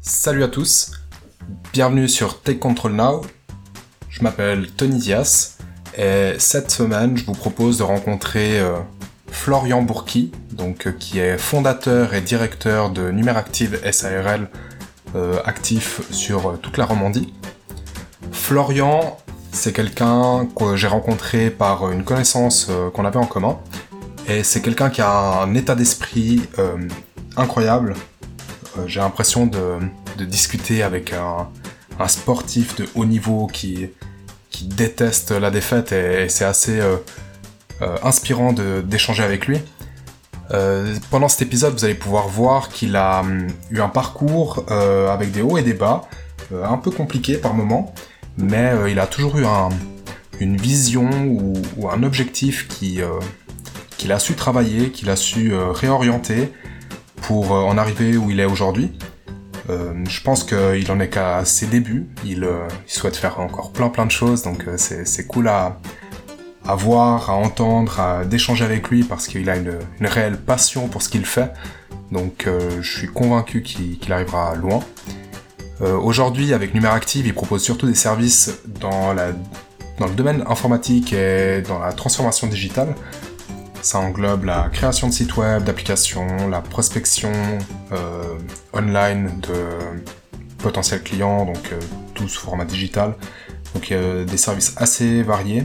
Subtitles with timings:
[0.00, 0.92] Salut à tous,
[1.72, 3.22] bienvenue sur Take Control Now.
[4.08, 5.58] Je m'appelle Tony Dias
[5.98, 8.78] et cette semaine je vous propose de rencontrer euh,
[9.26, 14.48] Florian Bourki, donc, euh, qui est fondateur et directeur de Numeractive SARL
[15.16, 17.34] euh, actif sur toute la Romandie.
[18.30, 19.18] Florian,
[19.50, 23.58] c'est quelqu'un que j'ai rencontré par une connaissance qu'on avait en commun
[24.28, 26.42] et c'est quelqu'un qui a un état d'esprit
[27.36, 27.94] incroyable
[28.86, 31.48] j'ai l'impression de, discuter avec un,
[32.08, 33.90] sportif de haut niveau qui,
[34.62, 36.96] déteste la défaite et, c'est assez euh,
[37.80, 39.58] euh, inspirant d'échanger avec lui.
[41.10, 45.42] pendant cet épisode, vous allez pouvoir voir qu'il a hum, eu un parcours avec des
[45.42, 46.08] hauts et des bas,
[46.52, 47.94] un peu compliqué par moments,
[48.36, 49.44] mais il a toujours eu
[50.40, 51.08] une vision
[51.76, 56.52] ou, un objectif qu'il a su travailler, qu'il a su réorienter
[57.22, 58.92] pour euh, en arriver où il est aujourd'hui.
[59.70, 62.08] Euh, je pense qu'il en est qu'à ses débuts.
[62.24, 65.78] Il, euh, souhaite faire encore plein plein de choses, donc c'est cool à,
[66.74, 71.08] voir, à entendre, à d'échanger avec lui parce qu'il a une, réelle passion pour ce
[71.08, 71.52] qu'il fait.
[72.12, 72.48] Donc
[72.80, 74.80] je suis convaincu qu'il arrivera loin.
[75.80, 81.92] Aujourd'hui, avec Numeractive, il propose surtout des services dans le domaine informatique et dans la
[81.92, 82.94] transformation digitale.
[83.82, 87.32] Ça englobe la création de sites web, d'applications, la prospection
[87.92, 88.38] euh,
[88.72, 89.54] online de
[90.58, 91.78] potentiels clients, donc euh,
[92.14, 93.14] tout sous format digital.
[93.74, 95.64] Donc il y a des services assez variés.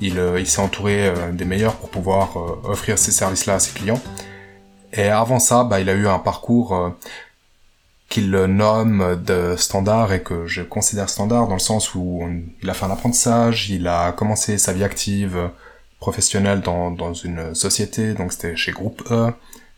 [0.00, 4.00] Il, euh, s'est entouré des meilleurs pour pouvoir offrir ces services-là à ses clients.
[4.92, 6.94] Et avant ça, bah, il a eu un parcours
[8.08, 12.22] qu'il nomme de standard et que je considère standard dans le sens où
[12.62, 15.50] il a fait un apprentissage, il a commencé sa vie active
[16.00, 19.32] professionnel dans, dans une société, donc c'était chez Groupe E.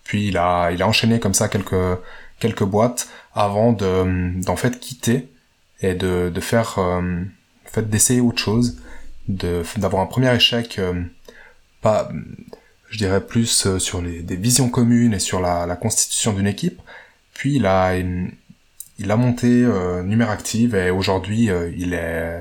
[0.05, 1.99] Puis il a, il a enchaîné comme ça quelques,
[2.39, 5.29] quelques boîtes avant de, d'en fait quitter
[5.81, 7.23] et de, de faire, euh,
[7.65, 8.81] fait d'essayer autre chose,
[9.29, 11.03] de, d'avoir un premier échec, euh,
[11.81, 12.09] pas,
[12.89, 16.47] je dirais plus euh, sur les, des visions communes et sur la, la constitution d'une
[16.47, 16.81] équipe.
[17.35, 22.41] Puis il a, il, a monté euh, Numeractive et aujourd'hui il est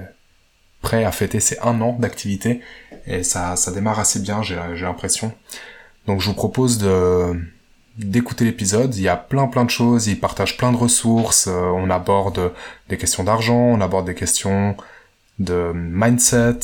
[0.81, 2.61] prêt à fêter ses un an d'activité.
[3.07, 5.33] Et ça, ça démarre assez bien, j'ai l'impression.
[6.07, 7.39] Donc je vous propose de
[7.97, 11.51] d'écouter l'épisode, il y a plein plein de choses, il partage plein de ressources, euh,
[11.75, 12.53] on aborde
[12.89, 14.77] des questions d'argent, on aborde des questions
[15.39, 16.59] de mindset,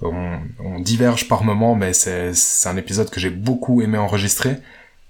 [0.00, 2.32] on, on diverge par moments, mais c'est
[2.64, 4.56] un épisode que j'ai beaucoup aimé enregistrer.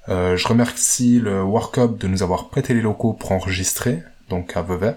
[0.08, 4.62] Euh, je remercie le Workup de nous avoir prêté les locaux pour enregistrer, donc à
[4.62, 4.94] Vevey,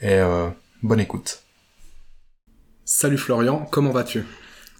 [0.00, 0.48] et euh,
[0.82, 1.45] bonne écoute.
[2.88, 4.24] Salut Florian, comment vas-tu?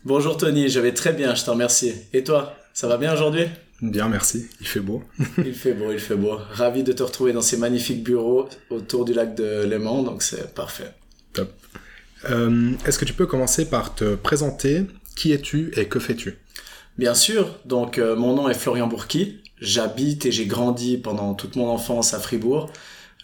[0.05, 1.93] Bonjour Tony, je vais très bien, je te remercie.
[2.12, 3.47] Et toi, ça va bien aujourd'hui?
[3.83, 4.47] Bien, merci.
[4.61, 5.03] Il fait beau.
[5.39, 6.39] il fait beau, il fait beau.
[6.53, 10.55] Ravi de te retrouver dans ces magnifiques bureaux autour du lac de Léman, donc c'est
[10.55, 10.93] parfait.
[11.33, 11.53] Top.
[12.31, 14.83] Euh, est-ce que tu peux commencer par te présenter?
[15.17, 16.38] Qui es-tu et que fais-tu?
[16.99, 17.59] Bien sûr.
[17.65, 19.43] Donc, euh, mon nom est Florian Bourki.
[19.61, 22.71] J'habite et j'ai grandi pendant toute mon enfance à Fribourg.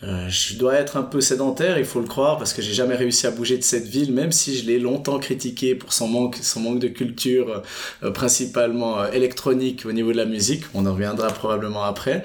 [0.04, 2.96] Euh, je dois être un peu sédentaire, il faut le croire, parce que j'ai jamais
[2.96, 6.36] réussi à bouger de cette ville, même si je l'ai longtemps critiqué pour son manque,
[6.42, 7.62] son manque de culture,
[8.02, 10.64] euh, principalement euh, électronique au niveau de la musique.
[10.74, 12.24] On en reviendra probablement après.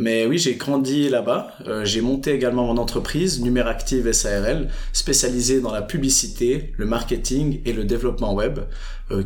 [0.00, 1.56] Mais oui, j'ai grandi là-bas.
[1.82, 7.84] j'ai monté également mon entreprise, Numeractive SARL, spécialisée dans la publicité, le marketing et le
[7.84, 8.60] développement web,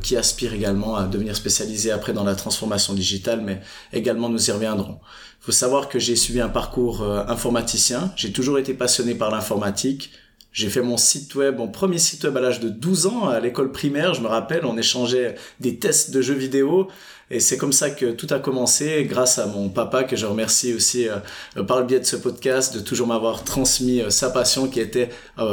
[0.03, 3.61] qui aspire également à devenir spécialisée après dans la transformation digitale, mais
[3.93, 4.99] également nous y reviendrons
[5.43, 8.13] faut savoir que j'ai suivi un parcours euh, informaticien.
[8.15, 10.13] J'ai toujours été passionné par l'informatique.
[10.53, 13.41] J'ai fait mon site web, mon premier site web à l'âge de 12 ans à
[13.41, 14.15] l'école primaire.
[14.15, 16.89] Je me rappelle, on échangeait des tests de jeux vidéo.
[17.35, 20.75] Et c'est comme ça que tout a commencé, grâce à mon papa, que je remercie
[20.75, 24.69] aussi euh, par le biais de ce podcast, de toujours m'avoir transmis euh, sa passion
[24.69, 25.09] qui était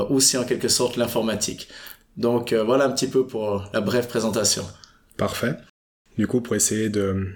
[0.10, 1.70] aussi en quelque sorte l'informatique.
[2.18, 4.66] Donc voilà un petit peu pour la brève présentation.
[5.16, 5.56] Parfait.
[6.18, 7.28] Du coup, pour essayer de,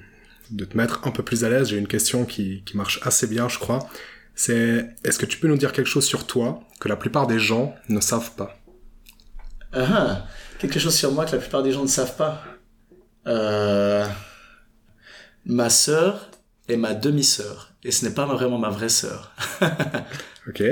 [0.52, 3.28] de te mettre un peu plus à l'aise, j'ai une question qui, qui marche assez
[3.28, 3.88] bien, je crois.
[4.36, 7.40] C'est est-ce que tu peux nous dire quelque chose sur toi que la plupart des
[7.40, 8.58] gens ne savent pas?
[9.72, 10.28] Ah, ah,
[10.60, 12.44] Quelque chose sur moi que la plupart des gens ne savent pas
[13.28, 14.06] euh...
[15.46, 16.30] Ma sœur
[16.70, 17.74] est ma demi-sœur.
[17.84, 19.36] Et ce n'est pas vraiment ma vraie sœur.
[20.48, 20.64] ok,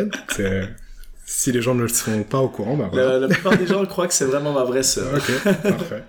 [1.26, 3.20] si les gens ne le sont pas au courant, bah voilà.
[3.20, 5.14] la, la, plupart des gens croient que c'est vraiment ma vraie sœur.
[5.14, 6.04] ok, parfait.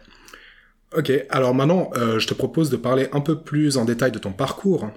[0.97, 4.19] Ok, alors maintenant, euh, je te propose de parler un peu plus en détail de
[4.19, 4.91] ton parcours.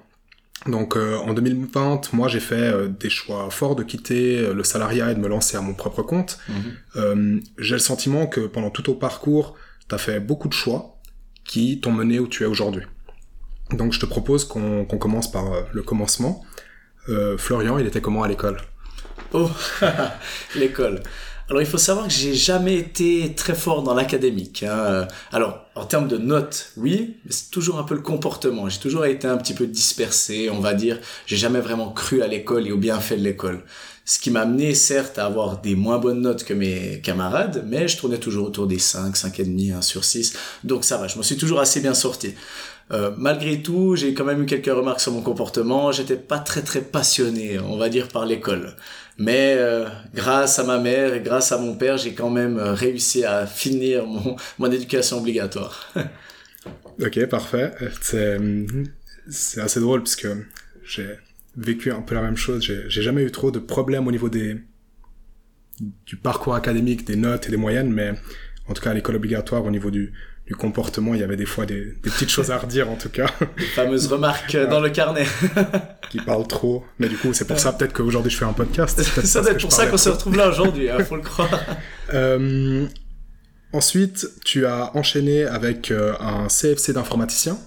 [0.68, 5.12] Donc euh, en 2020, moi j'ai fait euh, des choix forts de quitter le salariat
[5.12, 6.40] et de me lancer à mon propre compte.
[6.96, 7.42] Mhm.
[7.60, 9.56] j'ai le sentiment que pendant tout ton parcours,
[9.88, 11.00] tu as fait beaucoup de choix
[11.46, 12.84] qui t'ont mené où tu es aujourd'hui.
[13.72, 16.44] Donc je te propose qu'on commence par le commencement.
[17.10, 18.58] euh, Florian, il était comment à l'école?
[19.34, 19.50] Oh,
[20.56, 21.02] l'école.
[21.48, 24.64] Alors il faut savoir que j'ai jamais été très fort dans l'académique.
[24.64, 25.08] Hein.
[25.32, 28.68] Alors en termes de notes, oui, mais c'est toujours un peu le comportement.
[28.70, 31.00] J'ai toujours été un petit peu dispersé, on va dire.
[31.28, 33.64] J'ai jamais vraiment cru à l'école et au bienfait de l'école.
[34.06, 37.88] Ce qui m'a amené certes à avoir des moins bonnes notes que mes camarades, mais
[37.88, 40.36] je tournais toujours autour des 5, 5 et demi, 1 sur 6.
[40.64, 42.34] Donc ça va, je me suis toujours assez bien sorti.
[42.92, 45.92] Euh, malgré tout, j'ai quand même eu quelques remarques sur mon comportement.
[45.92, 48.76] J'étais pas très très passionné, on va dire, par l'école.
[49.18, 52.74] Mais euh, grâce à ma mère et grâce à mon père, j'ai quand même euh,
[52.74, 55.92] réussi à finir mon, éducation obligatoire.
[57.02, 57.74] ok, parfait.
[58.02, 60.46] C'est assez drôle parce que
[60.84, 61.16] j'ai
[61.58, 62.62] vécu un peu la même chose.
[62.62, 64.58] J'ai jamais eu trop de problèmes au niveau des
[66.06, 68.14] du parcours académique, des notes et des moyennes, mais
[68.70, 70.14] en tout cas à l'école obligatoire au niveau du,
[70.48, 73.10] du comportement, il y avait des fois des, des petites choses à redire en tout
[73.10, 73.28] cas.
[73.58, 75.26] Les fameuses remarques dans le carnet.
[76.10, 76.84] qui parlent trop.
[77.00, 79.02] Mais du coup, c'est pour ça peut-être qu'aujourd'hui je fais un podcast.
[79.24, 81.50] ça doit être pour ça qu'on se retrouve là aujourd'hui, hein, faut le croire.
[82.14, 82.86] Euh,
[83.74, 87.58] ensuite, tu as enchaîné avec euh, un CFC d'informaticien.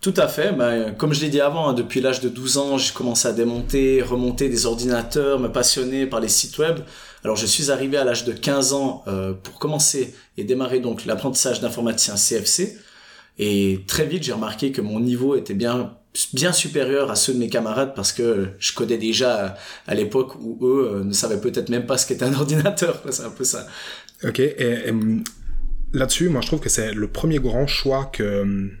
[0.00, 0.52] Tout à fait.
[0.52, 3.32] Ben, comme je l'ai dit avant, hein, depuis l'âge de 12 ans, j'ai commencé à
[3.32, 6.78] démonter, remonter des ordinateurs, me passionner par les sites web.
[7.22, 11.04] Alors je suis arrivé à l'âge de 15 ans euh, pour commencer et démarrer donc
[11.04, 12.78] l'apprentissage d'informaticien CFC.
[13.38, 15.96] Et très vite, j'ai remarqué que mon niveau était bien
[16.34, 19.56] bien supérieur à ceux de mes camarades parce que je codais déjà
[19.86, 23.02] à l'époque où eux euh, ne savaient peut-être même pas ce qu'était un ordinateur.
[23.10, 23.66] C'est un peu ça.
[24.22, 24.38] Ok.
[24.40, 25.24] Et, hum,
[25.94, 28.72] là-dessus, moi, je trouve que c'est le premier grand choix que hum,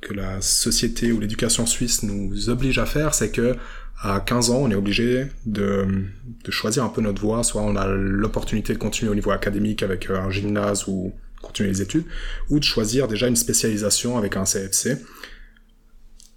[0.00, 3.56] que la société ou l'éducation suisse nous oblige à faire, c'est que
[4.02, 6.06] à 15 ans, on est obligé de,
[6.44, 7.42] de choisir un peu notre voie.
[7.42, 11.12] Soit on a l'opportunité de continuer au niveau académique avec euh, un gymnase ou
[11.42, 12.04] continuer les études,
[12.50, 14.98] ou de choisir déjà une spécialisation avec un CFC.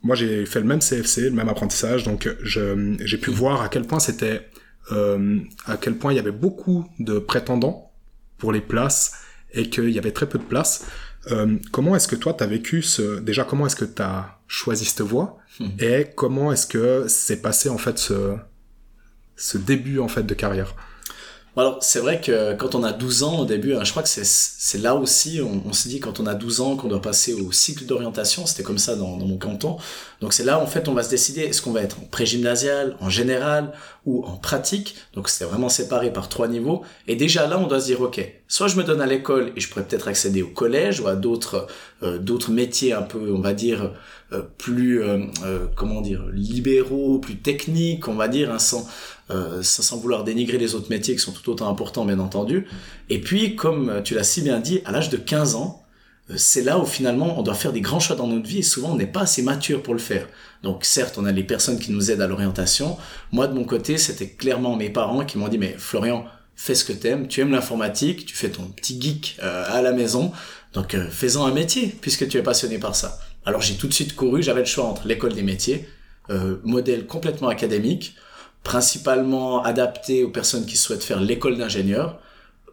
[0.02, 3.84] Moi, j'ai fait le même CFC, le même apprentissage, donc j'ai pu voir à quel
[3.84, 4.50] point c'était,
[4.92, 7.92] euh, à quel point il y avait beaucoup de prétendants
[8.38, 9.14] pour les places
[9.54, 10.86] et qu'il y avait très peu de places.
[11.32, 13.20] Euh, comment est-ce que toi, tu as vécu ce...
[13.20, 15.38] Déjà, comment est-ce que tu as choisi cette voie?
[15.80, 18.36] Et comment est-ce que c'est passé, en fait, ce,
[19.36, 20.76] ce début, en fait, de carrière?
[21.56, 24.10] Alors, c'est vrai que quand on a 12 ans au début, hein, je crois que
[24.10, 27.34] c'est là aussi, on, on se dit quand on a 12 ans qu'on doit passer
[27.34, 29.78] au cycle d'orientation, c'était comme ça dans, dans, mon canton.
[30.20, 32.98] Donc c'est là, en fait, on va se décider, est-ce qu'on va être en pré-gymnasial,
[33.00, 33.72] en général
[34.06, 34.96] ou en pratique?
[35.14, 36.82] Donc c'était vraiment séparé par trois niveaux.
[37.08, 39.60] Et déjà là, on doit se dire, ok, soit je me donne à l'école et
[39.60, 41.68] je pourrais peut-être accéder au collège ou à d'autres
[42.04, 43.94] euh, d'autres métiers un peu, on va dire,
[44.34, 45.20] euh, plus, euh,
[45.76, 48.86] comment dire, libéraux, plus techniques, on va dire, hein, sans
[49.34, 52.68] euh, sans vouloir dénigrer les autres métiers qui sont tout autant importants bien entendu.
[53.10, 55.84] Et puis, comme tu l'as si bien dit, à l'âge de 15 ans,
[56.30, 58.64] euh, c'est là où finalement on doit faire des grands choix dans notre vie et
[58.64, 60.28] souvent on n'est pas assez mature pour le faire.
[60.62, 62.98] Donc certes, on a les personnes qui nous aident à l'orientation.
[63.32, 66.26] Moi de mon côté, c'était clairement mes parents qui m'ont dit mais Florian,
[66.56, 69.92] fais ce que t'aimes, tu aimes l'informatique, tu fais ton petit geek euh, à la
[69.92, 70.32] maison,
[70.74, 73.20] donc fais-en un métier puisque tu es passionné par ça.
[73.46, 75.88] Alors j'ai tout de suite couru, j'avais le choix entre l'école des métiers,
[76.64, 78.16] modèle complètement académique,
[78.64, 82.20] principalement adapté aux personnes qui souhaitent faire l'école d'ingénieur.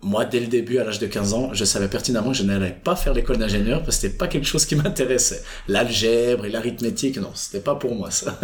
[0.03, 2.71] Moi, dès le début, à l'âge de 15 ans, je savais pertinemment que je n'allais
[2.71, 5.43] pas faire l'école d'ingénieur parce que c'était pas quelque chose qui m'intéressait.
[5.69, 8.39] L'algèbre et l'arithmétique, non, c'était pas pour moi ça.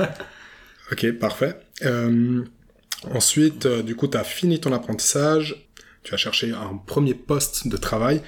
[0.93, 1.59] ok, parfait.
[1.85, 2.45] Euh,
[3.15, 5.69] ensuite, euh, du coup, tu as fini ton apprentissage,
[6.03, 8.21] tu as cherché un premier poste de travail.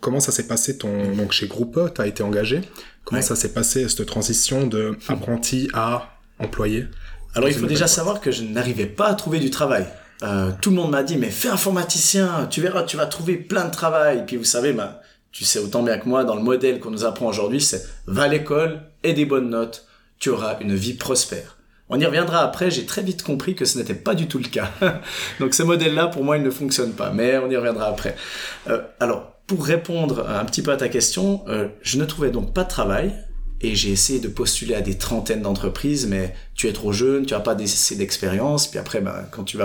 [0.00, 2.60] Comment ça s'est passé ton donc chez Groupe Tu as été engagé.
[3.04, 6.86] Comment ça s'est passé cette transition de apprenti à employé?
[7.34, 9.86] Alors il faut déjà savoir que je n'arrivais pas à trouver du travail.
[10.22, 13.64] Euh, tout le monde m'a dit mais fais informaticien, tu verras, tu vas trouver plein
[13.64, 14.18] de travail.
[14.18, 15.00] Et puis vous savez, bah,
[15.32, 18.24] tu sais autant bien que moi, dans le modèle qu'on nous apprend aujourd'hui, c'est va
[18.24, 19.86] à l'école et des bonnes notes,
[20.18, 21.56] tu auras une vie prospère.
[21.88, 24.48] On y reviendra après, j'ai très vite compris que ce n'était pas du tout le
[24.48, 24.70] cas.
[25.40, 28.16] Donc ce modèle-là, pour moi, il ne fonctionne pas, mais on y reviendra après.
[28.68, 32.54] Euh, alors, pour répondre un petit peu à ta question, euh, je ne trouvais donc
[32.54, 33.12] pas de travail,
[33.62, 37.34] et j'ai essayé de postuler à des trentaines d'entreprises, mais tu es trop jeune, tu
[37.34, 39.56] n'as pas assez d'expérience, puis après, ben, quand tu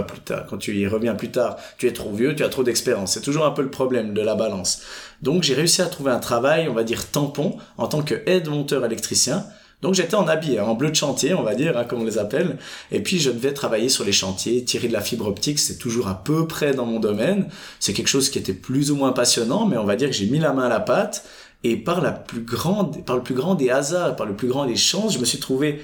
[0.75, 3.13] y reviens plus tard, tu es trop vieux, tu as trop d'expérience.
[3.13, 4.81] C'est toujours un peu le problème de la balance.
[5.21, 8.85] Donc j'ai réussi à trouver un travail, on va dire tampon, en tant que aide-monteur
[8.85, 9.45] électricien.
[9.81, 12.05] Donc j'étais en habit, hein, en bleu de chantier, on va dire, hein, comme on
[12.05, 12.57] les appelle.
[12.91, 16.07] Et puis je devais travailler sur les chantiers, tirer de la fibre optique, c'est toujours
[16.07, 17.47] à peu près dans mon domaine.
[17.79, 20.25] C'est quelque chose qui était plus ou moins passionnant, mais on va dire que j'ai
[20.25, 21.25] mis la main à la pâte.
[21.63, 24.65] Et par la plus grande, par le plus grand des hasards, par le plus grand
[24.65, 25.81] des chances, je me suis trouvé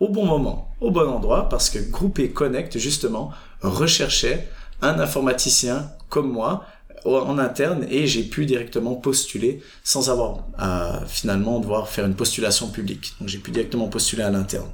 [0.00, 3.30] au bon moment, au bon endroit, parce que Groupé Connect, justement,
[3.62, 4.48] recherchait
[4.82, 6.64] un informaticien comme moi
[7.04, 12.68] en interne et j'ai pu directement postuler sans avoir à finalement devoir faire une postulation
[12.68, 13.14] publique.
[13.20, 14.68] Donc j'ai pu directement postuler à l'interne.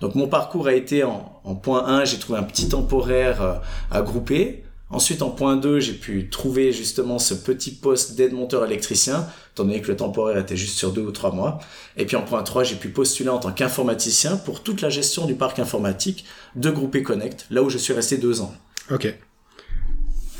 [0.00, 3.54] Donc mon parcours a été en, en point 1, j'ai trouvé un petit temporaire euh,
[3.90, 4.63] à grouper.
[4.90, 9.80] Ensuite, en point 2, j'ai pu trouver justement ce petit poste d'aide-monteur électricien, étant donné
[9.80, 11.58] que le temporaire était juste sur deux ou trois mois.
[11.96, 15.26] Et puis en point 3, j'ai pu postuler en tant qu'informaticien pour toute la gestion
[15.26, 18.54] du parc informatique de Groupé Connect, là où je suis resté deux ans.
[18.90, 19.12] Ok.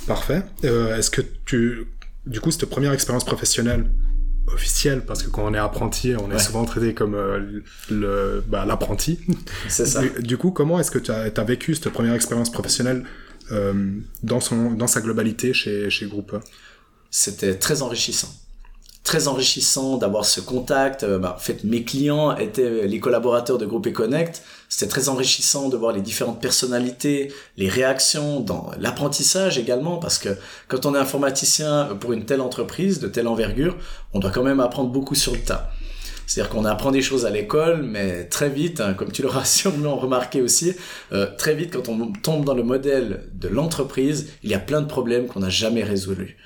[0.07, 0.43] Parfait.
[0.65, 1.87] Euh, Est-ce que tu...
[2.27, 3.91] Du coup, cette première expérience professionnelle
[4.47, 6.39] officielle, parce que quand on est apprenti, on est Ouais.
[6.39, 7.61] souvent traité comme euh,
[7.91, 9.19] le bah, l'apprenti.
[9.69, 10.03] C'est ça.
[10.03, 13.05] Du, du coup, comment est-ce que tu as, as vécu cette première expérience professionnelle
[14.23, 16.37] dans, son, dans sa globalité chez, chez Groupe
[17.11, 18.33] C'était très enrichissant.
[19.03, 21.05] Très enrichissant d'avoir ce contact.
[21.05, 24.43] Euh, bah, en fait, mes clients étaient les collaborateurs de Groupe Connect.
[24.71, 30.31] C'était très enrichissant de voir les différentes personnalités, les réactions dans l'apprentissage également, parce que
[30.69, 33.77] quand on est informaticien pour une telle entreprise de telle envergure,
[34.15, 35.71] on doit quand même apprendre beaucoup sur le tas.
[36.27, 39.97] C'est-à-dire qu'on apprend des choses à l'école, mais très vite, hein, comme tu l'auras sûrement
[39.97, 40.75] remarqué aussi,
[41.13, 44.81] euh, très vite quand on tombe dans le modèle de l'entreprise, il y a plein
[44.81, 46.37] de problèmes qu'on n'a jamais résolus.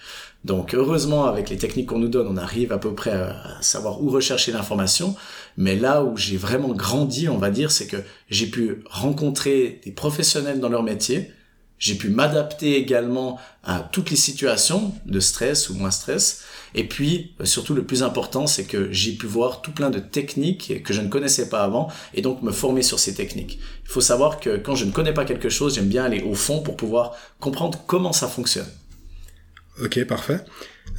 [0.45, 4.01] Donc heureusement, avec les techniques qu'on nous donne, on arrive à peu près à savoir
[4.03, 5.17] où rechercher l'information.
[5.57, 7.97] Mais là où j'ai vraiment grandi, on va dire, c'est que
[8.31, 11.33] j'ai pu rencontrer des professionnels dans leur métier.
[11.79, 16.45] J'ai pu m'adapter également à toutes les situations de stress ou moins stress.
[16.75, 20.83] Et puis, surtout, le plus important, c'est que j'ai pu voir tout plein de techniques
[20.83, 23.59] que je ne connaissais pas avant et donc me former sur ces techniques.
[23.85, 26.35] Il faut savoir que quand je ne connais pas quelque chose, j'aime bien aller au
[26.35, 28.69] fond pour pouvoir comprendre comment ça fonctionne.
[29.83, 30.41] Ok, parfait.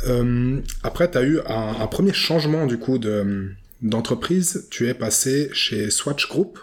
[0.08, 4.68] Euh, après, tu as eu un, un, premier changement du coup de d'entreprise.
[4.70, 6.60] Tu es passé chez Swatch Group.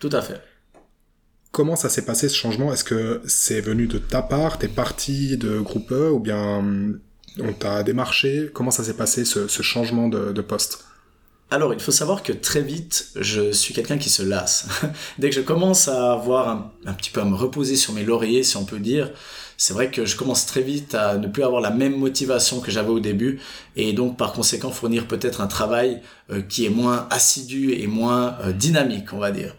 [0.00, 0.40] Tout à fait.
[1.52, 2.72] Comment ça s'est passé ce changement?
[2.72, 4.58] Est-ce que c'est venu de ta part?
[4.58, 6.64] T'es parti de Groupe E ou bien
[7.40, 10.84] on t'a démarché Comment ça s'est passé ce, ce changement de, de poste?
[11.52, 14.68] Alors, il faut savoir que très vite, je suis quelqu'un qui se lasse.
[15.18, 16.48] Dès que je commence à avoir
[16.86, 19.10] un, petit peu à me reposer sur mes lauriers, si on peut dire,
[19.58, 22.70] c'est vrai que je commence très vite à ne plus avoir la même motivation que
[22.70, 23.38] j'avais au début
[23.76, 28.38] et donc par conséquent fournir peut-être un travail euh, qui est moins assidu et moins
[28.40, 29.54] euh, dynamique, on va dire.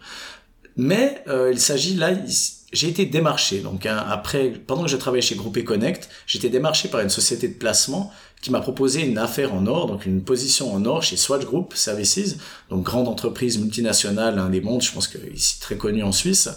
[0.76, 2.10] Mais euh, il s'agit là,
[2.74, 3.60] j'ai été démarché.
[3.60, 7.48] Donc hein, après, pendant que je travaillais chez Groupé Connect, j'étais démarché par une société
[7.48, 8.12] de placement
[8.42, 11.72] qui m'a proposé une affaire en or, donc une position en or chez Swatch Group
[11.74, 12.36] Services,
[12.68, 16.50] donc grande entreprise multinationale, un des mondes, je pense que ici très connu en Suisse,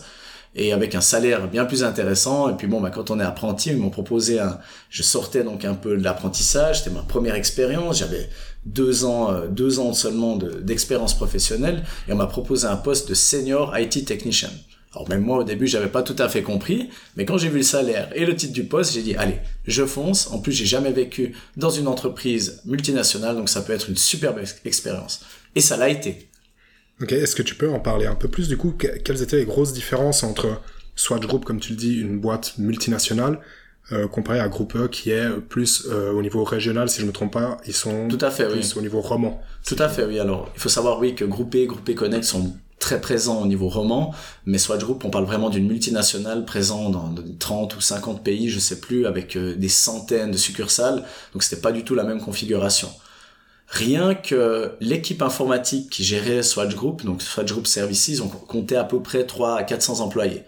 [0.55, 2.49] et avec un salaire bien plus intéressant.
[2.49, 4.57] Et puis bon, bah, quand on est apprenti, ils m'ont proposé un,
[4.89, 8.27] je sortais donc un peu de l'apprentissage, c'était ma première expérience, j'avais
[8.65, 13.07] deux ans, euh, deux ans seulement d'expérience de, professionnelle, et on m'a proposé un poste
[13.07, 14.49] de senior IT technician.
[14.97, 17.57] Alors même moi au début j'avais pas tout à fait compris, mais quand j'ai vu
[17.57, 19.37] le salaire et le titre du poste, j'ai dit allez,
[19.67, 20.31] je fonce.
[20.31, 24.39] En plus j'ai jamais vécu dans une entreprise multinationale, donc ça peut être une superbe
[24.65, 25.21] expérience.
[25.53, 26.29] Et ça l'a été.
[26.99, 28.71] Ok, est-ce que tu peux en parler un peu plus du coup?
[28.71, 30.61] Quelles étaient les grosses différences entre
[30.95, 33.39] Swatch Group, comme tu le dis, une boîte multinationale,
[33.91, 37.11] euh, comparé à Groupe E qui est plus euh, au niveau régional, si je me
[37.11, 38.79] trompe pas, ils sont tout à fait, plus oui.
[38.79, 39.39] au niveau roman?
[39.63, 40.19] Tout à fait, oui.
[40.19, 43.47] Alors il faut savoir oui que Groupe E, Groupe E Connect sont très présent au
[43.47, 44.13] niveau roman,
[44.45, 48.59] mais Swatch Group, on parle vraiment d'une multinationale présente dans 30 ou 50 pays, je
[48.59, 51.03] sais plus, avec euh, des centaines de succursales,
[51.33, 52.89] donc c'était pas du tout la même configuration.
[53.67, 58.85] Rien que l'équipe informatique qui gérait Swatch Group, donc Swatch Group Services, on comptait à
[58.85, 60.43] peu près 3 à 400 employés.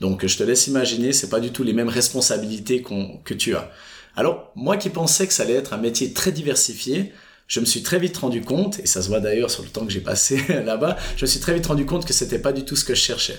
[0.00, 2.84] Donc je te laisse imaginer, c'est pas du tout les mêmes responsabilités
[3.24, 3.70] que tu as.
[4.16, 7.12] Alors moi qui pensais que ça allait être un métier très diversifié,
[7.48, 9.84] je me suis très vite rendu compte, et ça se voit d'ailleurs sur le temps
[9.84, 12.64] que j'ai passé là-bas, je me suis très vite rendu compte que c'était pas du
[12.64, 13.38] tout ce que je cherchais.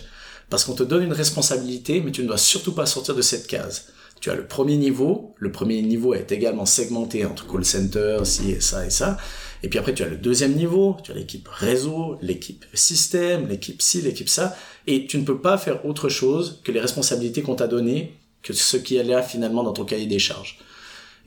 [0.49, 3.45] Parce qu'on te donne une responsabilité, mais tu ne dois surtout pas sortir de cette
[3.45, 3.85] case.
[4.19, 8.51] Tu as le premier niveau, le premier niveau est également segmenté entre call center, ci
[8.51, 9.17] et ça et ça.
[9.61, 13.81] Et puis après, tu as le deuxième niveau, tu as l'équipe réseau, l'équipe système, l'équipe
[13.81, 14.57] ci, l'équipe ça.
[14.87, 18.53] Et tu ne peux pas faire autre chose que les responsabilités qu'on t'a données, que
[18.53, 20.57] ce qui est là finalement dans ton cahier des charges.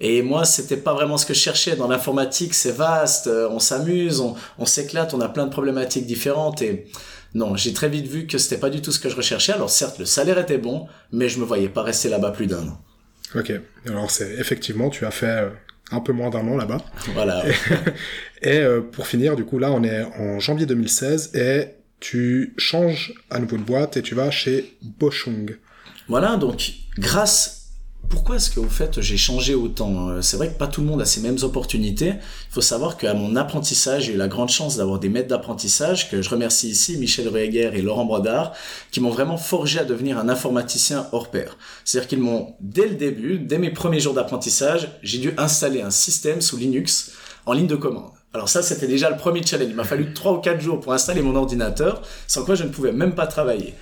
[0.04, 1.76] Et moi, c'était pas vraiment ce que je cherchais.
[1.76, 6.60] Dans l'informatique, c'est vaste, on s'amuse, on, on s'éclate, on a plein de problématiques différentes.
[6.60, 6.86] Et
[7.34, 9.52] non, j'ai très vite vu que c'était pas du tout ce que je recherchais.
[9.52, 12.66] Alors certes, le salaire était bon, mais je me voyais pas rester là-bas plus d'un
[12.66, 12.80] an.
[13.36, 13.52] Ok.
[13.86, 15.48] Alors c'est effectivement, tu as fait
[15.92, 16.78] un peu moins d'un an là-bas.
[17.14, 17.44] Voilà.
[17.46, 17.52] et,
[18.42, 21.68] et euh, pour finir, du coup, là, on est en janvier 2016 et
[22.00, 25.56] tu changes à nouveau de boîte et tu vas chez Boschung.
[26.08, 27.61] Voilà, donc grâce
[28.12, 31.00] pourquoi est-ce que au fait j'ai changé autant C'est vrai que pas tout le monde
[31.00, 32.08] a ces mêmes opportunités.
[32.08, 36.10] Il faut savoir qu'à mon apprentissage, j'ai eu la grande chance d'avoir des maîtres d'apprentissage
[36.10, 38.52] que je remercie ici, Michel Rueger et Laurent Brodard,
[38.90, 41.56] qui m'ont vraiment forgé à devenir un informaticien hors pair.
[41.86, 45.90] C'est-à-dire qu'ils m'ont, dès le début, dès mes premiers jours d'apprentissage, j'ai dû installer un
[45.90, 47.12] système sous Linux
[47.46, 48.10] en ligne de commande.
[48.34, 49.70] Alors ça, c'était déjà le premier challenge.
[49.70, 52.68] Il m'a fallu trois ou quatre jours pour installer mon ordinateur, sans quoi je ne
[52.68, 53.74] pouvais même pas travailler.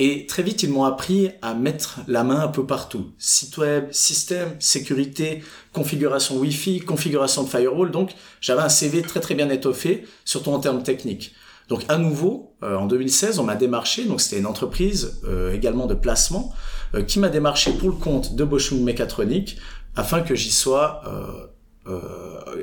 [0.00, 3.10] Et très vite, ils m'ont appris à mettre la main un peu partout.
[3.18, 7.90] Site web, système, sécurité, configuration Wi-Fi, configuration de firewall.
[7.90, 11.34] Donc, j'avais un CV très très bien étoffé, surtout en termes techniques.
[11.68, 14.04] Donc, à nouveau, euh, en 2016, on m'a démarché.
[14.04, 16.54] Donc, c'était une entreprise euh, également de placement
[16.94, 19.58] euh, qui m'a démarché pour le compte de Boschung Mécatronique
[19.96, 21.02] afin que j'y sois,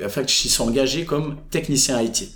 [0.02, 2.30] afin que j'y sois engagé comme technicien IT.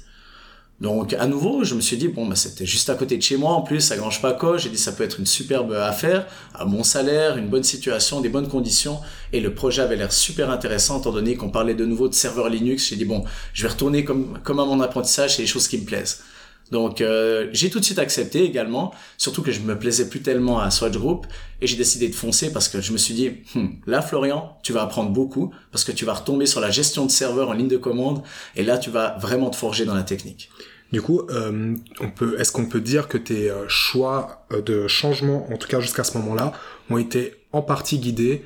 [0.81, 3.37] Donc à nouveau, je me suis dit bon bah c'était juste à côté de chez
[3.37, 4.57] moi en plus, ça grange pas quoi.
[4.57, 8.31] J'ai dit ça peut être une superbe affaire, à mon salaire, une bonne situation, des
[8.31, 8.99] bonnes conditions
[9.35, 12.49] et le projet avait l'air super intéressant étant donné qu'on parlait de nouveau de serveur
[12.49, 12.89] Linux.
[12.89, 15.77] J'ai dit bon, je vais retourner comme comme à mon apprentissage, c'est les choses qui
[15.77, 16.23] me plaisent.
[16.71, 20.61] Donc euh, j'ai tout de suite accepté également, surtout que je me plaisais plus tellement
[20.61, 21.27] à Swatch Group
[21.61, 24.73] et j'ai décidé de foncer parce que je me suis dit hmm, là Florian, tu
[24.73, 27.69] vas apprendre beaucoup parce que tu vas retomber sur la gestion de serveur en ligne
[27.69, 28.23] de commande
[28.57, 30.49] et là tu vas vraiment te forger dans la technique.
[30.93, 34.89] Du coup, euh, on peut, est-ce qu'on peut dire que tes euh, choix euh, de
[34.89, 36.53] changement, en tout cas jusqu'à ce moment-là,
[36.89, 38.45] ont été en partie guidés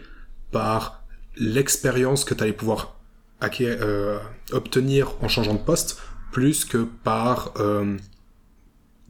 [0.53, 1.03] par
[1.37, 2.97] l'expérience que tu allais pouvoir
[4.53, 5.99] obtenir en changeant de poste,
[6.33, 7.53] plus que par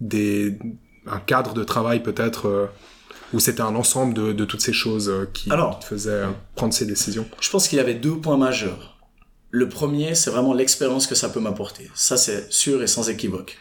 [0.01, 0.59] des,
[1.07, 2.71] un cadre de travail peut-être
[3.33, 6.25] où c'était un ensemble de, de, toutes ces choses qui, Alors, te faisaient
[6.57, 7.29] prendre ces décisions?
[7.41, 8.94] Je pense qu'il y avait deux points majeurs.
[9.57, 11.89] Le premier, c'est vraiment l'expérience que ça peut m'apporter.
[11.95, 13.57] Ça, c'est sûr et sans équivoque.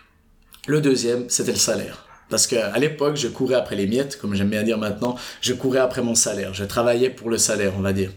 [0.65, 2.07] Le deuxième, c'était le salaire.
[2.31, 5.77] Parce qu'à l'époque, je courais après les miettes, comme j'aime bien dire maintenant, je courais
[5.77, 6.51] après mon salaire.
[6.55, 8.09] Je travaillais pour le salaire, on va dire.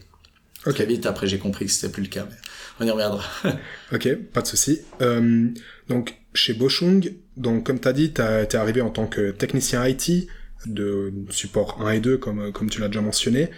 [0.65, 0.81] Ok.
[0.81, 2.37] vite, après, j'ai compris que c'était plus le cas, mais
[2.81, 3.23] on y reviendra.
[3.93, 4.81] ok, pas de souci.
[5.03, 5.47] Euh,
[5.91, 9.87] donc, chez Boschung, donc, comme tu as dit, tu es arrivé en tant que technicien
[9.87, 10.29] IT
[10.65, 13.51] de support 1 et 2, comme, comme tu l'as déjà mentionné.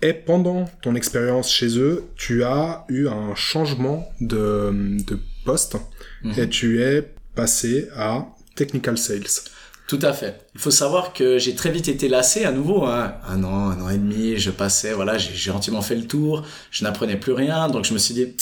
[0.00, 5.76] Et pendant ton expérience chez eux, tu as eu un changement de, de poste
[6.22, 6.34] mhm.
[6.38, 7.02] et tu es
[7.34, 9.50] passé à Technical Sales.
[9.88, 10.46] Tout à fait.
[10.54, 12.84] Il faut savoir que j'ai très vite été lassé à nouveau.
[12.84, 13.14] Hein.
[13.26, 16.84] Un an, un an et demi, je passais, voilà, j'ai gentiment fait le tour, je
[16.84, 18.36] n'apprenais plus rien, donc je me suis dit,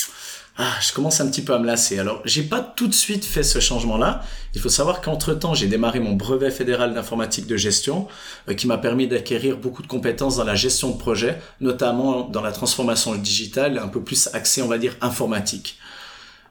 [0.59, 1.99] ah, je commence un petit peu à me lasser.
[1.99, 4.23] Alors, j'ai pas tout de suite fait ce changement-là.
[4.55, 8.07] Il faut savoir qu'entre-temps, j'ai démarré mon brevet fédéral d'informatique de gestion,
[8.49, 12.41] euh, qui m'a permis d'acquérir beaucoup de compétences dans la gestion de projet, notamment dans
[12.41, 15.77] la transformation digitale, un peu plus axé, on va dire, informatique.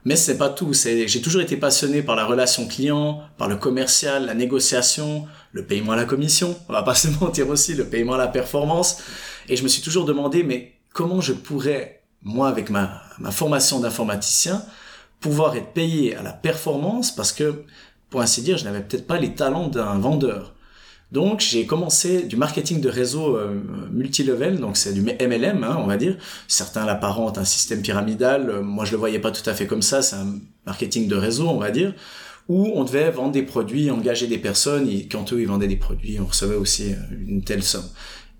[0.04, 0.72] Mais c'est pas tout.
[0.72, 5.92] J'ai toujours été passionné par la relation client, par le commercial, la négociation, le paiement
[5.92, 6.56] à la commission.
[6.68, 8.98] On va pas se mentir aussi, le paiement à la performance.
[9.48, 13.80] Et je me suis toujours demandé, mais comment je pourrais moi, avec ma, ma formation
[13.80, 14.62] d'informaticien,
[15.20, 17.64] pouvoir être payé à la performance parce que,
[18.10, 20.54] pour ainsi dire, je n'avais peut-être pas les talents d'un vendeur.
[21.12, 25.86] Donc, j'ai commencé du marketing de réseau euh, multilevel, donc c'est du MLM, hein, on
[25.86, 26.16] va dire.
[26.48, 28.60] Certains l'apparentent un système pyramidal.
[28.62, 30.02] Moi, je le voyais pas tout à fait comme ça.
[30.02, 30.34] C'est un
[30.66, 31.94] marketing de réseau, on va dire,
[32.48, 35.76] où on devait vendre des produits, engager des personnes, et quand eux, ils vendaient des
[35.76, 37.88] produits, on recevait aussi euh, une telle somme.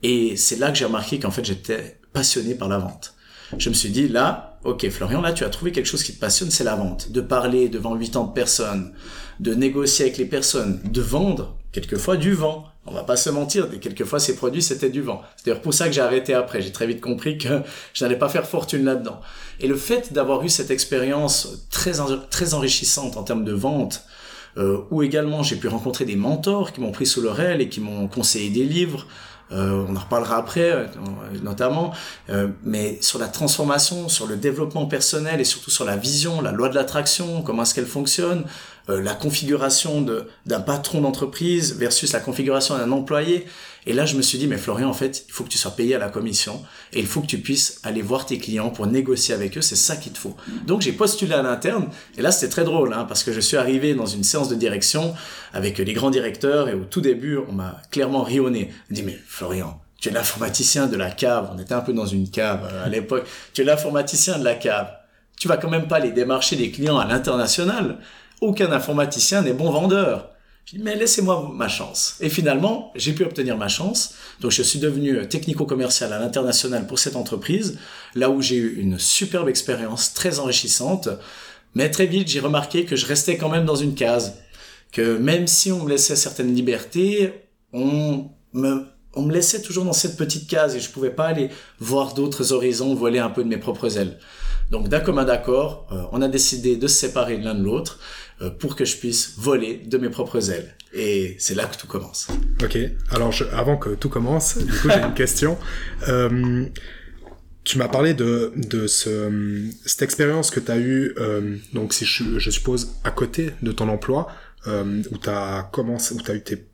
[0.03, 3.16] Et c'est là que j'ai remarqué qu'en fait, j'étais passionné par la vente
[3.59, 6.21] je me suis dit là, ok Florian, là tu as trouvé quelque chose qui te
[6.21, 7.13] passionne, c'est la vente.
[7.13, 8.93] De parler devant 80 de personnes,
[9.41, 12.65] de négocier avec les personnes, de vendre quelquefois du vent.
[12.89, 15.23] On va pas se mentir, quelquefois ces produits c'était du vent.
[15.37, 16.63] C'est d'ailleurs pour ça que j'ai arrêté après.
[16.63, 19.21] J'ai très vite compris que je n'allais pas faire fortune là-dedans.
[19.61, 21.95] Et le fait d'avoir eu cette expérience très
[22.31, 24.05] très enrichissante en termes de vente,
[24.57, 27.69] euh, où également j'ai pu rencontrer des mentors qui m'ont pris sous leur aile et
[27.69, 29.07] qui m'ont conseillé des livres,
[29.53, 30.87] euh, on en reparlera après, euh,
[31.43, 31.93] notamment,
[32.31, 36.53] euh, mais sur la transformation, sur le développement personnel et surtout sur la vision, la
[36.53, 38.45] loi de l'attraction, comment est-ce qu'elle fonctionne,
[38.89, 40.07] euh, la configuration
[40.47, 43.47] d'un patron d'entreprise versus la configuration d'un employé.
[43.89, 45.71] Et là, je me suis dit, mais Florian, en fait, il faut que tu sois
[45.71, 48.87] payé à la commission et il faut que tu puisses aller voir tes clients pour
[48.87, 49.61] négocier avec eux.
[49.61, 50.37] C'est ça qu'il te faut.
[50.67, 53.57] Donc, j'ai postulé à l'interne et là, c'était très drôle hein, parce que je suis
[53.57, 55.15] arrivé dans une séance de direction
[55.53, 58.71] avec les grands directeurs et au tout début, on m'a clairement rionné.
[58.91, 61.51] On dit, mais Florian, tu es l'informaticien de la cave.
[61.55, 63.27] On était un peu dans une cave euh, à l'époque.
[63.53, 64.91] Tu es l'informaticien de la cave.
[65.39, 67.99] Tu vas quand même pas aller démarcher des clients à l'international
[68.41, 70.31] aucun informaticien n'est bon vendeur.
[70.65, 72.17] J'ai dit, mais laissez-moi ma chance.
[72.21, 74.15] Et finalement, j'ai pu obtenir ma chance.
[74.41, 77.79] Donc, je suis devenu technico-commercial à l'international pour cette entreprise,
[78.17, 81.09] là où j'ai eu une superbe expérience très enrichissante.
[81.77, 84.39] Mais très vite, j'ai remarqué que je restais quand même dans une case.
[84.91, 87.33] Que même si on me laissait certaines libertés,
[87.73, 88.87] on me,
[89.31, 93.19] laissait toujours dans cette petite case et je pouvais pas aller voir d'autres horizons, voler
[93.19, 94.19] un peu de mes propres ailes.
[94.71, 98.01] Donc d'un commun d'accord, euh, on a décidé de se séparer l'un de l'autre.
[98.43, 100.75] Euh, pour que je puisse voler de mes propres ailes.
[100.93, 102.29] Et c'est là que tout commence.
[102.63, 102.77] Ok,
[103.11, 105.57] alors je, avant que tout commence, du coup j'ai une question.
[106.09, 106.67] Euh,
[107.65, 112.05] tu m'as parlé de, de ce, cette expérience que tu as eue, euh, donc si
[112.05, 114.29] je, je, suppose à côté de ton emploi,
[114.69, 116.65] euh, où tu as commencé, où tu as eu tes,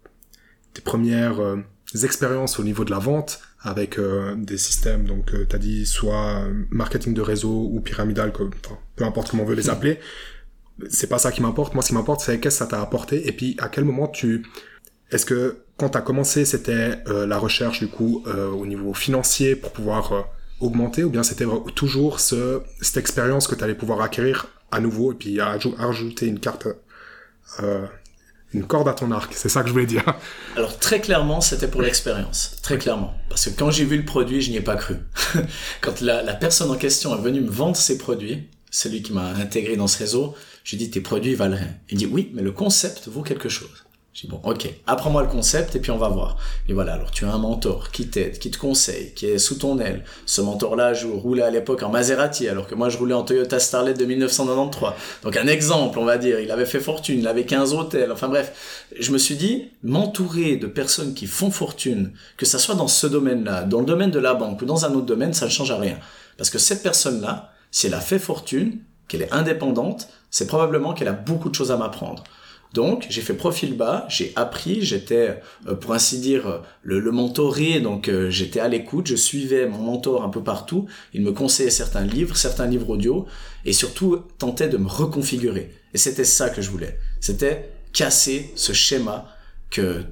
[0.74, 1.56] tes premières euh,
[2.02, 6.44] expériences au niveau de la vente avec euh, des systèmes, donc tu as dit soit
[6.70, 8.42] marketing de réseau ou pyramidal, que,
[8.96, 9.98] peu importe comment on veut les appeler.
[10.88, 11.74] C'est pas ça qui m'importe.
[11.74, 14.08] Moi, ce qui m'importe, c'est qu'est-ce que ça t'a apporté et puis à quel moment
[14.08, 14.46] tu...
[15.10, 19.72] Est-ce que quand tu as commencé, c'était la recherche du coup au niveau financier pour
[19.72, 20.24] pouvoir
[20.62, 25.12] augmenter ou bien c'était toujours ce, cette expérience que tu allais pouvoir acquérir à nouveau
[25.12, 26.66] et puis ajouter une carte,
[27.62, 27.86] euh,
[28.54, 29.32] une corde à ton arc?
[29.34, 30.04] C'est ça que je voulais dire.
[30.56, 33.14] Alors très clairement, c'était pour l'expérience, très clairement.
[33.28, 34.96] Parce que quand j'ai vu le produit, je n'y ai pas cru.
[35.80, 39.28] quand la, la, personne en question est venue me vendre ses produits, celui qui m'a
[39.34, 41.74] intégré dans ce réseau, j'ai dit tes produits valent rien.
[41.90, 43.84] Il dit oui, mais le concept vaut quelque chose.
[44.14, 46.36] J'ai dit, bon, ok, apprends-moi le concept et puis on va voir.
[46.68, 49.54] Et voilà, alors tu as un mentor qui t'aide, qui te conseille, qui est sous
[49.54, 50.04] ton aile.
[50.26, 53.58] Ce mentor-là, je roulais à l'époque en Maserati, alors que moi je roulais en Toyota
[53.58, 54.92] Starlet de 1993.
[55.22, 58.28] Donc un exemple, on va dire, il avait fait fortune, il avait 15 hôtels, enfin
[58.28, 58.84] bref.
[59.00, 63.06] Je me suis dit, m'entourer de personnes qui font fortune, que ça soit dans ce
[63.06, 65.70] domaine-là, dans le domaine de la banque ou dans un autre domaine, ça ne change
[65.70, 65.98] à rien.
[66.36, 71.06] Parce que cette personne-là, si elle a fait fortune, qu'elle est indépendante, c'est probablement qu'elle
[71.06, 72.24] a beaucoup de choses à m'apprendre.
[72.72, 77.80] Donc, j'ai fait profil bas, j'ai appris, j'étais, euh, pour ainsi dire, le, le mentoré,
[77.80, 81.70] donc euh, j'étais à l'écoute, je suivais mon mentor un peu partout, il me conseillait
[81.70, 83.26] certains livres, certains livres audio,
[83.66, 85.70] et surtout tentait de me reconfigurer.
[85.92, 86.98] Et c'était ça que je voulais.
[87.20, 89.26] C'était casser ce schéma
[89.68, 90.02] que,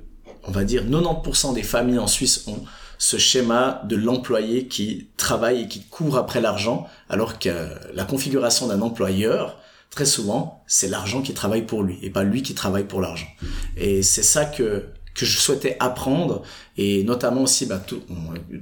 [0.45, 2.63] on va dire, 90% des familles en Suisse ont,
[2.99, 7.49] ce schéma de l'employé qui travaille et qui court après l'argent, alors que
[7.95, 9.57] la configuration d'un employeur,
[9.91, 13.29] très souvent, c'est l'argent qui travaille pour lui et pas lui qui travaille pour l'argent.
[13.77, 16.43] Et c'est ça que que je souhaitais apprendre
[16.77, 17.83] et notamment aussi bah,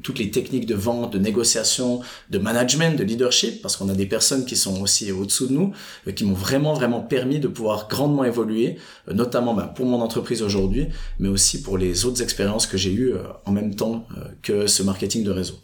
[0.03, 4.07] toutes les techniques de vente, de négociation, de management, de leadership, parce qu'on a des
[4.07, 5.73] personnes qui sont aussi au-dessous de nous,
[6.07, 8.77] euh, qui m'ont vraiment vraiment permis de pouvoir grandement évoluer,
[9.09, 10.89] euh, notamment bah, pour mon entreprise aujourd'hui,
[11.19, 14.07] mais aussi pour les autres expériences que j'ai eues euh, en même temps
[14.43, 15.59] que ce marketing de réseau.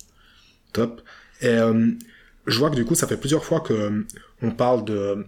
[0.72, 1.00] Top.
[1.40, 1.56] Et
[2.46, 4.04] je vois que du coup, ça fait plusieurs fois que
[4.42, 5.26] on parle de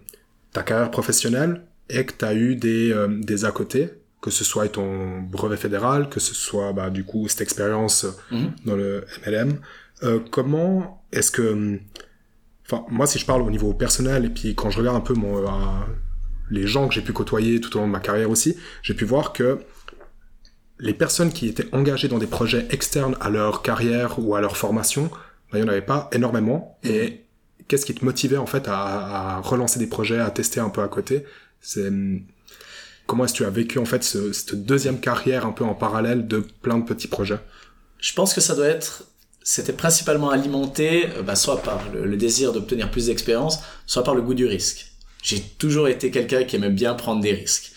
[0.57, 3.89] ta carrière professionnelle et que tu as eu des, euh, des à côté,
[4.21, 8.53] que ce soit ton brevet fédéral, que ce soit bah, du coup cette expérience mhm.
[8.65, 9.59] dans le MLM.
[10.01, 11.79] Euh, comment est-ce que...
[12.65, 15.13] Enfin, moi, si je parle au niveau personnel, et puis quand je regarde un peu
[15.13, 15.45] mon, euh,
[16.49, 19.05] les gens que j'ai pu côtoyer tout au long de ma carrière aussi, j'ai pu
[19.05, 19.59] voir que
[20.79, 24.57] les personnes qui étaient engagées dans des projets externes à leur carrière ou à leur
[24.57, 25.11] formation,
[25.51, 26.79] bah, il n'y en avait pas énormément.
[26.83, 27.26] Et
[27.67, 30.87] qu'est-ce qui te motivait en fait à, relancer des projets, à tester un peu à
[30.87, 31.23] côté?
[33.05, 36.27] Comment est-ce que tu as vécu en fait cette deuxième carrière un peu en parallèle
[36.27, 37.39] de plein de petits projets?
[37.99, 39.05] Je pense que ça doit être
[39.49, 44.21] c'était principalement alimenté euh, bah, soit par le, désir d'obtenir plus d'expérience, soit par le
[44.21, 44.91] goût du risque.
[45.23, 47.71] J'ai toujours été quelqu'un qui aimait bien prendre des risques.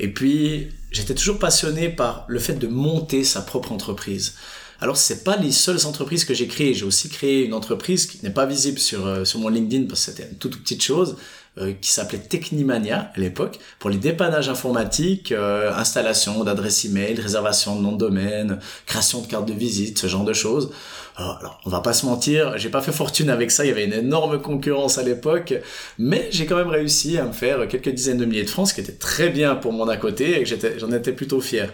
[0.00, 4.34] Et puis, j'étais toujours passionné par le fait de monter sa propre entreprise.
[4.82, 6.74] Alors c'est pas les seules entreprises que j'ai créées.
[6.74, 10.04] J'ai aussi créé une entreprise qui n'est pas visible sur euh, sur mon LinkedIn parce
[10.04, 11.14] que c'était une toute, petite chose
[11.58, 17.76] euh, qui s'appelait Technimania à l'époque pour les dépannages informatiques, euh, installation d'adresse email, réservation
[17.76, 20.72] de nom de domaine, création de carte de visite, ce genre de choses.
[21.14, 23.84] Alors, on va pas se mentir, j'ai pas fait fortune avec ça, il y avait
[23.84, 25.54] une énorme concurrence à l'époque,
[25.98, 28.74] mais j'ai quand même réussi à me faire quelques dizaines de milliers de francs, ce
[28.74, 31.70] qui était très bien pour mon à côté et que j'en étais plutôt fier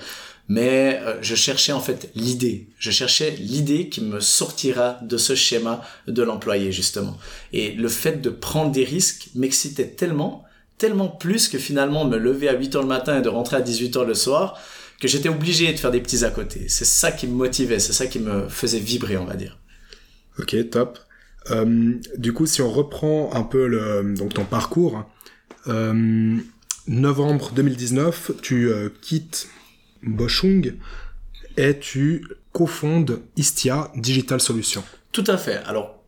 [0.48, 2.68] mais euh, je cherchais en fait l'idée.
[2.78, 7.18] Je cherchais l'idée qui me sortira de ce schéma de l'employé justement.
[7.52, 10.44] Et le fait de prendre des risques m'excitait tellement,
[10.78, 13.60] tellement plus que finalement me lever à 8 heures le matin et de rentrer à
[13.60, 14.58] 18 heures le soir,
[15.00, 16.66] que j'étais obligé de faire des petits à côté.
[16.68, 19.58] C'est ça qui me motivait, c'est ça qui me faisait vibrer, on va dire.
[20.38, 20.98] Ok, top.
[21.50, 25.04] Euh, du coup, si on reprend un peu le, donc ton parcours,
[25.68, 26.36] euh,
[26.86, 29.48] novembre 2019, tu euh, quittes
[30.02, 30.74] Boschung
[31.56, 34.84] et tu cofondes Istia Digital Solutions.
[35.12, 35.62] Tout à fait.
[35.66, 35.98] Alors,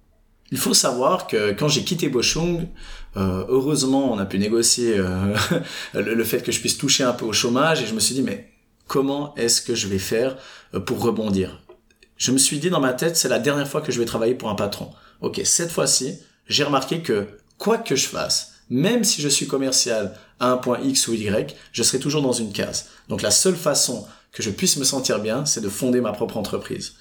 [0.50, 2.68] il faut savoir que quand j'ai quitté Boschung,
[3.16, 5.36] euh, heureusement, on a pu négocier euh,
[5.94, 8.22] le, fait que je puisse toucher un peu au chômage et je me suis dit,
[8.22, 8.50] mais
[8.86, 10.36] comment est-ce que je vais faire
[10.74, 11.62] euh, pour rebondir?
[12.16, 14.34] Je me suis dit dans ma tête, c'est la dernière fois que je vais travailler
[14.34, 14.90] pour un patron.
[15.20, 20.14] Ok, cette fois-ci, j'ai remarqué que quoi que je fasse, même si je suis commercial
[20.38, 22.86] à un point X ou Y, je serai toujours dans une case.
[23.08, 26.36] Donc la seule façon que je puisse me sentir bien, c'est de fonder ma propre
[26.36, 26.94] entreprise.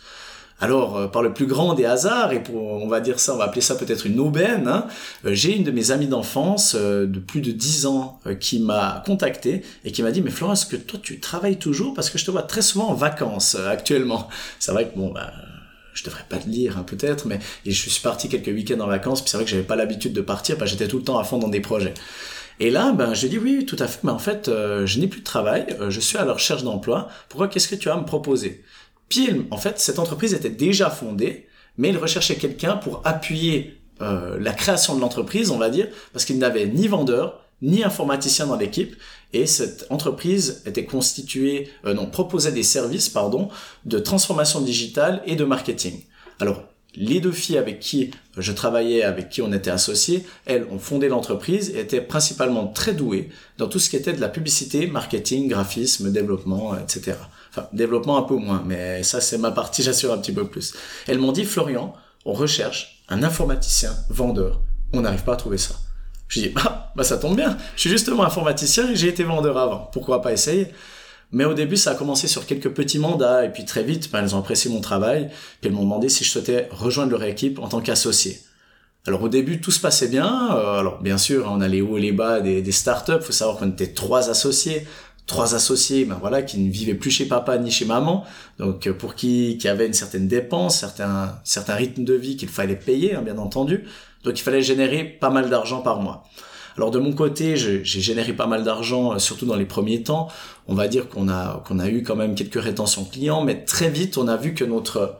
[0.61, 3.37] Alors, euh, par le plus grand des hasards, et pour, on va dire ça, on
[3.37, 4.87] va appeler ça peut-être une aubaine, hein,
[5.25, 9.01] euh, j'ai une de mes amies d'enfance euh, de plus de 10 ans qui m'a
[9.05, 11.93] contacté et qui m'a dit, mais Florence, que toi tu travailles toujours?
[11.93, 14.27] Parce que je te vois très souvent en vacances actuellement.
[14.59, 15.31] C'est vrai que bon, bah,
[15.99, 19.21] je devrais pas le lire hein, peut-être, mais je suis parti quelques week-ends en vacances,
[19.21, 21.19] puis c'est vrai que j'avais pas l'habitude de partir, parce que j'étais tout le temps
[21.19, 21.93] à fond dans des projets.
[22.61, 25.07] Et là, ben, j'ai dit oui, tout à fait, mais en fait, euh, je n'ai
[25.07, 27.09] plus de travail, euh, je suis à la recherche d'emploi.
[27.27, 28.63] Pourquoi Qu'est-ce que tu vas me proposer?
[29.09, 34.37] Puis, en fait, cette entreprise était déjà fondée, mais il recherchait quelqu'un pour appuyer euh,
[34.39, 38.55] la création de l'entreprise, on va dire, parce qu'il n'avait ni vendeur, ni informaticien dans
[38.55, 38.95] l'équipe,
[39.33, 43.49] et cette entreprise était constituée, euh, non, proposait des services, pardon,
[43.85, 46.01] de transformation digitale et de marketing.
[46.39, 46.63] Alors,
[46.95, 51.07] les deux filles avec qui je travaillais, avec qui on était associés, elles ont fondé
[51.07, 55.47] l'entreprise et étaient principalement très douées dans tout ce qui était de la publicité, marketing,
[55.47, 57.17] graphisme, développement, etc.
[57.51, 60.73] Enfin, développement un peu moins, mais ça c'est ma partie, j'assure un petit peu plus.
[61.07, 61.93] Elles m'ont dit, Florian,
[62.25, 64.61] on recherche un informaticien, vendeur,
[64.93, 65.75] on n'arrive pas à trouver ça.
[66.29, 69.57] Je dis, ah, bah ça tombe bien, je suis justement informaticien et j'ai été vendeur
[69.57, 70.67] avant, pourquoi pas essayer?
[71.31, 74.23] Mais au début, ça a commencé sur quelques petits mandats, et puis très vite, ben,
[74.23, 75.27] elles ont apprécié mon travail,
[75.59, 78.39] puis elles m'ont demandé si je souhaitais rejoindre leur équipe en tant qu'associé.
[79.07, 80.55] Alors au début, tout se passait bien.
[80.55, 83.21] Euh, alors bien sûr, on a les hauts et les bas des, des startups.
[83.21, 84.85] Faut savoir qu'on était trois associés,
[85.29, 88.25] trois associés, ben voilà, qui ne vivaient plus chez papa ni chez maman,
[88.57, 92.49] donc euh, pour qui qui avaient une certaine dépense, certains certains rythmes de vie qu'il
[92.49, 93.85] fallait payer, hein, bien entendu.
[94.25, 96.25] Donc il fallait générer pas mal d'argent par mois.
[96.75, 100.27] Alors de mon côté, j'ai généré pas mal d'argent, euh, surtout dans les premiers temps.
[100.67, 103.89] On va dire qu'on a qu'on a eu quand même quelques rétentions clients, mais très
[103.89, 105.19] vite on a vu que notre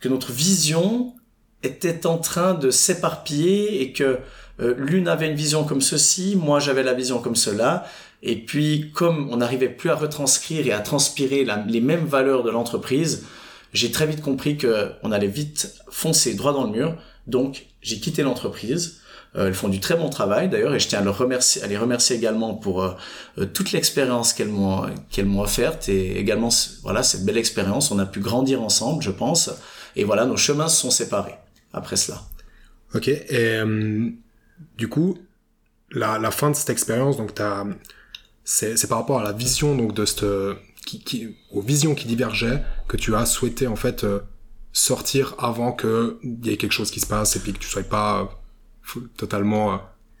[0.00, 1.14] que notre vision
[1.62, 4.18] était en train de s'éparpiller et que
[4.60, 7.84] euh, l'une avait une vision comme ceci, moi j'avais la vision comme cela.
[8.22, 12.50] Et puis comme on n'arrivait plus à retranscrire et à transpirer les mêmes valeurs de
[12.50, 13.24] l'entreprise,
[13.72, 16.96] j'ai très vite compris que on allait vite foncer droit dans le mur.
[17.26, 19.00] Donc j'ai quitté l'entreprise.
[19.36, 22.54] Euh, elles font du très bon travail d'ailleurs et je tiens à, les remercier également
[22.54, 22.94] pour euh,
[23.38, 26.48] euh, toute l'expérience qu'elles m'ont qu'elles m'ont offerte et également
[26.82, 27.90] voilà cette belle expérience.
[27.90, 29.50] On a pu grandir ensemble, je pense.
[29.94, 31.34] Et voilà, nos chemins se sont séparés
[31.72, 32.22] après cela.
[32.94, 33.08] Ok.
[33.08, 33.58] Et
[34.78, 35.18] du coup,
[35.90, 37.34] la, la, fin de cette expérience, donc
[38.46, 40.24] c'est par rapport à la vision donc de cette
[40.86, 44.06] qui, qui, aux visions qui divergeaient que tu as souhaité en fait
[44.72, 47.82] sortir avant qu'il y ait quelque chose qui se passe et puis que tu sois
[47.82, 48.30] pas
[49.16, 49.76] totalement euh,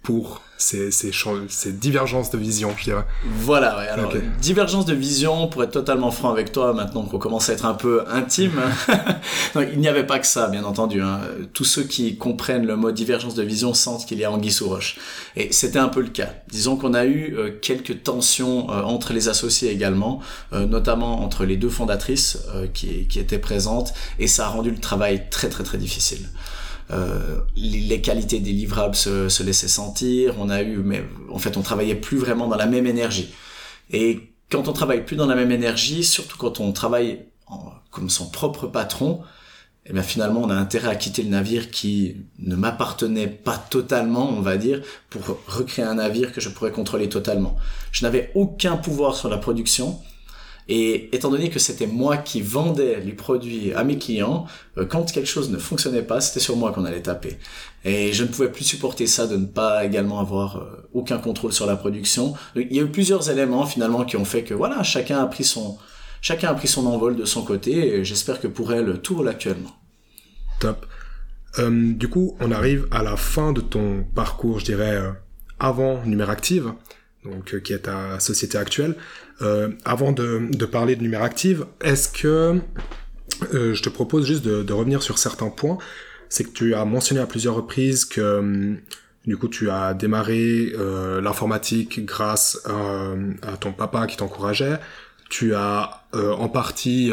[0.06, 1.10] pour ces, ces,
[1.48, 3.04] ces, divergences de vision, je dirais.
[3.24, 3.88] Voilà, ouais.
[3.88, 7.64] Alors, divergence de vision, pour être totalement franc avec toi, maintenant qu'on commence à être
[7.64, 8.52] un peu intime,
[9.56, 11.02] il n'y avait pas que ça, bien entendu.
[11.02, 11.18] Hein.
[11.54, 14.68] Tous ceux qui comprennent le mot divergence de vision sentent qu'il y a anguille sous
[14.68, 14.96] roche.
[15.34, 16.28] Et c'était un peu le cas.
[16.52, 20.20] Disons qu'on a eu euh, quelques tensions euh, entre les associés également,
[20.52, 22.38] notamment entre les deux fondatrices
[22.72, 26.28] qui, qui étaient présentes, et ça a rendu le travail très très très difficile.
[26.90, 30.34] Euh, les, qualités des livrables se, se, laissaient sentir.
[30.38, 33.34] On a eu, mais en fait, on travaillait plus vraiment dans la même énergie.
[33.90, 37.26] Et quand on travaille plus dans la même énergie, surtout quand on travaille
[37.90, 39.22] comme son propre patron,
[39.88, 44.28] eh bien finalement on a intérêt à quitter le navire qui ne m'appartenait pas totalement,
[44.28, 47.56] on va dire, pour recréer un navire que je pourrais contrôler totalement.
[47.92, 49.98] Je n'avais aucun pouvoir sur la production,
[50.68, 54.46] et étant donné que c'était moi qui vendais les produits à mes clients,
[54.78, 57.38] euh, quand quelque chose ne fonctionnait pas, c'était sur moi qu'on allait taper.
[57.84, 61.52] Et je ne pouvais plus supporter ça de ne pas également avoir euh, aucun contrôle
[61.52, 62.34] sur la production.
[62.56, 65.44] il y a eu plusieurs éléments finalement qui ont fait que voilà, chacun a pris
[65.44, 65.78] son
[66.20, 69.76] chacun a pris son envol de son côté j'espère que pour elle tout roule actuellement.
[70.58, 70.86] Top.
[71.58, 75.00] Euh, du coup, on arrive à la fin de ton parcours, je dirais,
[75.60, 76.72] avant Numéractive
[77.26, 78.94] donc euh, qui est ta société actuelle.
[79.42, 82.60] Euh, avant de, de, parler de Numéractive, est-ce que
[83.54, 85.78] euh, je te propose juste de, de, revenir sur certains points
[86.28, 88.78] C'est que tu as mentionné à plusieurs reprises que hum,
[89.26, 93.12] du coup tu as démarré euh, l'informatique grâce à,
[93.52, 94.78] à, ton papa qui t'encourageait.
[95.28, 97.12] Tu as euh, en partie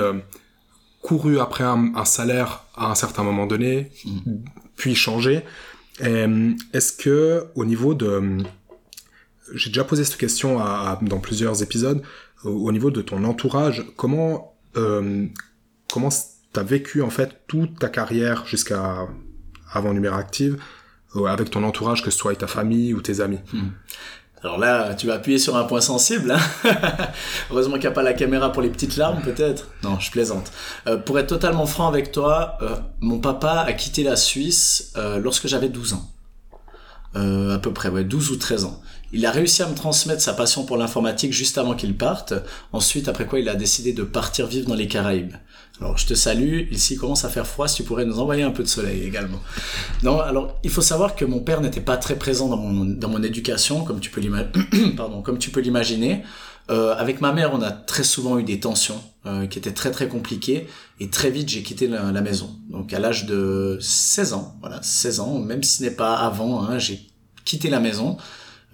[1.01, 4.31] couru après un, un, salaire à un certain moment donné, mmh.
[4.77, 5.43] puis changé.
[5.99, 8.37] Est-ce que au niveau de
[9.53, 10.59] j'ai déjà posé cette question
[11.01, 12.01] dans plusieurs épisodes.
[12.43, 15.27] Au, niveau de ton entourage, comment euh,
[15.91, 16.09] comment
[16.51, 19.07] t'as vécu en fait toute ta carrière jusqu'à
[19.71, 20.61] avant Numéro Active
[21.15, 23.39] euh, avec ton entourage, que ce soit ta famille ou tes amis?
[23.53, 23.69] Hmm.
[24.41, 26.31] Alors là, tu vas appuyer sur un point sensible.
[26.31, 26.39] Hein
[27.51, 29.69] Heureusement qu'il n'y a pas la caméra pour les petites larmes, peut-être.
[29.83, 30.51] Non, je plaisante.
[30.85, 35.47] Euh, pour être totalement franc avec toi, euh, mon papa a quitté la Suisse lorsque
[35.47, 36.09] j'avais 12 ans.
[37.15, 38.81] À peu près, ouais, 12 ou 13 ans.
[39.13, 42.33] Il a réussi à me transmettre sa passion pour l'informatique juste avant qu'il parte.
[42.71, 45.35] Ensuite, après quoi, il a décidé de partir vivre dans les Caraïbes.
[45.79, 46.63] Alors, je te salue.
[46.71, 47.67] Ici, il commence à faire froid.
[47.67, 49.39] Si tu pourrais nous envoyer un peu de soleil également.
[50.01, 53.09] Non, alors, il faut savoir que mon père n'était pas très présent dans mon, dans
[53.09, 54.21] mon éducation, comme tu peux
[55.61, 56.23] l'imaginer.
[56.71, 59.91] Euh, avec ma mère, on a très souvent eu des tensions euh, qui était très
[59.91, 60.67] très compliqué
[61.01, 62.55] et très vite j'ai quitté la, maison.
[62.69, 66.63] Donc à l'âge de 16 ans, voilà, 16 ans, même si ce n'est pas avant,
[66.63, 67.01] hein, j'ai
[67.43, 68.15] quitté la maison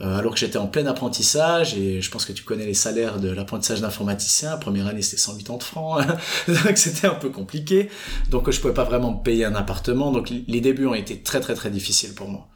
[0.02, 3.30] alors que j'étais en plein apprentissage et je pense que tu connais les salaires de
[3.30, 4.58] l'apprentissage d'informaticien.
[4.58, 6.06] Première année c'était 180 francs,
[6.48, 7.90] donc c'était un peu compliqué.
[8.30, 10.12] Donc je pouvais pas vraiment me payer un appartement.
[10.12, 12.48] Donc les débuts ont été très très très difficiles pour moi.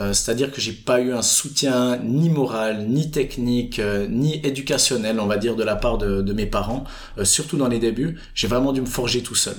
[0.00, 5.20] Euh, c'est-à-dire que j'ai pas eu un soutien ni moral, ni technique, euh, ni éducationnel,
[5.20, 6.84] on va dire, de la part de, de mes parents,
[7.24, 8.18] surtout dans les débuts.
[8.34, 9.56] J'ai vraiment dû me forger tout seul.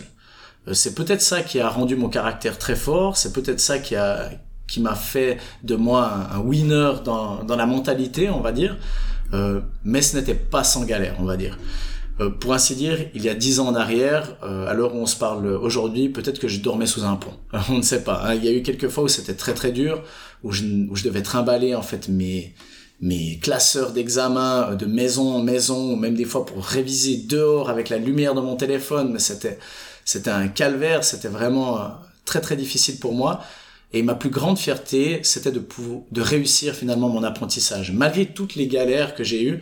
[0.73, 4.30] c'est peut-être ça qui a rendu mon caractère très fort, c'est peut-être ça qui a,
[4.67, 8.77] qui m'a fait de moi un, winner dans, dans, la mentalité, on va dire.
[9.34, 11.58] Euh, mais ce n'était pas sans galère, on va dire.
[12.19, 14.99] Euh, pour ainsi dire, il y a dix ans en arrière, euh, à l'heure où
[14.99, 17.34] on se parle aujourd'hui, peut-être que je dormais sous un pont.
[17.69, 18.23] on ne sait pas.
[18.25, 18.36] Hein.
[18.36, 20.03] Il y a eu quelques fois où c'était très très dur,
[20.43, 22.53] où je, où je devais trimballer en fait mes
[22.99, 27.89] mes classeurs d'examen de maison en maison, ou même des fois pour réviser dehors avec
[27.89, 29.12] la lumière de mon téléphone.
[29.13, 29.60] Mais c'était
[30.08, 31.03] c'était un calvaire.
[31.03, 31.88] C'était vraiment euh,
[32.25, 33.41] très très difficile pour moi.
[33.93, 35.65] Et ma plus grande fierté, c'était de,
[36.12, 37.91] de réussir finalement mon apprentissage.
[37.91, 39.62] Malgré toutes les galères que j'ai eues,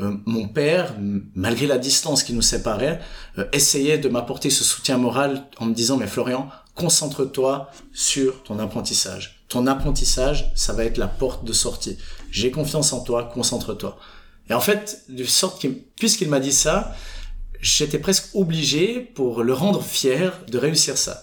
[0.00, 0.94] euh, mon père,
[1.34, 3.00] malgré la distance qui nous séparait,
[3.38, 8.58] euh, essayait de m'apporter ce soutien moral en me disant, mais Florian, concentre-toi sur ton
[8.58, 9.44] apprentissage.
[9.48, 11.96] Ton apprentissage, ça va être la porte de sortie.
[12.30, 13.96] J'ai confiance en toi, concentre-toi.
[14.50, 15.64] Et en fait, de sorte
[15.96, 16.94] puisqu'il m'a dit ça,
[17.60, 21.22] j'étais presque obligé pour le rendre fier de réussir ça.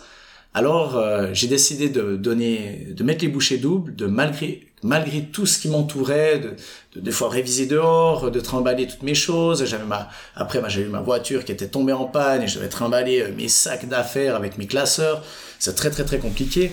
[0.54, 5.46] Alors euh, j'ai décidé de donner, de mettre les bouchées doubles, de malgré malgré tout
[5.46, 6.56] ce qui m'entourait, de,
[6.96, 9.64] de, des fois réviser dehors, de trimballer toutes mes choses.
[9.66, 12.70] J'avais ma, après, j'ai eu ma voiture qui était tombée en panne et je devais
[12.70, 15.24] trimballer euh, mes sacs d'affaires avec mes classeurs.
[15.60, 16.72] C'est très très très compliqué.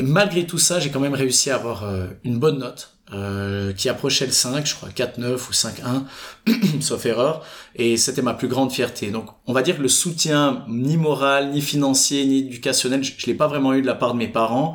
[0.00, 2.97] Malgré tout ça, j'ai quand même réussi à avoir euh, une bonne note.
[3.14, 7.42] Euh, qui approchait le 5, je crois 4-9 ou 5-1, sauf erreur,
[7.74, 9.10] et c'était ma plus grande fierté.
[9.10, 13.26] Donc on va dire que le soutien ni moral, ni financier, ni éducationnel, je, ne
[13.26, 14.74] l'ai pas vraiment eu de la part de mes parents.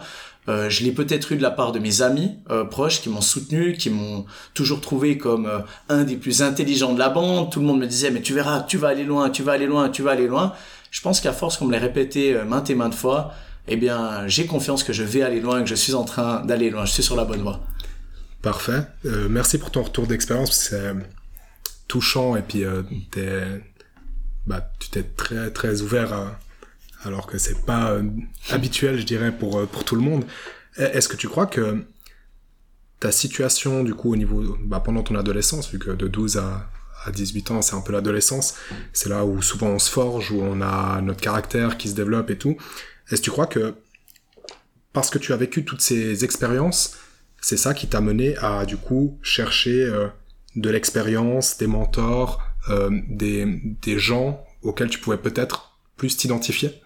[0.50, 3.22] Euh, je l'ai peut-être eu de la part de mes amis euh, proches qui m'ont
[3.22, 7.52] soutenu, qui m'ont toujours trouvé comme euh, un des plus intelligents de la bande.
[7.52, 9.68] Tout le monde me disait mais tu verras, tu vas aller loin, tu vas aller
[9.68, 10.54] loin, tu vas aller loin.
[10.90, 13.32] Je pense qu'à force qu'on me l'ait répété maintes et maintes fois,
[13.68, 16.72] eh bien j'ai confiance que je vais aller loin, que je suis en train d'aller
[16.72, 17.62] loin, je suis sur la bonne voie.
[18.44, 18.82] Parfait.
[19.06, 20.52] Euh, merci pour ton retour d'expérience.
[20.52, 20.94] C'est
[21.88, 22.84] touchant et puis euh,
[24.46, 26.38] bah, tu t'es très très ouvert
[27.06, 28.04] alors que c'est pas euh,
[28.50, 30.26] habituel, je dirais, pour pour tout le monde.
[30.76, 31.86] Est-ce que tu crois que
[33.00, 36.70] ta situation du coup au niveau bah, pendant ton adolescence, vu que de 12 à,
[37.06, 38.56] à 18 ans, c'est un peu l'adolescence,
[38.92, 42.30] c'est là où souvent on se forge, où on a notre caractère qui se développe
[42.30, 42.58] et tout.
[43.10, 43.74] Est-ce que tu crois que
[44.92, 46.98] parce que tu as vécu toutes ces expériences,
[47.44, 50.08] c'est ça qui t'a mené à du coup chercher euh,
[50.56, 56.82] de l'expérience, des mentors, euh, des, gens auxquels tu pouvais peut-être plus t'identifier?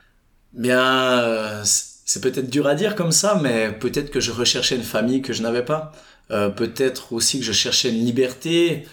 [0.53, 4.83] Bien, euh, c'est peut-être dur à dire comme ça, mais peut-être que je recherchais une
[4.83, 5.91] famille que je n'avais pas.
[6.29, 8.87] peut-être aussi que je cherchais une liberté.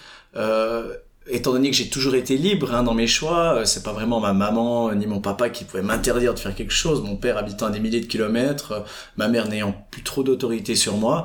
[1.26, 4.34] étant donné que j'ai toujours été libre hein, dans mes choix, c'est pas vraiment ma
[4.34, 7.00] maman ni mon papa qui pouvaient m'interdire de faire quelque chose.
[7.02, 8.84] Mon père habitant à des milliers de kilomètres,
[9.16, 11.24] ma mère n'ayant plus trop d'autorité sur moi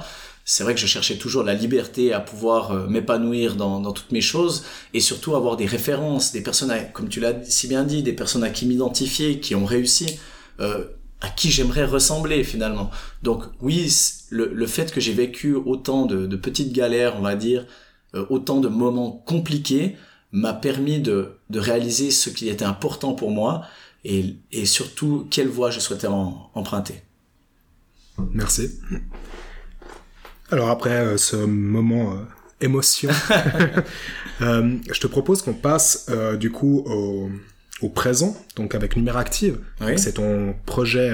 [0.49, 4.19] c'est vrai que je cherchais toujours la liberté à pouvoir euh, m'épanouir dans, toutes mes
[4.19, 4.63] choses
[4.95, 8.43] et surtout avoir des références, des personnes, comme tu l'as si bien dit, des personnes
[8.43, 10.17] à qui m'identifier, qui ont réussi,
[10.59, 10.85] euh,
[11.21, 12.89] à qui j'aimerais ressembler finalement.
[13.21, 13.93] Donc oui,
[14.31, 17.67] le, fait que j'ai vécu autant de, petites galères, on va dire,
[18.15, 19.97] euh, autant de moments compliqués,
[20.31, 23.65] m'a permis de, réaliser ce qui était important pour moi
[24.03, 27.03] et surtout quelle voie je souhaitais emprunter.
[28.33, 28.79] Merci.
[30.51, 32.15] Alors après euh, ce moment euh,
[32.61, 33.09] émotion,
[34.41, 36.09] euh, je te propose qu'on passe
[36.39, 37.29] du coup au,
[37.81, 39.59] au, présent, donc avec Numéractive.
[39.97, 41.13] C'est ton projet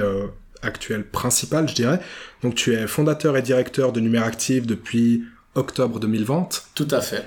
[0.62, 2.00] actuel principal, je dirais.
[2.42, 6.64] Donc tu es fondateur et directeur de Numéractive depuis octobre 2020.
[6.74, 7.24] Tout à fait.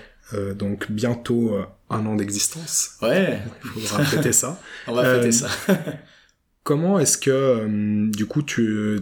[0.56, 1.56] donc bientôt
[1.90, 2.98] un an d'existence.
[3.02, 3.40] Ouais.
[3.76, 4.60] Il faudra fêter ça.
[4.88, 5.48] On va fêter ça.
[6.64, 9.00] comment est-ce que du coup tu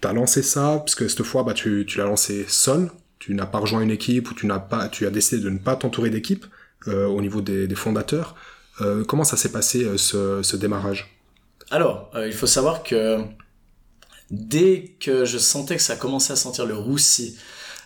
[0.00, 2.90] t'as lancé ça parce que cette fois bah tu, tu l'as lancé seul.
[3.18, 5.58] Tu n'as pas rejoint une équipe ou tu n'as pas tu as décidé de ne
[5.58, 6.46] pas t'entourer d'équipe
[6.88, 8.34] euh, au niveau des, des fondateurs.
[8.80, 11.20] Euh, comment ça s'est passé euh, ce, ce, démarrage?
[11.70, 13.18] Alors euh, il faut savoir que
[14.30, 17.36] dès que je sentais que ça commençait à sentir le roussi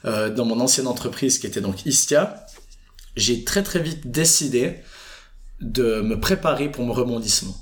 [0.05, 2.47] euh, dans mon ancienne entreprise qui était donc Istia
[3.17, 4.77] j'ai très très vite décidé
[5.61, 7.57] de me préparer pour mon rebondissement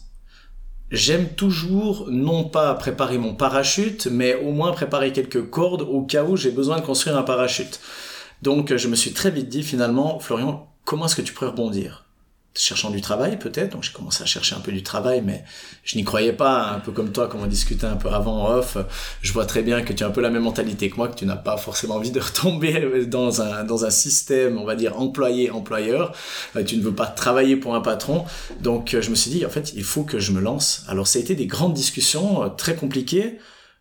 [0.92, 6.22] J'aime toujours non pas préparer mon parachute, mais au moins préparer quelques cordes au cas
[6.22, 7.80] où j'ai besoin de construire un parachute.
[8.42, 12.04] Donc je me suis très vite dit finalement, Florian, comment est-ce que tu pourrais rebondir?
[12.54, 13.72] Cherchant du travail peut-être.
[13.72, 15.44] Donc j'ai commencé à chercher un peu du travail, mais
[15.84, 16.70] je n'y croyais pas.
[16.72, 18.76] Un peu comme toi, comme on discutait un peu avant off,
[19.22, 21.16] je vois très bien que tu as un peu la même mentalité que moi, que
[21.16, 24.98] tu n'as pas forcément envie de retomber dans un dans un système, on va dire
[25.00, 26.12] employé-employeur.
[26.56, 28.24] Euh, tu ne veux pas travailler pour un patron.
[28.60, 30.84] Donc je me suis dit en fait il faut que je me lance.
[30.88, 33.38] Alors ça a été des grandes discussions très compliquées.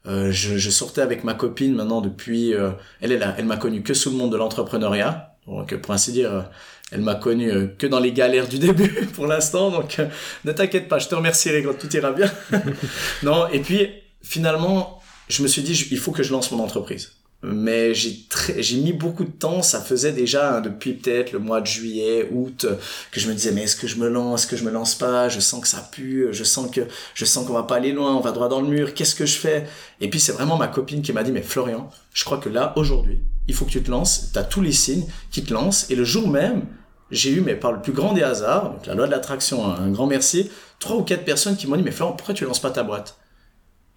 [0.08, 2.54] Euh, je, je, sortais avec ma copine maintenant depuis.
[2.54, 5.36] Euh, elle, elle, elle m'a connu que sous le monde de l'entrepreneuriat.
[5.48, 6.50] Donc, pour ainsi dire,
[6.92, 9.72] elle m'a connu euh, que dans les galères du début pour l'instant.
[9.72, 10.08] Donc, euh,
[10.46, 12.32] ne t'inquiète pas, je te remercierai quand tout ira bien.
[13.24, 13.90] non, et puis
[14.22, 17.14] finalement, je me suis dit, il faut que je lance mon entreprise
[17.44, 21.66] mais j'ai mis beaucoup de temps ça faisait déjà hein, depuis peut-être le mois de
[21.66, 22.68] juillet août
[23.12, 24.94] que je me disais mais est-ce que je me lance est-ce que je me lance
[24.94, 25.28] pas?
[25.28, 26.82] Je sens que ça pue je sens que
[27.16, 29.26] je sens qu'on va pas aller loin on va droit dans le mur qu'est-ce que
[29.26, 29.66] je fais?
[30.02, 32.74] Et puis c'est vraiment ma copine qui m'a dit mais Florian je crois que là
[32.76, 35.90] aujourd'hui il faut que tu te lances tu as tous les signes qui te lancent
[35.90, 36.68] et le jour même
[37.12, 40.08] j'ai eu mais par le plus grand des hasards la loi de l'attraction un grand
[40.08, 40.50] merci
[40.80, 43.18] trois ou quatre personnes qui m'ont dit mais Florian pourquoi tu lances pas ta boîte?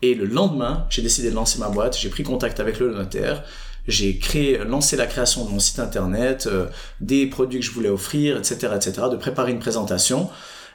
[0.03, 3.43] Et le lendemain, j'ai décidé de lancer ma boîte, j'ai pris contact avec le notaire,
[3.89, 6.67] j'ai créé, lancé la création de mon site internet, euh,
[7.01, 10.29] des produits que je voulais offrir, etc., etc., de préparer une présentation.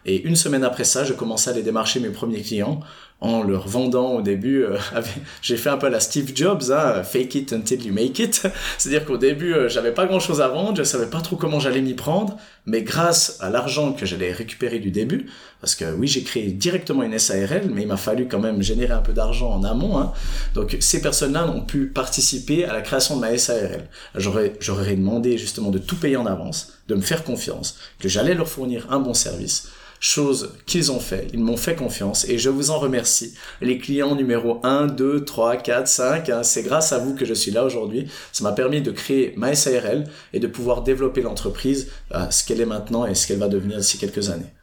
[0.05, 2.79] Et une semaine après ça, je commençais à aller démarcher mes premiers clients
[3.21, 4.63] en leur vendant au début.
[4.63, 4.77] Euh,
[5.41, 8.47] j'ai fait un peu la Steve Jobs, hein, fake it until you make it.
[8.77, 11.81] C'est-à-dire qu'au début, euh, j'avais pas grand-chose à vendre, je savais pas trop comment j'allais
[11.81, 15.27] m'y prendre, mais grâce à l'argent que j'allais récupérer du début,
[15.59, 18.93] parce que oui, j'ai créé directement une SARL, mais il m'a fallu quand même générer
[18.93, 19.97] un peu d'argent en amont.
[19.97, 20.13] Hein.
[20.53, 23.87] Donc ces personnes-là n'ont pu participer à la création de ma SARL.
[24.15, 28.47] J'aurais demandé justement de tout payer en avance, de me faire confiance, que j'allais leur
[28.47, 29.69] fournir un bon service
[29.99, 31.27] chose qu'ils ont fait.
[31.33, 33.33] Ils m'ont fait confiance et je vous en remercie.
[33.61, 37.51] Les clients numéro 1, 2, 3, 4, 5, c'est grâce à vous que je suis
[37.51, 38.09] là aujourd'hui.
[38.31, 42.61] Ça m'a permis de créer ma SARL et de pouvoir développer l'entreprise à ce qu'elle
[42.61, 44.53] est maintenant et ce qu'elle va devenir d'ici quelques années.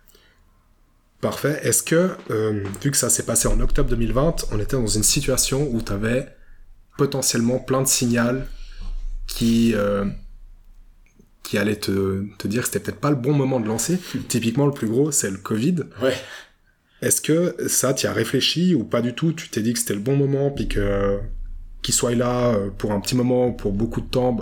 [1.20, 1.60] Parfait.
[1.62, 5.02] Est-ce que, euh, vu que ça s'est passé en octobre 2020, on était dans une
[5.02, 6.28] situation où tu avais
[6.98, 8.42] potentiellement plein de signaux
[9.26, 10.04] qui, euh,
[11.46, 13.98] qui allait te, te dire que c'était peut-être pas le bon moment de lancer.
[14.28, 15.76] Typiquement, le plus gros, c'est le Covid.
[16.02, 16.14] Ouais.
[17.02, 19.32] Est-ce que ça, tu as réfléchi ou pas du tout?
[19.32, 21.18] Tu t'es dit que c'était le bon moment, puis que
[21.82, 24.36] qu'il soit là euh, pour un petit moment, pour beaucoup de temps,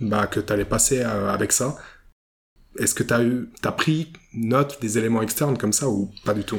[0.00, 1.76] bah, que tu allais passer euh, avec ça?
[2.78, 6.34] Est-ce que tu as, eu, as pris note des éléments externes comme ça ou pas
[6.34, 6.58] du tout?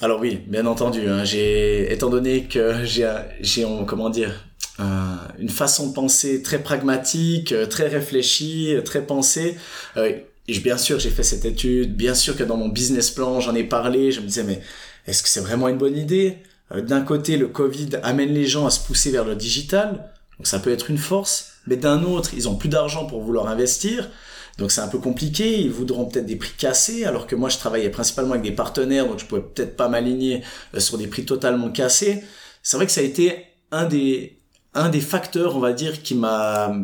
[0.00, 1.08] Alors oui, bien entendu.
[1.08, 3.10] Hein, j'ai, étant donné que j'ai,
[3.40, 4.44] j'ai, comment dire,
[4.80, 9.56] euh, une façon de penser très pragmatique, euh, très réfléchie, euh, très pensée.
[9.96, 10.12] Euh,
[10.48, 11.96] et bien sûr, j'ai fait cette étude.
[11.96, 14.10] Bien sûr que dans mon business plan, j'en ai parlé.
[14.10, 14.60] Je me disais, mais
[15.06, 16.38] est-ce que c'est vraiment une bonne idée?
[16.74, 20.10] D'un côté, le Covid amène les gens à se pousser vers le digital.
[20.38, 21.52] Donc ça peut être une force.
[21.66, 24.10] Mais d'un autre, ils ont plus d'argent pour vouloir investir.
[24.58, 27.58] Donc c'est un peu compliqué, ils voudront peut-être des prix cassés, alors que moi je
[27.58, 30.44] travaillais principalement avec des partenaires, donc je pouvais peut-être pas m'aligner
[30.78, 32.22] sur des prix totalement cassés.
[32.62, 34.38] C'est vrai que ça a été un des,
[34.74, 36.74] un des facteurs, on va dire, qui m'a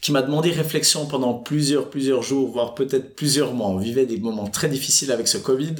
[0.00, 3.68] qui m'a demandé réflexion pendant plusieurs plusieurs jours voire peut-être plusieurs mois.
[3.68, 5.74] On vivait des moments très difficiles avec ce Covid.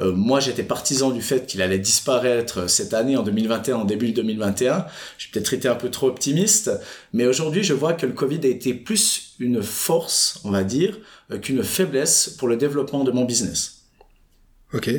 [0.00, 4.12] Euh, moi j'étais partisan du fait qu'il allait disparaître cette année en 2021 en début
[4.12, 4.84] 2021
[5.16, 6.70] j'ai peut-être été un peu trop optimiste
[7.12, 10.98] mais aujourd'hui je vois que le Covid a été plus une force on va dire
[11.30, 13.84] euh, qu'une faiblesse pour le développement de mon business.
[14.74, 14.90] Ok.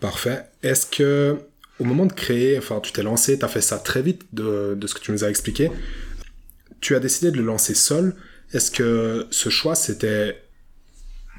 [0.00, 0.44] Parfait.
[0.62, 1.38] Est-ce que
[1.80, 4.74] au moment de créer, enfin, tu t'es lancé, tu as fait ça très vite de,
[4.76, 5.70] de, ce que tu nous as expliqué.
[6.80, 8.14] Tu as décidé de le lancer seul.
[8.52, 10.40] Est-ce que ce choix, c'était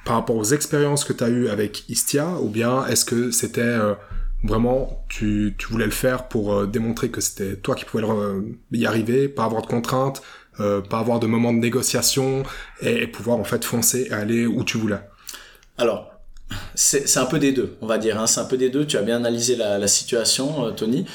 [0.06, 3.62] par rapport aux expériences que tu as eues avec Istia, ou bien est-ce que c'était
[3.62, 3.96] euh,
[4.44, 8.04] vraiment, tu, tu, voulais le faire pour euh, démontrer que c'était toi qui pouvais
[8.72, 10.22] y arriver, pas avoir de contraintes,
[10.60, 12.44] euh, pas avoir de moments de négociation,
[12.82, 15.02] et, et pouvoir en fait foncer et aller où tu voulais?
[15.78, 16.15] Alors,
[16.76, 18.20] c'est un peu des deux, on va dire.
[18.20, 18.28] Hein.
[18.28, 18.86] C'est un peu des deux.
[18.86, 21.06] Tu as bien analysé la, situation, euh, Tony.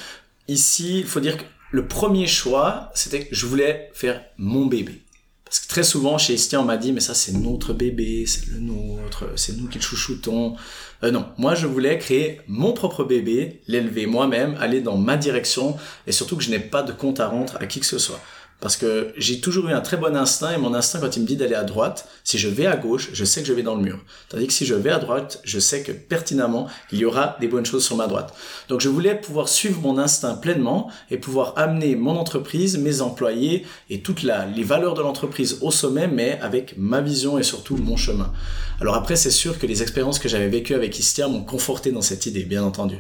[0.49, 5.03] Ici, il faut dire que le premier choix, c'était que je voulais faire mon bébé.
[5.45, 8.47] Parce que très souvent, chez Estia, on m'a dit, mais ça, c'est notre bébé, c'est
[8.47, 10.55] le nôtre, c'est nous qui le chouchoutons.
[11.03, 15.77] Euh, non, moi, je voulais créer mon propre bébé, l'élever moi-même, aller dans ma direction,
[16.07, 18.21] et surtout que je n'ai pas de compte à rendre à qui que ce soit.
[18.61, 21.27] Parce que j'ai toujours eu un très bon instinct et mon instinct quand il me
[21.27, 23.75] dit d'aller à droite, si je vais à gauche, je sais que je vais dans
[23.75, 23.99] le mur.
[24.29, 27.49] Tandis que si je vais à droite, je sais que pertinemment, il y aura des
[27.49, 28.35] bonnes choses sur ma droite.
[28.69, 33.67] Donc je voulais pouvoir suivre mon instinct pleinement et pouvoir amener mon entreprise, mes employés
[33.89, 37.97] et toutes les valeurs de l'entreprise au sommet, mais avec ma vision et surtout mon
[37.97, 38.33] chemin.
[38.81, 42.03] Alors après, c'est sûr que les expériences que j'avais vécues avec Istia m'ont conforté dans
[42.03, 42.99] cette idée, bien entendu.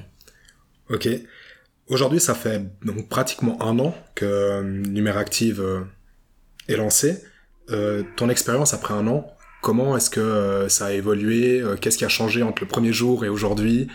[0.88, 1.08] Ok.
[1.90, 5.80] Aujourd'hui, ça fait donc pratiquement un an que euh, Numéractive euh,
[6.68, 7.18] est lancé.
[7.70, 9.26] Euh, ton expérience après un an,
[9.60, 11.64] comment est-ce que ça a évolué?
[11.80, 13.88] Qu'est-ce qui a changé entre le premier jour et aujourd'hui?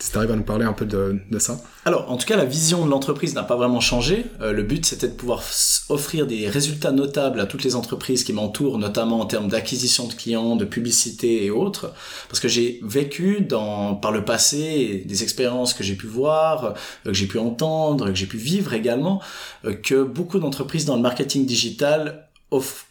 [0.00, 1.60] Tu à nous parler un peu de, ça.
[1.84, 4.26] Alors, en tout cas, la vision de l'entreprise n'a pas vraiment changé.
[4.40, 5.42] Euh, le but, c'était de pouvoir
[5.88, 10.14] offrir des résultats notables à toutes les entreprises qui m'entourent, notamment en termes d'acquisition de
[10.14, 11.92] clients, de publicité et autres.
[12.28, 16.72] Parce que j'ai vécu dans, par le passé des expériences que j'ai pu voir, euh,
[17.04, 19.20] que j'ai pu entendre, que j'ai pu vivre également,
[19.66, 22.26] euh, que beaucoup d'entreprises dans le marketing digital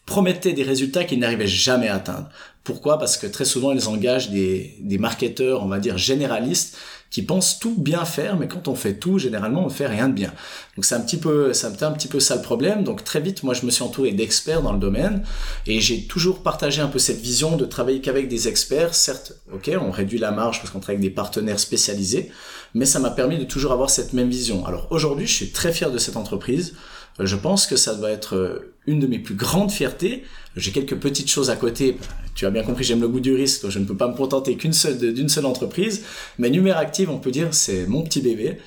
[0.06, 2.30] promettaient des résultats qu'ils n'arrivaient jamais à atteindre.
[2.64, 2.98] Pourquoi?
[2.98, 6.78] Parce que très souvent, ils engagent des marketeurs, on va dire, généralistes,
[7.10, 10.14] qui pensent tout bien faire, mais quand on fait tout, généralement, on fait rien de
[10.14, 10.32] bien.
[10.76, 12.84] Donc c'est un petit peu, ça un petit peu ça le problème.
[12.84, 15.24] Donc très vite, moi, je me suis entouré d'experts dans le domaine,
[15.66, 18.94] et j'ai toujours partagé un peu cette vision de travailler qu'avec des experts.
[18.94, 22.32] Certes, ok, on réduit la marge parce qu'on travaille avec des partenaires spécialisés,
[22.74, 24.66] mais ça m'a permis de toujours avoir cette même vision.
[24.66, 26.76] Alors aujourd'hui, je suis très fier de cette entreprise.
[27.20, 30.24] Euh, je pense que ça doit être euh, une de mes plus grandes fiertés.
[30.56, 31.98] J'ai quelques petites choses à côté.
[32.36, 34.56] Tu as bien compris, j'aime le goût du risque, je ne peux pas me contenter
[34.56, 36.04] qu'une seule d'une seule entreprise.
[36.38, 38.58] Mais Numéractive, on peut dire, c'est mon petit bébé.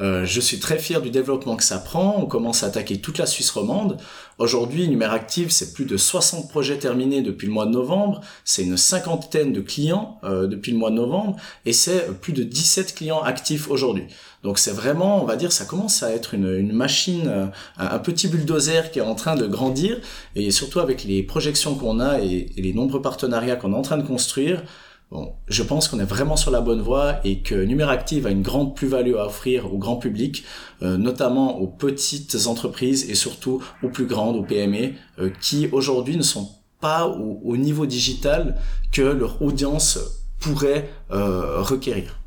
[0.00, 2.16] Euh, je suis très fier du développement que ça prend.
[2.18, 3.98] On commence à attaquer toute la Suisse romande.
[4.38, 8.20] Aujourd'hui, Numéractive, c'est plus de 60 projets terminés depuis le mois de novembre.
[8.44, 11.36] C'est une cinquantaine de clients euh, depuis le mois de novembre.
[11.66, 14.04] Et c'est plus de 17 clients actifs aujourd'hui.
[14.42, 17.46] Donc c'est vraiment, on va dire, ça commence à être une, machine, euh,
[17.78, 19.98] un, petit bulldozer qui est en train de grandir.
[20.36, 23.82] Et surtout avec les projections qu'on a et, et les nombreux partenariats qu'on est en
[23.82, 24.62] train de construire,
[25.10, 28.42] Bon, je pense qu'on est vraiment sur la bonne voie et que Numéractive a une
[28.42, 30.44] grande plus-value à offrir au grand public,
[30.82, 36.18] euh, notamment aux petites entreprises et surtout aux plus grandes, aux PME, euh, qui aujourd'hui
[36.18, 36.50] ne sont
[36.82, 38.56] pas au, niveau digital
[38.92, 39.98] que leur audience
[40.38, 42.17] pourrait requérir.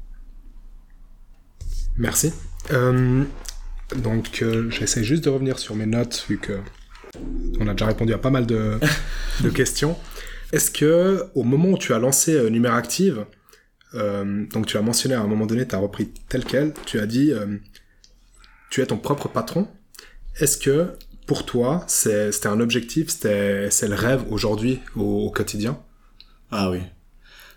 [1.98, 2.34] Merci.
[3.96, 6.60] donc j'essaie juste de revenir sur mes notes vu que
[7.60, 8.80] on a déjà répondu à pas mal de,
[9.42, 9.98] de questions.
[10.52, 12.50] Est-ce que au moment où tu as lancé euh,
[13.94, 17.00] euh, donc tu as mentionné à un moment donné, tu as repris tel quel, tu
[17.00, 17.58] as dit euh,
[18.70, 19.68] tu es ton propre patron.
[20.40, 20.94] Est-ce que
[21.28, 25.80] pour toi, c'était un objectif, c'est le rêve aujourd'hui au, quotidien?
[26.52, 26.80] Ah oui.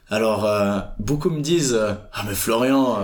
[0.09, 1.79] Alors, euh, beaucoup me disent
[2.13, 2.99] Ah, mais Florian,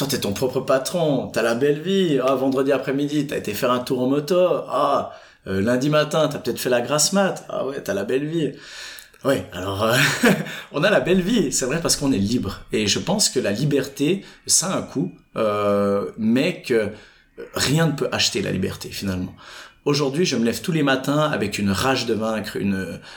[0.00, 2.18] toi, t'es ton propre patron, t'as la belle vie.
[2.26, 4.38] Ah, vendredi après-midi, t'as été faire un tour en moto.
[4.68, 5.12] Ah,
[5.44, 7.44] lundi matin, t'as peut-être fait la grasse mat.
[7.50, 8.52] Ah ouais, t'as la belle vie.
[9.24, 9.94] Oui, alors euh,
[10.72, 12.60] on a la belle vie, c'est vrai parce qu'on est libre.
[12.72, 16.88] Et je pense que la liberté, ça a un coût, euh, mais que
[17.54, 19.34] rien ne peut acheter la liberté finalement.
[19.86, 22.58] Aujourd'hui, je me lève tous les matins avec une rage de vaincre,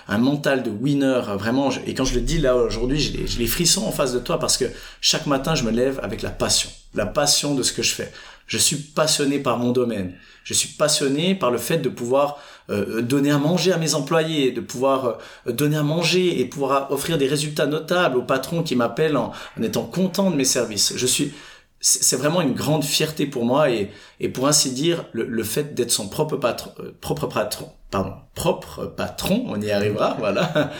[0.07, 1.69] un mental de winner, vraiment.
[1.85, 4.55] et quand je le dis là aujourd'hui, j'ai les frissons en face de toi parce
[4.55, 4.65] que
[5.01, 8.13] chaque matin, je me lève avec la passion, la passion de ce que je fais.
[8.47, 10.13] Je suis passionné par mon domaine.
[10.43, 12.39] Je suis passionné par le fait de pouvoir
[12.69, 16.91] euh, donner à manger à mes employés, de pouvoir euh, donner à manger et pouvoir
[16.91, 20.93] offrir des résultats notables aux patrons qui m'appellent en, étant content de mes services.
[20.95, 21.33] Je suis,
[21.85, 25.91] c'est vraiment une grande fierté pour moi et, et pour ainsi dire, le, fait d'être
[25.91, 30.71] son propre patron, euh, propre patron, pardon, propre patron, on y arrivera, voilà,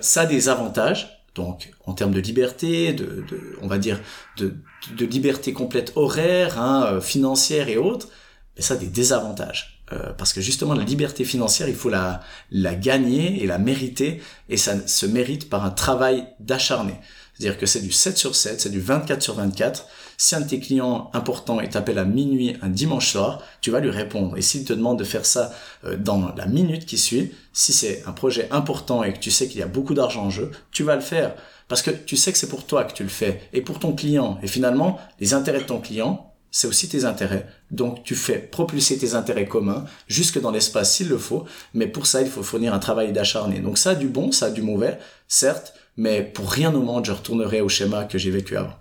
[0.00, 1.14] ça a des avantages.
[1.34, 4.00] Donc, en termes de liberté, de, de on va dire,
[4.38, 4.56] de,
[4.96, 8.08] de liberté complète horaire, hein, financière et autres,
[8.56, 9.78] mais ça a des désavantages.
[9.92, 12.20] Euh, parce que justement la liberté financière, il faut la,
[12.50, 16.94] la gagner et la mériter, et ça se mérite par un travail d'acharné.
[17.32, 19.86] C'est-à-dire que c'est du 7 sur 7, c'est du 24 sur 24.
[20.20, 23.90] Si un de tes clients importants t'appelle à minuit un dimanche soir, tu vas lui
[23.90, 24.36] répondre.
[24.36, 25.52] Et s'il te demande de faire ça
[25.84, 29.46] euh, dans la minute qui suit, si c'est un projet important et que tu sais
[29.46, 31.36] qu'il y a beaucoup d'argent en jeu, tu vas le faire.
[31.68, 33.92] Parce que tu sais que c'est pour toi que tu le fais et pour ton
[33.92, 34.40] client.
[34.42, 37.46] Et finalement, les intérêts de ton client, c'est aussi tes intérêts.
[37.70, 41.44] Donc tu fais propulser tes intérêts communs jusque dans l'espace s'il le faut,
[41.74, 43.60] mais pour ça il faut fournir un travail d'acharné.
[43.60, 44.98] Donc ça a du bon, ça a du mauvais,
[45.28, 48.74] certes, mais pour rien au monde je retournerai au schéma que j'ai vécu avant.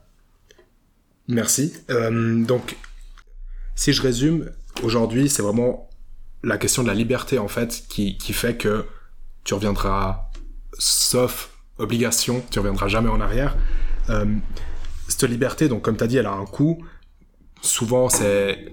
[1.27, 1.73] Merci.
[1.89, 2.77] Euh, donc
[3.75, 4.49] si je résume,
[4.83, 5.89] aujourd'hui c'est vraiment
[6.43, 8.85] la question de la liberté en fait qui, qui fait que
[9.43, 10.29] tu reviendras,
[10.77, 13.55] sauf obligation, tu reviendras jamais en arrière.
[14.09, 14.25] Euh,
[15.07, 16.83] cette liberté, donc comme tu as dit, elle a un coût
[17.61, 18.71] souvent c'est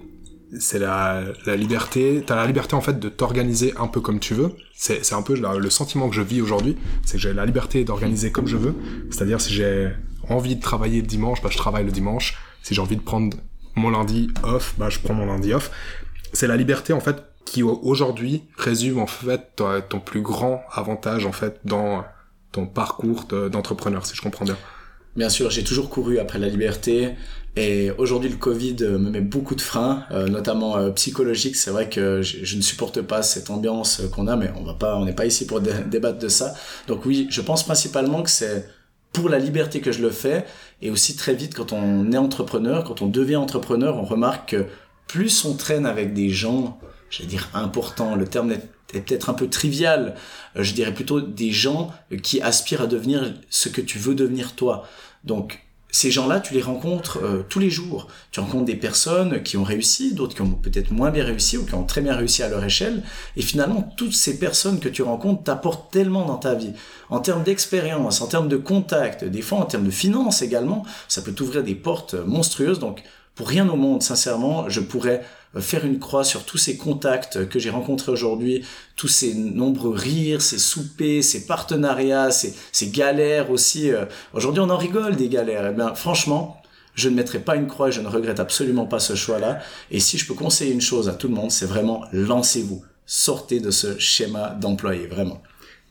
[0.59, 4.33] c'est la, la liberté t'as la liberté en fait de t'organiser un peu comme tu
[4.33, 7.45] veux c'est c'est un peu le sentiment que je vis aujourd'hui c'est que j'ai la
[7.45, 8.75] liberté d'organiser comme je veux
[9.09, 9.91] c'est-à-dire si j'ai
[10.29, 13.37] envie de travailler le dimanche bah je travaille le dimanche si j'ai envie de prendre
[13.75, 15.71] mon lundi off bah je prends mon lundi off
[16.33, 21.31] c'est la liberté en fait qui aujourd'hui résume en fait ton plus grand avantage en
[21.31, 22.03] fait dans
[22.51, 24.57] ton parcours d'entrepreneur si je comprends bien
[25.15, 27.11] Bien sûr, j'ai toujours couru après la liberté.
[27.55, 31.55] Et aujourd'hui, le Covid me met beaucoup de freins, euh, notamment euh, psychologiques.
[31.55, 34.97] C'est vrai que je, ne supporte pas cette ambiance qu'on a, mais on va pas,
[34.97, 36.53] on n'est pas ici pour débattre de ça.
[36.87, 38.67] Donc oui, je pense principalement que c'est
[39.15, 40.45] pour la liberté que je le fais.
[40.81, 44.65] Et aussi très vite, quand on est entrepreneur, quand on devient entrepreneur, on remarque que
[45.07, 48.69] plus on traîne avec des gens, je dire importants, le terme est
[49.01, 50.15] peut-être un peu trivial,
[50.55, 51.93] euh, je dirais plutôt des gens
[52.23, 54.87] qui aspirent à devenir ce que tu veux devenir toi.
[55.23, 55.64] Donc
[55.95, 58.09] ces gens-là, tu les rencontres euh, tous les jours.
[58.31, 61.63] Tu rencontres des personnes qui ont réussi, d'autres qui ont peut-être moins bien réussi ou
[61.63, 63.01] qui ont très bien réussi à leur échelle.
[63.37, 66.73] Et finalement, toutes ces personnes que tu rencontres t'apportent tellement dans ta vie.
[67.09, 71.21] En termes d'expérience, en termes de contact, des fois en termes de finances également, ça
[71.21, 72.79] peut t'ouvrir des portes monstrueuses.
[72.79, 73.01] Donc,
[73.33, 75.23] pour rien au monde, sincèrement, je pourrais
[75.61, 80.41] faire une croix sur tous ces contacts que j'ai rencontrés aujourd'hui, tous ces nombreux rires,
[80.41, 82.53] ces soupers, ces partenariats, ces,
[82.89, 83.91] galères aussi.
[83.91, 84.05] Euh.
[84.33, 85.67] Aujourd'hui, on en rigole des galères.
[85.71, 86.61] Eh bien, franchement,
[86.93, 89.59] je ne mettrai pas une croix et je ne regrette absolument pas ce choix-là.
[89.91, 92.83] Et si je peux conseiller une chose à tout le monde, c'est vraiment lancez-vous.
[93.05, 95.41] Sortez de ce schéma d'employé, vraiment.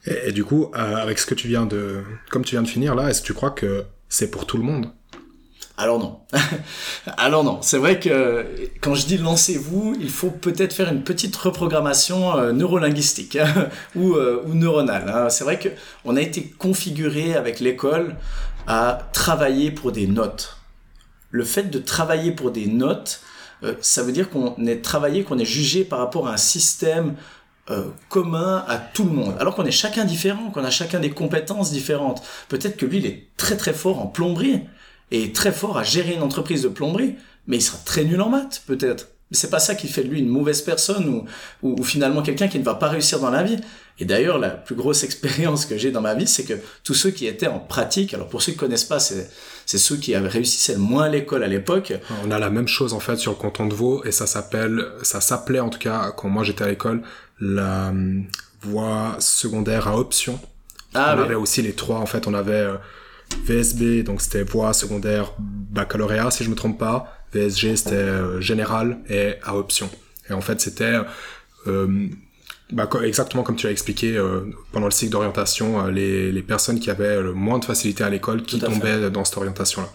[0.07, 2.69] Et, et, du coup, euh, avec ce que tu viens de, comme tu viens de
[2.69, 4.91] finir là, est-ce que tu crois que c'est pour tout le monde?
[5.77, 6.21] Alors non.
[7.17, 7.59] Alors non.
[7.61, 8.47] C'est vrai que
[8.81, 13.39] quand je dis lancez-vous, il faut peut-être faire une petite reprogrammation euh, neurolinguistique
[13.97, 15.13] ou, euh, ou, neuronale.
[15.13, 15.31] Hein.
[15.31, 15.69] C'est vrai que
[16.05, 18.17] on a été configuré avec l'école
[18.69, 20.59] à travailler pour des notes.
[21.31, 23.21] Le fait de travailler pour des notes,
[23.65, 27.17] euh, ça veut dire qu'on est travaillé, qu'on est jugé par rapport à un système
[28.11, 29.37] commun à tout le monde.
[29.41, 32.23] Alors qu'on est chacun différent, qu'on a chacun des compétences différentes.
[32.51, 34.61] Peut-être que lui, il est très très fort en plomberie
[35.15, 38.31] est très fort à gérer une entreprise de plomberie, mais il sera très nul en
[38.31, 39.09] maths, peut-être.
[39.31, 41.25] Mais c'est pas ça qui fait de lui une mauvaise personne ou,
[41.63, 43.57] ou, finalement quelqu'un qui ne va pas réussir dans la vie.
[43.99, 47.11] Et d'ailleurs, la plus grosse expérience que j'ai dans ma vie, c'est que tous ceux
[47.11, 49.31] qui étaient en pratique, alors pour ceux qui connaissent pas, c'est,
[49.67, 51.95] c'est ceux qui avaient réussi le moins à l'école à l'époque.
[52.25, 54.85] On a la même chose en fait sur le canton de Vaud et ça s'appelle,
[55.03, 57.03] ça s'appelait en tout cas quand moi j'étais à l'école,
[57.41, 58.27] la hum,
[58.63, 60.39] voie secondaire à option.
[60.95, 62.77] Ah, on avait aussi les trois en fait, on avait euh,
[63.45, 67.19] VSB, donc c'était voie secondaire baccalauréat, si je me trompe pas.
[67.33, 69.91] VSG, c'était euh, général et à option.
[70.31, 70.95] Et en fait, c'était
[71.67, 72.09] euh,
[72.71, 76.91] bah, exactement comme tu l'as expliqué euh, pendant le cycle d'orientation, les, les, personnes qui
[76.91, 79.89] avaient le moins de facilité à l'école qui tombaient dans cette orientation-là.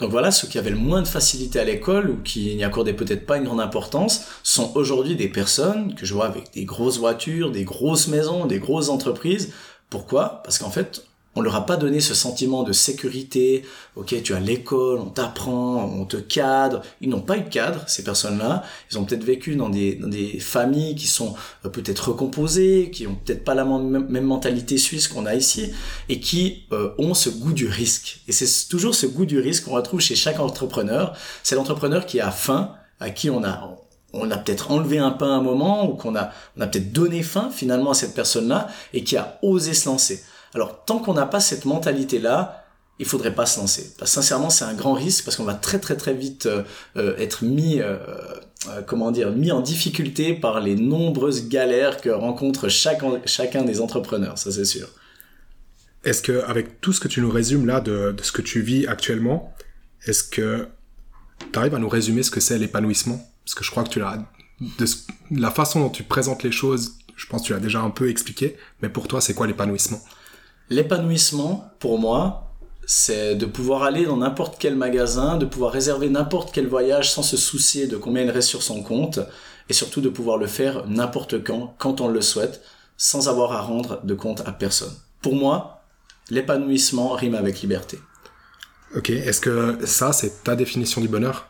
[0.00, 2.92] Donc voilà, ceux qui avaient le moins de facilité à l'école ou qui n'y accordaient
[2.92, 6.98] peut-être pas une grande importance sont aujourd'hui des personnes que je vois avec des grosses
[6.98, 9.54] voitures, des grosses maisons, des grosses entreprises.
[9.88, 10.42] Pourquoi?
[10.44, 11.02] Parce qu'en fait,
[11.36, 13.62] on leur a pas donné ce sentiment de sécurité.
[13.94, 16.80] Ok, tu as l'école, on t'apprend, on te cadre.
[17.02, 18.64] Ils n'ont pas eu de cadre, ces personnes-là.
[18.90, 21.34] Ils ont peut-être vécu dans des, des familles qui sont
[21.64, 25.72] euh, peut-être recomposées, qui ont peut-être pas la même, mentalité suisse qu'on a ici,
[26.08, 28.22] et qui euh, ont ce goût du risque.
[28.28, 31.14] Et c'est toujours ce goût du risque qu'on retrouve chez chaque entrepreneur.
[31.42, 33.76] C'est l'entrepreneur qui a faim, à qui on a
[34.12, 36.90] on a peut-être enlevé un pain à un moment ou qu'on a, on a peut-être
[36.90, 40.24] donné faim finalement à cette personne-là et qui a osé se lancer.
[40.54, 42.66] Alors, tant qu'on n'a pas cette mentalité-là,
[42.98, 43.92] il faudrait pas se lancer.
[44.02, 46.62] Sincèrement, c'est un grand risque parce qu'on va très très très vite euh,
[46.96, 47.98] euh, être mis, euh,
[48.86, 54.38] comment dire, mis en difficulté par les nombreuses galères que rencontre chacun des entrepreneurs.
[54.38, 54.88] Ça, c'est sûr.
[56.04, 58.62] Est-ce que, avec tout ce que tu nous résumes là de, de ce que tu
[58.62, 59.54] vis actuellement,
[60.06, 60.68] est-ce que
[61.52, 63.20] tu arrives à nous résumer ce que c'est l'épanouissement?
[63.44, 64.24] Parce que je crois que tu l'as,
[64.60, 64.86] de
[65.32, 68.08] la façon dont tu présentes les choses, je pense que tu l'as déjà un peu
[68.08, 68.56] expliqué.
[68.82, 70.00] Mais pour toi, c'est quoi l'épanouissement?
[70.68, 72.52] L'épanouissement, pour moi,
[72.86, 77.22] c'est de pouvoir aller dans n'importe quel magasin, de pouvoir réserver n'importe quel voyage sans
[77.22, 79.20] se soucier de combien il reste sur son compte,
[79.68, 82.62] et surtout de pouvoir le faire n'importe quand, quand on le souhaite,
[82.96, 84.92] sans avoir à rendre de compte à personne.
[85.20, 85.82] Pour moi,
[86.30, 87.98] l'épanouissement rime avec liberté.
[88.94, 91.48] Ok, est-ce que ça, c'est ta définition du bonheur?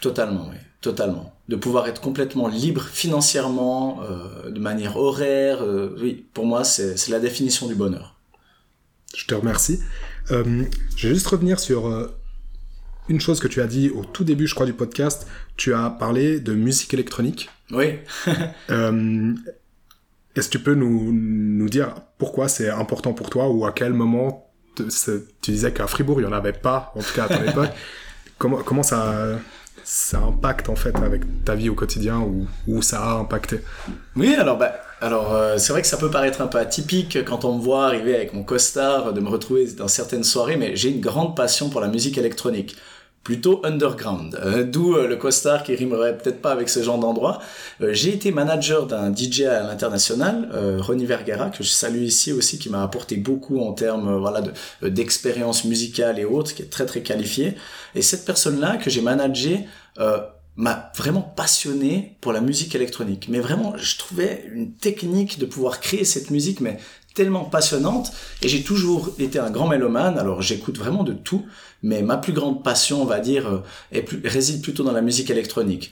[0.00, 1.35] Totalement, oui, totalement.
[1.48, 7.08] De pouvoir être complètement libre financièrement, euh, de manière horaire, euh, oui, pour moi, c'est
[7.08, 8.16] la définition du bonheur.
[9.16, 9.78] Je te remercie.
[10.32, 10.64] Euh,
[10.96, 12.10] je vais juste revenir sur
[13.08, 15.28] une chose que tu as dit au tout début, je crois, du podcast.
[15.56, 17.48] Tu as parlé de musique électronique.
[17.70, 17.94] Oui.
[20.34, 23.92] Est-ce que tu peux nous, nous dire pourquoi c'est important pour toi ou à quel
[23.92, 24.82] moment tu
[25.42, 27.70] disais qu'à Fribourg, il n'y en avait pas, en tout cas à ton époque.
[28.36, 29.38] Comment, comment ça
[29.86, 32.20] ça impacte en fait avec ta vie au quotidien
[32.66, 33.60] ou, ça a impacté
[34.16, 37.44] Oui, alors bah, alors euh, c'est vrai que ça peut paraître un peu atypique quand
[37.44, 40.90] on me voit arriver avec mon costard, de me retrouver dans certaines soirées, mais j'ai
[40.90, 42.76] une grande passion pour la musique électronique.
[43.26, 44.38] Plutôt underground.
[44.40, 47.42] Euh, d'où euh, le costard qui rimerait peut-être pas avec ce genre d'endroit.
[47.80, 50.48] Euh, j'ai été manager d'un DJ à l'international,
[50.78, 54.52] Ronnie Vergara, que je salue ici aussi, qui m'a apporté beaucoup en termes voilà de
[54.88, 57.56] d'expérience musicale et autres, qui est très très qualifié.
[57.96, 59.66] Et cette personne-là que j'ai managé
[60.54, 63.26] m'a vraiment passionné pour la musique électronique.
[63.28, 66.78] Mais vraiment, je trouvais une technique de pouvoir créer cette musique, mais
[67.16, 68.12] tellement passionnante
[68.42, 71.46] et j'ai toujours été un grand mélomane alors j'écoute vraiment de tout
[71.82, 73.62] mais ma plus grande passion on va dire
[73.92, 75.90] euh, plus, réside plutôt dans la musique électronique.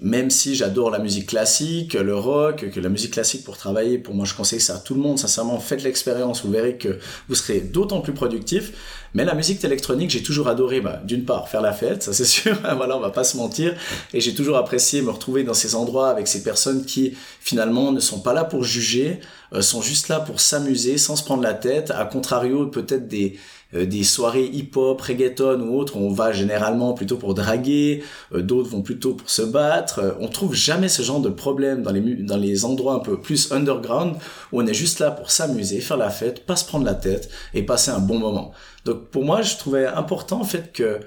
[0.00, 4.14] Même si j'adore la musique classique, le rock, que la musique classique pour travailler, pour
[4.14, 7.34] moi je conseille ça à tout le monde, sincèrement, faites l'expérience, vous verrez que vous
[7.34, 8.72] serez d'autant plus productif.
[9.14, 12.24] Mais la musique électronique, j'ai toujours adoré, bah, d'une part, faire la fête, ça c'est
[12.26, 13.74] sûr, voilà, on va pas se mentir,
[14.14, 17.98] et j'ai toujours apprécié me retrouver dans ces endroits avec ces personnes qui finalement ne
[17.98, 19.18] sont pas là pour juger,
[19.52, 23.36] euh, sont juste là pour s'amuser sans se prendre la tête, à contrario peut-être des
[23.74, 28.02] des soirées hip-hop, reggaeton ou autres, on va généralement plutôt pour draguer,
[28.32, 29.98] euh, d'autres vont plutôt pour se battre.
[29.98, 33.20] Euh, on trouve jamais ce genre de problème dans les, dans les endroits un peu
[33.20, 34.16] plus underground
[34.52, 37.28] où on est juste là pour s'amuser, faire la fête, pas se prendre la tête
[37.52, 38.52] et passer un bon moment.
[38.86, 41.00] Donc pour moi, je trouvais important en fait que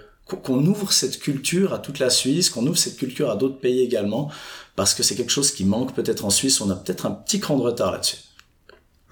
[0.44, 3.82] qu'on ouvre cette culture à toute la Suisse, qu'on ouvre cette culture à d'autres pays
[3.82, 4.32] également,
[4.78, 6.62] parce que c'est quelque chose qui manque peut-être en Suisse.
[6.62, 8.18] On a peut-être un petit cran de retard là-dessus.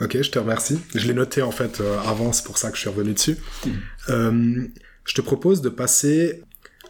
[0.02, 0.80] Ok, je te remercie.
[0.96, 3.38] Je l'ai noté en fait euh, avant, c'est pour ça que je suis revenu dessus.
[3.66, 3.70] Mm.
[4.10, 4.68] Euh,
[5.06, 6.44] je te propose de passer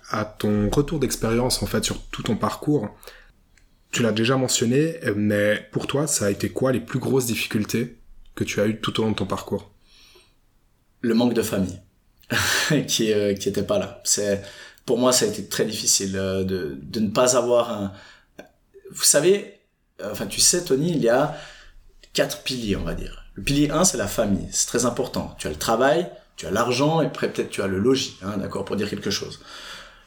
[0.09, 2.89] à ton retour d'expérience en fait sur tout ton parcours.
[3.91, 7.97] Tu l'as déjà mentionné, mais pour toi, ça a été quoi les plus grosses difficultés
[8.35, 9.71] que tu as eues tout au long de ton parcours?
[11.01, 11.79] Le manque de famille,
[12.87, 14.01] qui euh, qui était pas là.
[14.03, 14.41] C'est
[14.85, 17.93] pour moi, ça a été très difficile euh, de de ne pas avoir un.
[18.91, 19.59] Vous savez,
[20.03, 21.35] enfin tu sais, Tony, il y a
[22.13, 23.25] quatre piliers, on va dire.
[23.35, 24.47] Le pilier 1, c'est la famille.
[24.51, 25.35] C'est très important.
[25.37, 28.65] Tu as le travail, tu as l'argent, et peut-être tu as le logis, hein, d'accord,
[28.65, 29.39] pour dire quelque chose.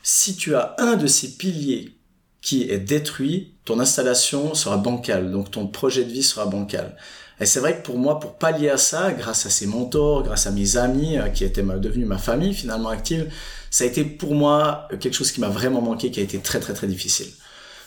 [0.03, 1.97] Si tu as un de ces piliers
[2.41, 6.97] qui est détruit, ton installation sera bancale, donc ton projet de vie sera bancal.
[7.41, 10.47] Et c'est vrai que pour moi, pour pallier à ça, grâce à ces mentors, grâce
[10.47, 13.33] à mes amis, euh, qui étaient devenus ma famille finalement active,
[13.71, 16.61] ça a été pour moi quelque chose qui m'a vraiment manqué, qui a été très
[16.61, 17.29] très très difficile.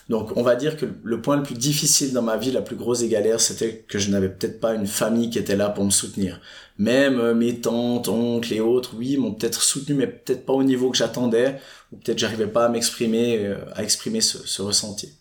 [0.07, 2.75] Donc on va dire que le point le plus difficile dans ma vie, la plus
[2.75, 5.83] grosse des galères, c'était que je n'avais peut-être pas une famille qui était là pour
[5.83, 6.39] me soutenir.
[6.77, 10.63] Même euh, mes tantes, oncles et autres, oui, m'ont peut-être soutenu, mais peut-être pas au
[10.63, 11.59] niveau que j'attendais,
[11.91, 15.13] ou peut-être j'arrivais pas à m'exprimer, euh, à exprimer ce, ce ressenti.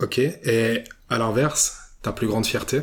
[0.00, 2.80] Ok, et à l'inverse, ta plus grande fierté?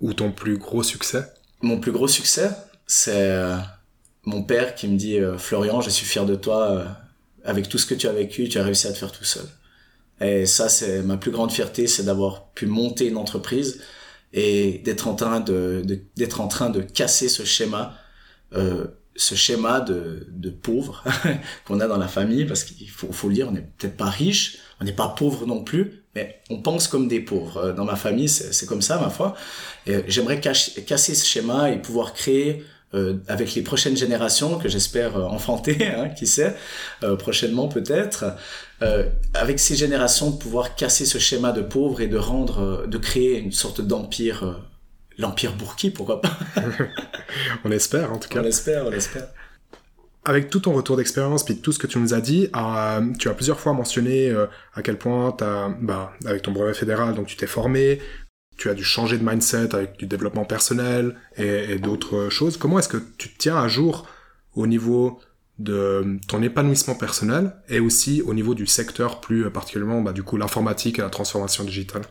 [0.00, 1.24] Ou ton plus gros succès?
[1.62, 2.50] Mon plus gros succès,
[2.86, 3.56] c'est euh,
[4.24, 6.84] mon père qui me dit Florian, je suis fier de toi,
[7.44, 9.44] avec tout ce que tu as vécu, tu as réussi à te faire tout seul.
[10.20, 13.82] Et ça, c'est ma plus grande fierté, c'est d'avoir pu monter une entreprise
[14.32, 15.82] et d'être en train de,
[16.16, 17.94] d'être en train de casser ce schéma,
[18.54, 18.86] euh,
[19.16, 21.04] ce schéma de, de pauvre
[21.64, 24.10] qu'on a dans la famille, parce qu'il faut, faut le dire, on n'est peut-être pas
[24.10, 27.58] riche, on n'est pas pauvre non plus, mais on pense comme des pauvres.
[27.58, 29.34] Euh, dans ma famille, c'est comme ça, ma foi.
[29.86, 35.16] Et j'aimerais casser ce schéma et pouvoir créer euh, avec les prochaines générations que j'espère
[35.16, 36.54] euh, enfanter, hein, qui sait,
[37.02, 38.24] euh, prochainement peut-être,
[38.84, 42.98] euh, avec ces générations de pouvoir casser ce schéma de pauvre et de rendre, de
[42.98, 44.64] créer une sorte d'empire,
[45.18, 46.38] l'empire Bourki, pourquoi pas?
[47.64, 48.40] On espère en tout cas.
[48.42, 49.28] On espère, on espère.
[50.24, 52.48] Avec tout ton retour d'expérience, puis tout ce que tu nous as dit,
[53.18, 54.32] tu as plusieurs fois mentionné
[54.74, 58.00] à quel point, as, bah, avec ton brevet fédéral, donc tu t'es formé,
[58.56, 62.56] tu as dû changer de mindset avec du développement personnel et, d'autres choses.
[62.56, 64.06] Comment est-ce que tu te tiens à jour
[64.54, 65.20] au niveau
[65.58, 70.36] de ton épanouissement personnel et aussi au niveau du secteur plus particulièrement bah, du coup
[70.36, 72.02] l'informatique et la transformation digitale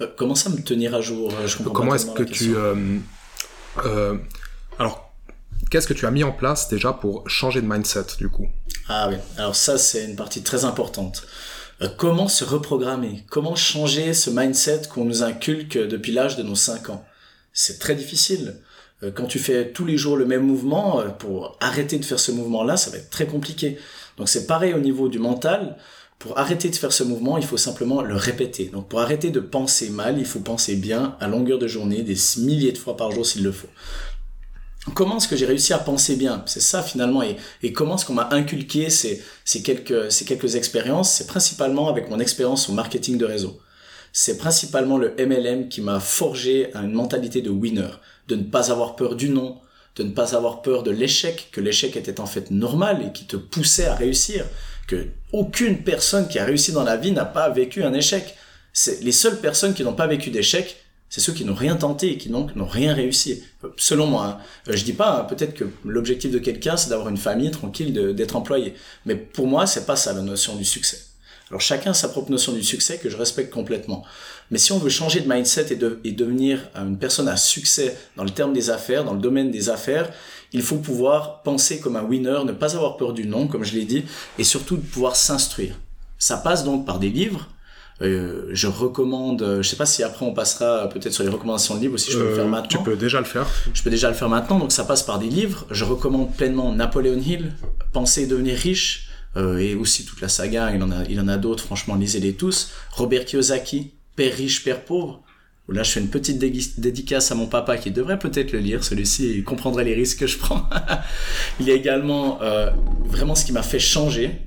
[0.00, 2.74] euh, Comment ça me tenir à jour Je Comment est-ce que tu euh,
[3.84, 4.16] euh,
[4.78, 5.12] alors
[5.70, 8.48] qu'est-ce que tu as mis en place déjà pour changer de mindset du coup?
[8.88, 11.26] Ah oui, alors ça c'est une partie très importante.
[11.80, 16.56] Euh, comment se reprogrammer, comment changer ce mindset qu'on nous inculque depuis l'âge de nos
[16.56, 17.04] 5 ans?
[17.52, 18.56] C'est très difficile.
[19.02, 22.20] Euh, quand tu fais tous les jours le même mouvement, euh, pour arrêter de faire
[22.20, 23.78] ce mouvement-là, ça va être très compliqué.
[24.16, 25.76] Donc c'est pareil au niveau du mental.
[26.18, 28.66] Pour arrêter de faire ce mouvement, il faut simplement le répéter.
[28.66, 32.16] Donc pour arrêter de penser mal, il faut penser bien à longueur de journée, des
[32.38, 33.68] milliers de fois par jour s'il le faut
[34.94, 36.42] comment est-ce que j'ai réussi à penser bien?
[36.46, 41.12] C'est ça finalement, et, comment est-ce qu'on m'a inculqué ces, ces, quelques, ces quelques expériences?
[41.12, 43.60] C'est principalement avec mon expérience au marketing de réseau.
[44.12, 47.90] C'est principalement le MLM qui m'a forgé une mentalité de winner,
[48.28, 49.58] de ne pas avoir peur du non,
[49.96, 53.26] de ne pas avoir peur de l'échec, que l'échec était en fait normal et qui
[53.26, 54.44] te poussait à réussir,
[54.86, 58.36] que aucune personne qui a réussi dans la vie n'a pas vécu un échec.
[59.02, 60.76] Les seules personnes qui n'ont pas vécu d'échec,
[61.10, 63.42] C'est ceux qui n'ont rien tenté et qui donc n'ont rien réussi.
[63.78, 64.38] Selon moi, hein.
[64.68, 68.36] Euh, je dis pas peut-être que l'objectif de quelqu'un c'est d'avoir une famille tranquille, d'être
[68.36, 68.74] employé.
[69.06, 70.98] Mais pour moi, c'est pas ça la notion du succès.
[71.50, 74.04] Alors chacun a sa propre notion du succès que je respecte complètement.
[74.50, 77.96] Mais si on veut changer de mindset et, de, et devenir une personne à succès
[78.16, 80.10] dans le terme des affaires, dans le domaine des affaires,
[80.52, 83.74] il faut pouvoir penser comme un winner, ne pas avoir peur du non, comme je
[83.74, 84.04] l'ai dit,
[84.38, 85.78] et surtout de pouvoir s'instruire.
[86.18, 87.48] Ça passe donc par des livres,
[88.00, 91.74] euh, je recommande, euh, je sais pas si après on passera peut-être sur les recommandations
[91.74, 92.68] de livres ou si je peux le faire euh, maintenant.
[92.68, 93.46] Tu peux déjà le faire.
[93.74, 95.66] Je peux déjà le faire maintenant, donc ça passe par des livres.
[95.70, 97.52] Je recommande pleinement Napoléon Hill,
[97.92, 101.36] Penser et devenir riche, et aussi toute la saga, il en a, il en a
[101.36, 102.70] d'autres, franchement, lisez-les tous.
[102.90, 105.22] Robert Kiyosaki, Père riche, Père pauvre.
[105.68, 108.82] Là, je fais une petite dédicace à mon papa qui devrait peut-être le lire.
[108.82, 110.68] Celui-ci, comprendrait les risques que je prends.
[111.60, 112.40] il y a également
[113.04, 114.40] vraiment ce qui m'a fait changer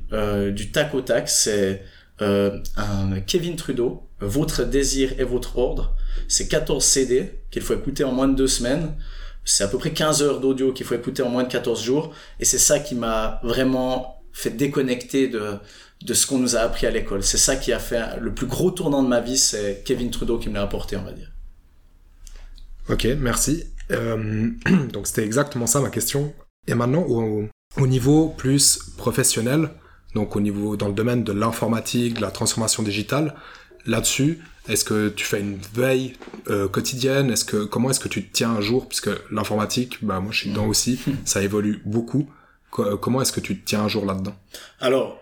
[0.52, 1.84] du tac au tac, c'est
[2.22, 5.96] euh, un Kevin Trudeau, Votre désir et votre ordre.
[6.28, 8.96] C'est 14 CD qu'il faut écouter en moins de deux semaines.
[9.46, 12.14] C'est à peu près 15 heures d'audio qu'il faut écouter en moins de 14 jours.
[12.40, 15.56] Et c'est ça qui m'a vraiment fait déconnecter de,
[16.02, 17.24] de ce qu'on nous a appris à l'école.
[17.24, 20.40] C'est ça qui a fait le plus gros tournant de ma vie, c'est Kevin Trudeau
[20.40, 21.32] qui me l'a apporté, on va dire.
[22.90, 23.66] Ok, merci.
[23.92, 24.50] Euh,
[24.94, 26.34] donc c'était exactement ça ma question.
[26.68, 27.48] Et maintenant, au,
[27.78, 29.70] au niveau plus professionnel,
[30.16, 33.36] donc au niveau dans le domaine de l'informatique, de la transformation digitale,
[33.86, 36.14] là-dessus, est-ce que tu fais une veille
[36.50, 37.32] euh, quotidienne?
[37.32, 38.88] Est-ce que comment est-ce que tu te tiens un jour?
[38.88, 42.30] Puisque l'informatique, bah moi je suis dedans aussi, ça évolue beaucoup.
[42.70, 44.36] comment est-ce que tu te tiens un jour là-dedans?
[44.80, 45.22] Alors,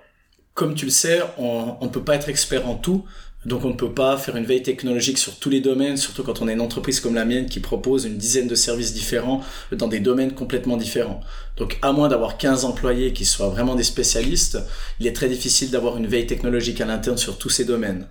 [0.60, 3.05] comme tu le sais, on ne peut pas être expert en tout.
[3.45, 6.41] Donc on ne peut pas faire une veille technologique sur tous les domaines, surtout quand
[6.41, 9.41] on est une entreprise comme la mienne qui propose une dizaine de services différents
[9.72, 11.22] dans des domaines complètement différents.
[11.55, 14.60] Donc à moins d'avoir 15 employés qui soient vraiment des spécialistes,
[14.99, 18.05] il est très difficile d'avoir une veille technologique à l'interne sur tous ces domaines.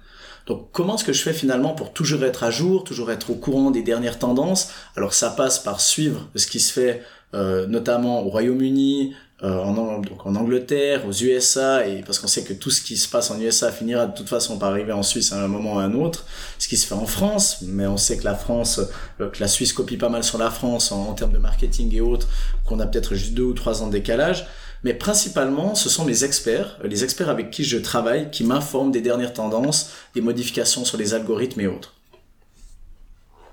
[0.47, 3.35] Donc comment est-ce que je fais finalement pour toujours être à jour, toujours être au
[3.35, 4.71] courant des dernières tendances?
[4.97, 7.03] Alors ça passe par suivre ce qui se fait
[7.35, 12.53] euh, notamment au Royaume-Uni, en, donc en Angleterre, aux USA, et parce qu'on sait que
[12.53, 15.33] tout ce qui se passe en USA finira de toute façon par arriver en Suisse
[15.33, 16.27] à un moment ou à un autre,
[16.59, 18.81] ce qui se fait en France, mais on sait que la France,
[19.21, 22.01] euh, que la Suisse copie pas mal sur la France en, termes de marketing et
[22.01, 22.29] autres,
[22.65, 24.47] qu'on a peut-être juste deux ou trois ans de décalage,
[24.83, 28.91] mais principalement, ce sont mes experts, euh, les experts avec qui je travaille, qui m'informent
[28.91, 31.95] des dernières tendances, des modifications sur les algorithmes et autres.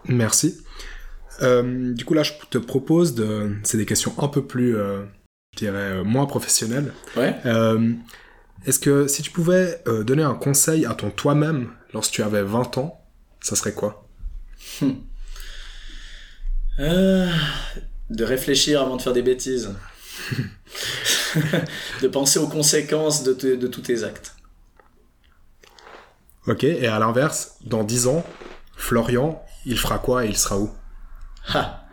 [0.08, 0.58] Merci.
[1.42, 5.15] du coup là, je te propose de, c'est des questions un peu plus je
[5.56, 6.94] dirais, euh, moins professionnel.
[7.16, 7.36] Ouais.
[7.46, 7.94] Euh,
[8.66, 12.44] est-ce que si tu pouvais euh, donner un conseil à ton toi-même lorsque tu avais
[12.44, 13.02] 20 ans,
[13.42, 14.08] ça serait quoi?
[14.82, 14.94] Hmm.
[16.78, 19.74] De réfléchir avant de faire des bêtises.
[22.02, 24.36] de penser aux conséquences de, de, tous tes actes.
[26.48, 28.26] Ok, et à l'inverse, dans 10 ans,
[28.76, 30.70] Florian, il fera quoi et il sera où?
[31.54, 31.85] Ha.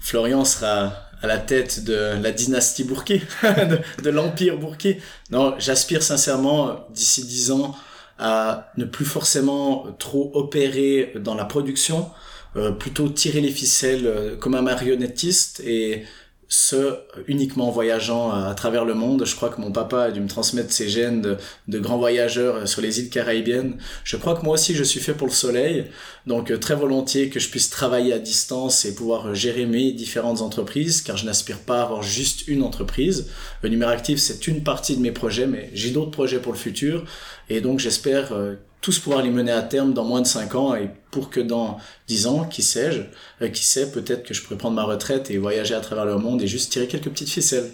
[0.00, 0.92] Florian sera
[1.22, 3.22] à la tête de la dynastie Bourquet,
[4.02, 5.00] de, l'empire Bourquet.
[5.30, 7.74] Non, j'aspire sincèrement d'ici dix ans
[8.18, 12.10] à ne plus forcément trop opérer dans la production,
[12.56, 16.04] euh, plutôt tirer les ficelles euh, comme un marionnettiste et
[16.48, 19.24] ce uniquement en voyageant à, travers le monde.
[19.26, 21.36] Je crois que mon papa a dû me transmettre ses gènes de,
[21.68, 23.76] de, grands voyageurs sur les îles caribéennes.
[24.02, 25.86] Je crois que moi aussi je suis fait pour le soleil,
[26.26, 30.40] donc euh, très volontiers que je puisse travailler à distance et pouvoir gérer mes différentes
[30.40, 33.28] entreprises, car je n'aspire pas à avoir juste une entreprise.
[33.62, 36.58] Le numéro actif c'est une partie de mes projets, mais j'ai d'autres projets pour le
[36.58, 37.04] futur,
[37.50, 40.74] et donc j'espère euh, tous pouvoir les mener à terme dans moins de 5 ans
[40.74, 43.02] et pour que dans 10 ans, qui sais-je,
[43.42, 46.16] euh, qui sait, peut-être que je pourrais prendre ma retraite et voyager à travers le
[46.16, 47.70] monde et juste tirer quelques petites ficelles.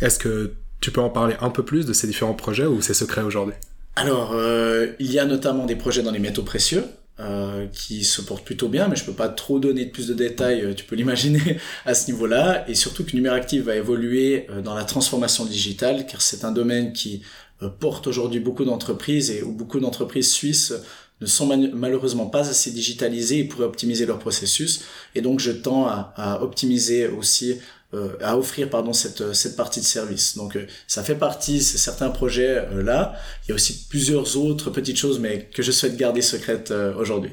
[0.00, 2.94] Est-ce que tu peux en parler un peu plus de ces différents projets ou c'est
[2.94, 3.54] secret aujourd'hui?
[3.96, 6.84] Alors, euh, il y a notamment des projets dans les métaux précieux.
[7.18, 10.14] Euh, qui se portent plutôt bien, mais je peux pas trop donner de plus de
[10.14, 14.84] détails, tu peux l'imaginer à ce niveau-là, et surtout que Numeractive va évoluer dans la
[14.84, 17.20] transformation digitale, car c'est un domaine qui
[17.68, 20.72] porte aujourd'hui beaucoup d'entreprises et où beaucoup d'entreprises suisses
[21.20, 24.84] ne sont malheureusement pas assez digitalisées et pourraient optimiser leur processus.
[25.14, 27.58] Et donc je tends à, optimiser aussi,
[27.92, 30.36] euh, à offrir pardon cette cette partie de service.
[30.36, 33.14] Donc euh, ça fait partie, c'est certains projets là.
[33.44, 37.32] Il y a aussi plusieurs autres petites choses, mais que je souhaite garder secrètes aujourd'hui.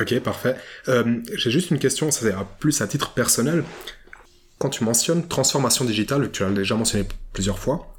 [0.00, 0.56] Ok, parfait.
[1.34, 3.64] J'ai juste une question, c'est plus à titre personnel.
[4.58, 7.92] Quand tu mentionnes transformation digitale, tu l'as déjà mentionné plusieurs fois,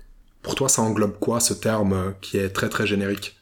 [0.43, 3.35] pour toi, ça englobe quoi ce terme qui est très très générique?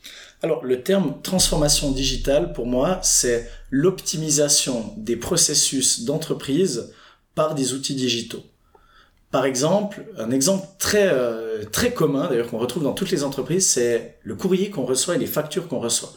[0.44, 6.94] Alors, le terme transformation digitale, pour moi, c'est l'optimisation des processus d'entreprise
[7.36, 8.44] par des outils digitaux.
[9.30, 13.68] Par exemple, un exemple très, euh, très commun, d'ailleurs, qu'on retrouve dans toutes les entreprises,
[13.68, 16.12] c'est le courrier qu'on reçoit et les factures qu'on reçoit.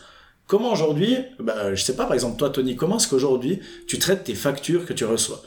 [0.47, 4.24] Comment aujourd'hui, bah, je sais pas, par exemple, toi, Tony, comment est-ce qu'aujourd'hui, tu traites
[4.24, 5.43] tes factures que tu reçois?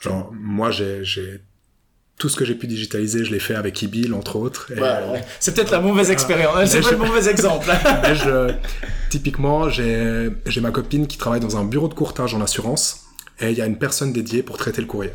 [0.00, 1.40] Genre, moi, j'ai, j'ai
[2.18, 4.70] tout ce que j'ai pu digitaliser, je l'ai fait avec eBill, entre autres.
[4.76, 7.66] Ouais, C'est peut-être la mauvaise expérience, c'est pas le mauvais exemple.
[8.14, 8.54] je,
[9.10, 13.00] typiquement, j'ai, ma copine qui travaille dans un bureau de courtage en assurance,
[13.40, 15.12] et il y a une personne dédiée pour traiter le courrier.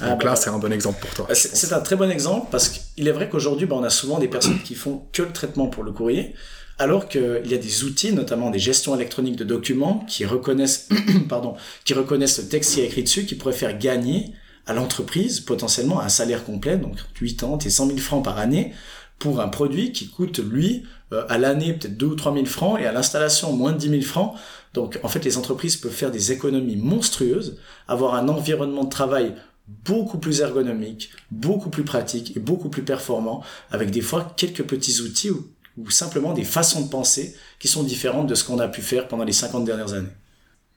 [0.00, 1.34] Ah, Donc bah, là, c'est un bon exemple pour toi.
[1.34, 4.28] C'est un très bon exemple parce qu'il est vrai qu'aujourd'hui, bah, on a souvent des
[4.28, 6.34] personnes qui font que le traitement pour le courrier,
[6.78, 10.88] alors qu'il y a des outils, notamment des gestions électroniques de documents, qui reconnaissent,
[11.28, 14.32] pardon, qui reconnaissent le texte qui est écrit dessus, qui pourrait faire gagner
[14.70, 18.72] à l'entreprise potentiellement un salaire complet, donc 80 et 100 000 francs par année,
[19.18, 22.78] pour un produit qui coûte, lui, euh, à l'année peut-être 2 ou 3 000 francs,
[22.80, 24.34] et à l'installation moins de 10 000 francs.
[24.72, 27.58] Donc en fait, les entreprises peuvent faire des économies monstrueuses,
[27.88, 29.34] avoir un environnement de travail
[29.66, 33.42] beaucoup plus ergonomique, beaucoup plus pratique et beaucoup plus performant,
[33.72, 35.48] avec des fois quelques petits outils ou
[35.78, 39.08] ou simplement des façons de penser qui sont différentes de ce qu'on a pu faire
[39.08, 40.08] pendant les 50 dernières années.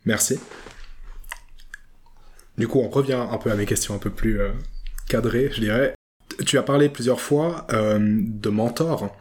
[0.06, 0.38] Merci.
[2.58, 4.52] Du coup, on revient un peu à mes questions un peu plus euh,
[5.08, 5.96] cadrées, je dirais.
[6.46, 9.16] Tu as parlé plusieurs fois euh, de mentors,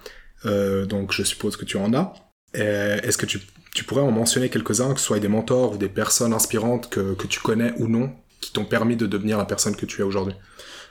[0.46, 2.14] euh, donc je suppose que tu en as.
[2.54, 3.40] Est-ce que tu,
[3.84, 7.40] pourrais en mentionner quelques-uns, que ce soit des mentors ou des personnes inspirantes que tu
[7.40, 10.34] connais ou non, qui t'ont permis de devenir la personne que tu es aujourd'hui?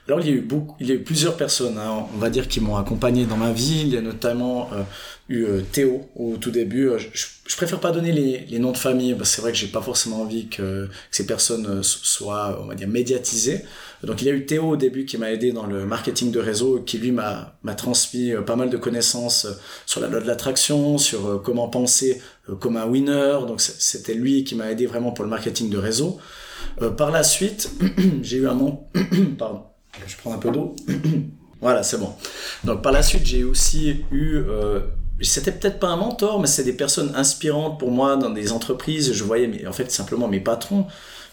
[0.08, 2.28] Alors il y a eu beaucoup, il y a eu plusieurs personnes, hein, on va
[2.28, 3.82] dire, qui m'ont accompagné dans ma vie.
[3.82, 4.82] Il y a notamment euh,
[5.28, 6.88] eu euh, Théo au tout début.
[6.88, 7.06] Euh, je,
[7.46, 9.80] je, préfère pas donner les, noms de famille parce que c'est vrai que j'ai pas
[9.80, 13.62] forcément envie que, ces personnes soient, on va dire, médiatisées.
[14.02, 16.40] Donc il y a eu Théo au début qui m'a aidé dans le marketing de
[16.40, 19.46] réseau, qui lui m'a transmis pas mal de connaissances
[19.86, 22.20] sur la loi de l'attraction, sur comment penser
[22.58, 23.38] comme un winner.
[23.46, 26.18] Donc c'était lui qui m'a aidé vraiment pour le marketing de réseau.
[26.96, 27.70] par la suite,
[28.22, 28.88] j'ai eu un nom,
[29.38, 29.71] pardon
[30.06, 30.74] je prends un peu d'eau.
[31.60, 32.12] voilà, c'est bon.
[32.64, 34.36] Donc par la suite, j'ai aussi eu...
[34.36, 34.80] Euh,
[35.20, 39.12] c'était peut-être pas un mentor, mais c'est des personnes inspirantes pour moi dans des entreprises.
[39.12, 40.86] Je voyais en fait simplement mes patrons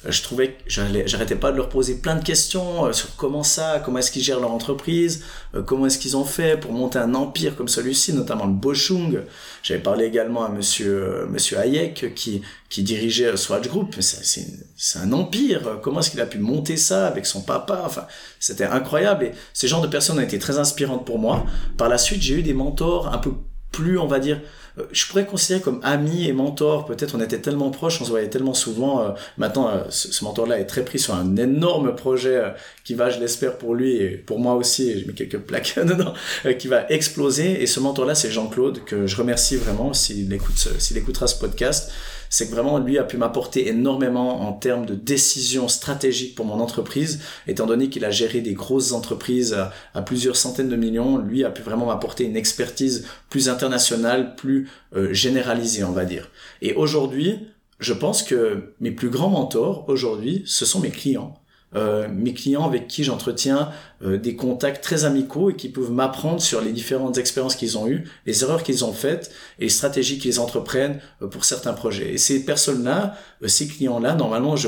[0.08, 3.82] je trouvais que j'arrêtais pas de leur poser plein de questions euh, sur comment ça,
[3.84, 5.24] comment est-ce qu'ils gèrent leur entreprise,
[5.56, 9.24] euh, comment est-ce qu'ils ont fait pour monter un empire comme celui-ci, notamment le Bochung.
[9.62, 13.96] J'avais parlé également à monsieur, monsieur Hayek qui, qui dirigeait Swatch Group.
[14.00, 15.80] C'est un empire.
[15.82, 17.84] Comment est-ce qu'il a pu monter ça avec son papa?
[17.86, 18.06] Enfin,
[18.40, 19.26] c'était incroyable.
[19.26, 21.46] Et ces genres de personnes ont été très inspirantes pour moi.
[21.78, 23.32] Par la suite, j'ai eu des mentors un peu
[23.72, 24.59] plus, on va dire, euh,
[24.92, 26.86] je pourrais considérer comme ami et mentor.
[26.86, 29.02] Peut-être on était tellement proches, on se voyait tellement souvent.
[29.02, 32.42] Euh, maintenant, euh, ce, mentor-là est très pris sur un énorme projet
[32.84, 36.14] qui va, je l'espère pour lui et pour moi aussi, je mets quelques plaques dedans,
[36.58, 37.62] qui va exploser.
[37.62, 41.92] Et ce mentor-là, c'est Jean-Claude, que je remercie vraiment s'il écoute, s'il écoutera ce podcast
[42.30, 46.60] c'est que vraiment lui a pu m'apporter énormément en termes de décisions stratégiques pour mon
[46.60, 49.58] entreprise, étant donné qu'il a géré des grosses entreprises
[49.94, 54.70] à, plusieurs centaines de millions, lui a pu vraiment m'apporter une expertise plus internationale, plus
[54.96, 56.30] euh, généralisée, on va dire.
[56.62, 57.48] Et aujourd'hui,
[57.80, 61.39] je pense que mes plus grands mentors aujourd'hui, ce sont mes clients.
[61.76, 63.70] Euh, mes clients avec qui j'entretiens
[64.02, 67.88] euh, des contacts très amicaux et qui peuvent m'apprendre sur les différentes expériences qu'ils ont
[67.88, 72.14] eues, les erreurs qu'ils ont faites et les stratégies qu'ils entreprennent euh, pour certains projets.
[72.14, 73.16] Et ces personnes-là,
[73.46, 74.68] ces clients-là, normalement, je,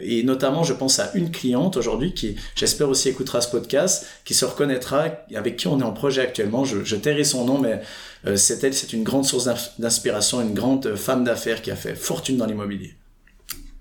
[0.00, 4.34] et notamment je pense à une cliente aujourd'hui qui, j'espère aussi écoutera ce podcast, qui
[4.34, 6.64] se reconnaîtra, avec qui on est en projet actuellement.
[6.64, 7.82] Je, je tairai son nom, mais
[8.36, 12.36] c'est elle, c'est une grande source d'inspiration, une grande femme d'affaires qui a fait fortune
[12.36, 12.94] dans l'immobilier.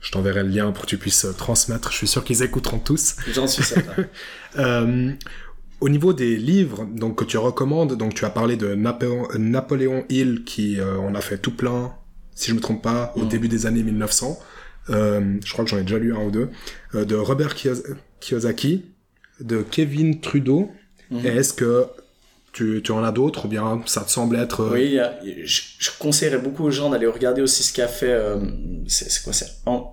[0.05, 1.91] Je t'enverrai le lien pour que tu puisses euh, transmettre.
[1.91, 3.15] Je suis sûr qu'ils écouteront tous.
[3.33, 4.05] J'en suis certain.
[4.59, 5.11] euh,
[5.81, 10.43] au niveau des livres donc, que tu recommandes, donc tu as parlé de Napoléon, Hill,
[10.45, 11.93] qui euh, en a fait tout plein,
[12.33, 13.29] si je me trompe pas, au mm.
[13.29, 14.39] début des années 1900.
[14.91, 16.49] Euh, je crois que j'en ai déjà lu un ou deux.
[16.93, 17.55] Euh, de Robert
[18.19, 18.85] Kiyosaki,
[19.41, 20.71] de Kevin Trudeau.
[21.11, 21.25] Mm-hmm.
[21.25, 21.85] est-ce que
[22.55, 24.61] tu, tu en as d'autres ou bien ça te semble être...
[24.61, 24.97] Euh, oui,
[25.43, 28.13] je, conseillerais beaucoup aux gens d'aller regarder aussi ce qu'a fait...
[28.13, 28.37] Euh,
[28.87, 29.47] c'est quoi c'est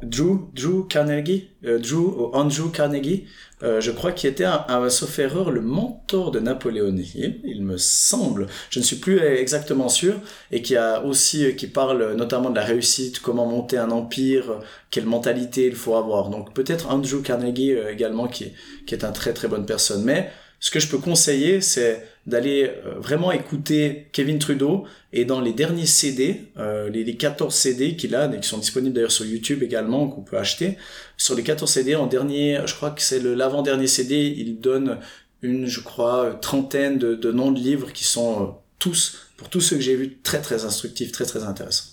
[0.05, 3.25] Drew, Drew Carnegie euh, Drew, Andrew Carnegie,
[3.65, 8.47] euh, je crois qu'il était, un, sauf erreur, le mentor de Napoléon il me semble.
[8.71, 10.15] Je ne suis plus exactement sûr.
[10.53, 14.61] Et qui a aussi, qui parle notamment de la réussite, comment monter un empire,
[14.91, 16.31] quelle mentalité il faut avoir.
[16.31, 18.53] Donc peut-être Andrew Carnegie également, qui,
[18.87, 20.05] qui est un très très bonne personne.
[20.05, 25.41] Mais ce que je peux conseiller, c'est d'aller euh, vraiment écouter Kevin Trudeau et dans
[25.41, 29.27] les derniers CD, euh, les, les, 14 CD qu'il a, qui sont disponibles d'ailleurs sur
[29.27, 30.79] YouTube également, qu'on peut acheter,
[31.17, 34.99] sur les 14 CD, en dernier, je crois que c'est l'avant-dernier CD, il donne
[35.43, 38.47] une, je crois, trentaine de, de noms de livres qui sont euh,
[38.79, 41.91] tous, pour tous ceux que j'ai vus, très très instructifs, très très intéressants.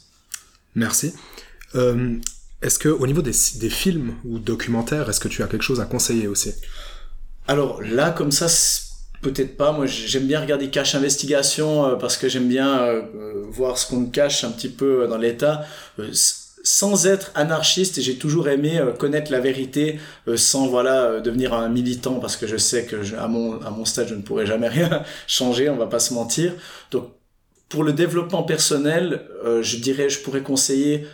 [0.76, 1.14] Merci.
[1.76, 2.16] Euh,
[2.62, 5.80] est-ce que au niveau des, des films ou documentaires, est-ce que tu as quelque chose
[5.82, 6.54] à conseiller aussi?
[7.48, 8.48] Alors là, comme ça,
[9.22, 9.72] peut-être pas.
[9.72, 13.88] Moi, j'aime bien regarder Cache Investigation euh, parce que j'aime bien euh, euh, voir ce
[13.88, 15.66] qu'on cache un petit peu dans l'État.
[16.64, 20.00] sans être anarchiste, j'ai toujours aimé connaître la vérité
[20.36, 24.10] sans voilà devenir un militant parce que je sais que à mon à mon stade
[24.10, 26.54] je ne pourrai jamais rien changer, on va pas se mentir.
[26.92, 27.10] Donc
[27.70, 29.22] pour le développement personnel,
[29.62, 31.08] je dirais, je pourrais conseiller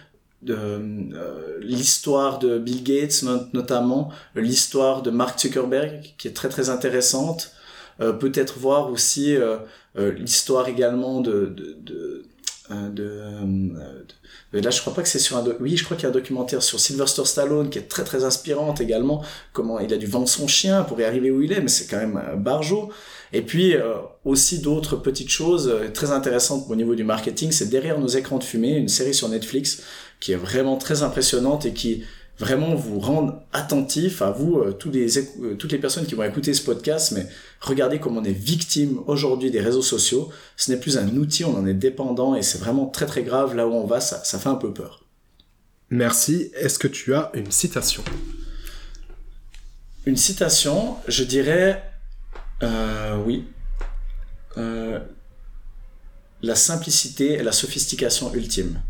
[1.62, 7.56] l'histoire de Bill Gates notamment, l'histoire de Mark Zuckerberg qui est très très intéressante.
[8.02, 9.58] Euh, peut-être voir aussi euh,
[9.96, 12.24] l'histoire également de, de, de
[12.91, 13.22] de,
[14.54, 16.14] là je crois pas que c'est sur un oui je crois qu'il y a un
[16.14, 19.24] documentaire sur Sylvester Stallone qui est très très inspirante également
[19.54, 21.86] comment il a dû vendre son chien pour y arriver où il est mais c'est
[21.86, 22.89] quand même un barjot
[23.34, 23.76] et puis
[24.24, 28.43] aussi d'autres petites choses très intéressantes au niveau du marketing c'est derrière nos écrans de
[28.43, 29.84] fumée une série sur Netflix
[30.20, 32.04] qui est vraiment très impressionnante et qui
[32.38, 36.24] vraiment vous rend attentif à vous, euh, tous les, euh, toutes les personnes qui vont
[36.24, 37.28] écouter ce podcast, mais
[37.62, 40.30] regardez comme on est victime aujourd'hui des réseaux sociaux.
[40.58, 43.56] Ce n'est plus un outil, on en est dépendant et c'est vraiment très très grave
[43.56, 45.04] là où on va, ça, ça fait un peu peur.
[45.90, 46.52] Merci.
[46.56, 48.04] Est-ce que tu as une citation?
[50.06, 51.84] Une citation, je dirais
[52.64, 53.46] euh, oui.
[56.42, 58.82] La simplicité et la sophistication ultime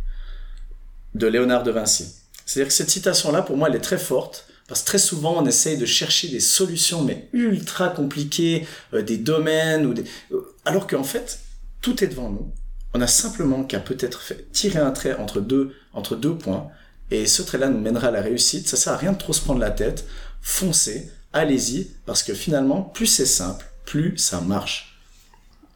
[1.15, 2.24] de Léonard de Vinci.
[2.45, 5.45] C'est-à-dire que cette citation-là, pour moi, elle est très forte, parce que très souvent, on
[5.45, 10.03] essaye de chercher des solutions, mais ultra compliquées, euh, des domaines, ou des...
[10.31, 11.39] Euh, alors qu'en fait,
[11.81, 12.51] tout est devant nous.
[12.93, 16.67] On a simplement qu'à peut-être tirer un trait entre deux, entre deux points,
[17.11, 18.67] et ce trait-là nous mènera à la réussite.
[18.67, 20.05] Ça sert à rien de trop se prendre la tête.
[20.41, 24.99] Foncez, allez-y, parce que finalement, plus c'est simple, plus ça marche.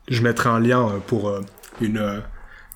[0.07, 1.31] Je mettrai un lien euh, pour
[1.81, 2.23] une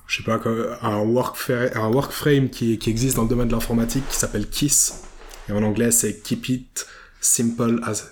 [0.06, 0.40] je sais pas,
[0.82, 5.02] un, work un workframe qui, qui existe dans le domaine de l'informatique qui s'appelle KISS.
[5.48, 6.86] Et en anglais, c'est Keep It
[7.20, 8.10] Simple as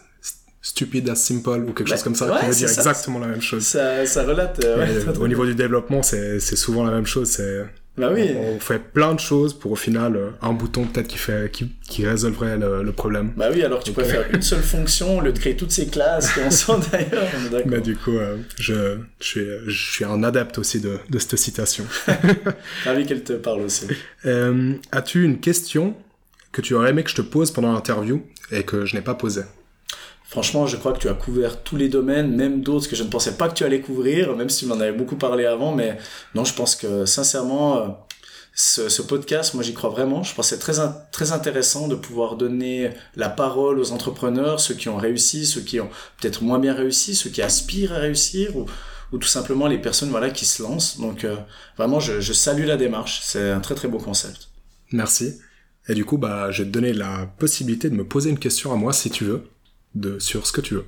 [0.65, 3.65] Stupid as Simple ou quelque chose comme ça, qui veut dire exactement la même chose.
[3.65, 4.65] Ça, ça relate.
[4.65, 7.31] Euh, au niveau du développement, c'est souvent la même chose.
[7.31, 7.65] C'est
[7.99, 8.31] bah oui.
[8.37, 11.71] On fait plein de choses pour au final euh, un bouton peut-être qui fait qui,
[11.87, 13.33] qui résolverait le, le, problème.
[13.37, 16.33] Bah oui, alors tu peux faire une seule fonction, le de créer toutes ces classes
[16.33, 17.29] qu'on sent d'ailleurs.
[17.67, 21.37] Mais du coup, euh, je, je, suis, je suis un adepte aussi de, de cette
[21.37, 21.85] citation.
[22.85, 23.87] Ravi qu'elle te parle aussi.
[24.25, 25.95] Euh, As-tu une question
[26.51, 29.15] que tu aurais aimé que je te pose pendant l'interview et que je n'ai pas
[29.15, 29.43] posée?
[30.33, 33.11] Franchement, je crois que tu as couvert tous les domaines, même d'autres que je ne
[33.11, 35.75] pensais pas que tu allais couvrir, même si tu m'en avais beaucoup parlé avant.
[35.75, 35.99] Mais
[36.35, 37.89] non, je pense que sincèrement, euh,
[38.55, 40.23] ce, podcast, moi j'y crois vraiment.
[40.23, 44.73] Je pense que c'est très, très intéressant de pouvoir donner la parole aux entrepreneurs, ceux
[44.73, 48.57] qui ont réussi, ceux qui ont peut-être moins bien réussi, ceux qui aspirent à réussir,
[48.57, 48.65] ou,
[49.13, 50.99] ou tout simplement les personnes voilà, qui se lancent.
[50.99, 51.37] Donc euh,
[51.77, 53.21] vraiment, je, je salue la démarche.
[53.23, 54.49] C'est un très très beau concept.
[54.93, 55.41] Merci.
[55.91, 58.73] Et du coup, bah, je vais te donner la possibilité de me poser une question
[58.73, 59.52] à moi si tu veux
[59.95, 60.87] de, sur ce que tu veux.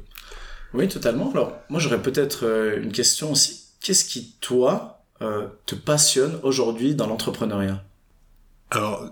[0.75, 1.31] Oui, totalement.
[1.31, 3.69] Alors, moi, j'aurais peut-être euh, une question aussi.
[3.81, 7.83] Qu'est-ce qui, toi, euh, te passionne aujourd'hui dans l'entrepreneuriat?
[8.71, 9.11] Alors,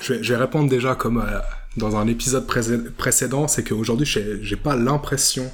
[0.00, 1.38] je vais, répondre déjà comme euh,
[1.76, 5.50] dans un épisode précédent, c'est qu'aujourd'hui, j'ai pas l'impression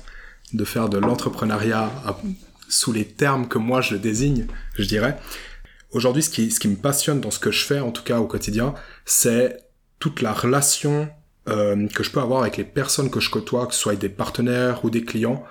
[0.55, 1.91] de faire de l'entrepreneuriat
[2.69, 5.19] sous les termes que moi je désigne, je dirais.
[5.91, 8.21] Aujourd'hui, ce qui, ce qui me passionne dans ce que je fais, en tout cas
[8.21, 9.59] au quotidien, c'est
[9.99, 11.09] toute la relation
[11.49, 14.09] euh, que je peux avoir avec les personnes que je côtoie, que ce soit des
[14.09, 15.45] partenaires ou des clients,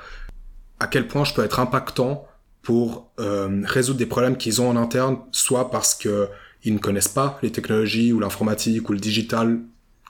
[0.79, 2.27] à quel point je peux être impactant
[2.61, 6.27] pour euh, résoudre des problèmes qu'ils ont en interne, soit parce que
[6.63, 9.59] ils ne connaissent pas les technologies ou l'informatique ou le digital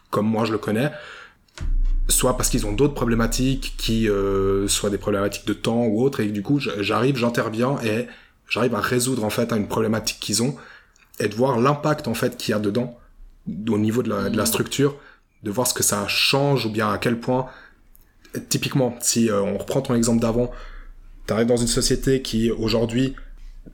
[0.09, 0.91] comme moi je le connais,
[2.07, 6.21] soit parce qu'ils ont d'autres problématiques qui euh, soient des problématiques de temps ou autres
[6.21, 8.07] et du coup j'arrive, j'interviens et
[8.47, 10.55] j'arrive à résoudre en fait une problématique qu'ils ont
[11.19, 12.97] et de voir l'impact en fait qu'il y a dedans
[13.67, 14.47] au niveau de la, de la mmh.
[14.47, 14.95] structure
[15.45, 17.45] de voir ce que ça change ou bien à quel point,
[18.49, 20.51] typiquement, si euh, on reprend ton exemple d'avant,
[21.27, 23.15] tu arrives dans une société qui aujourd'hui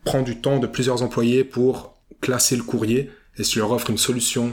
[0.04, 3.90] prend du temps de plusieurs employés pour classer le courrier, et si tu leur offres
[3.90, 4.52] une solution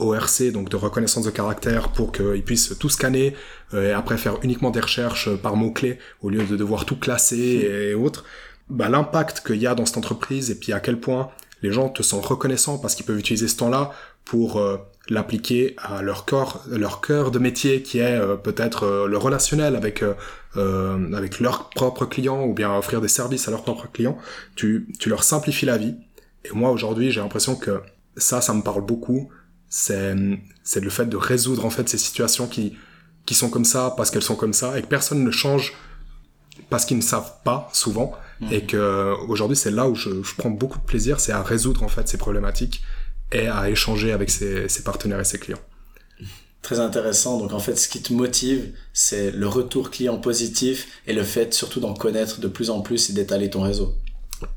[0.00, 3.34] ORC, donc de reconnaissance de caractère, pour qu'ils puissent tout scanner
[3.72, 7.36] euh, et après faire uniquement des recherches par mots-clés au lieu de devoir tout classer
[7.36, 8.24] et autres,
[8.68, 11.30] bah, l'impact qu'il y a dans cette entreprise et puis à quel point
[11.62, 13.92] les gens te sont reconnaissants parce qu'ils peuvent utiliser ce temps-là
[14.24, 14.76] pour euh,
[15.08, 19.76] l'appliquer à leur corps, leur cœur de métier qui est euh, peut-être euh, le relationnel
[19.76, 24.18] avec euh, avec leurs propres clients ou bien offrir des services à leurs propres clients.
[24.54, 25.94] Tu tu leur simplifies la vie.
[26.44, 27.80] Et moi aujourd'hui j'ai l'impression que
[28.16, 29.30] ça ça me parle beaucoup.
[29.68, 30.14] C'est
[30.62, 32.76] c'est le fait de résoudre en fait ces situations qui
[33.24, 35.74] qui sont comme ça parce qu'elles sont comme ça et que personne ne change
[36.70, 38.52] parce qu'ils ne savent pas souvent mmh.
[38.52, 41.82] et que aujourd'hui c'est là où je, je prends beaucoup de plaisir c'est à résoudre
[41.82, 42.82] en fait ces problématiques
[43.32, 45.60] et à échanger avec ses, partenaires et ses clients.
[46.62, 47.38] Très intéressant.
[47.38, 51.54] Donc en fait, ce qui te motive, c'est le retour client positif et le fait
[51.54, 53.94] surtout d'en connaître de plus en plus et d'étaler ton réseau.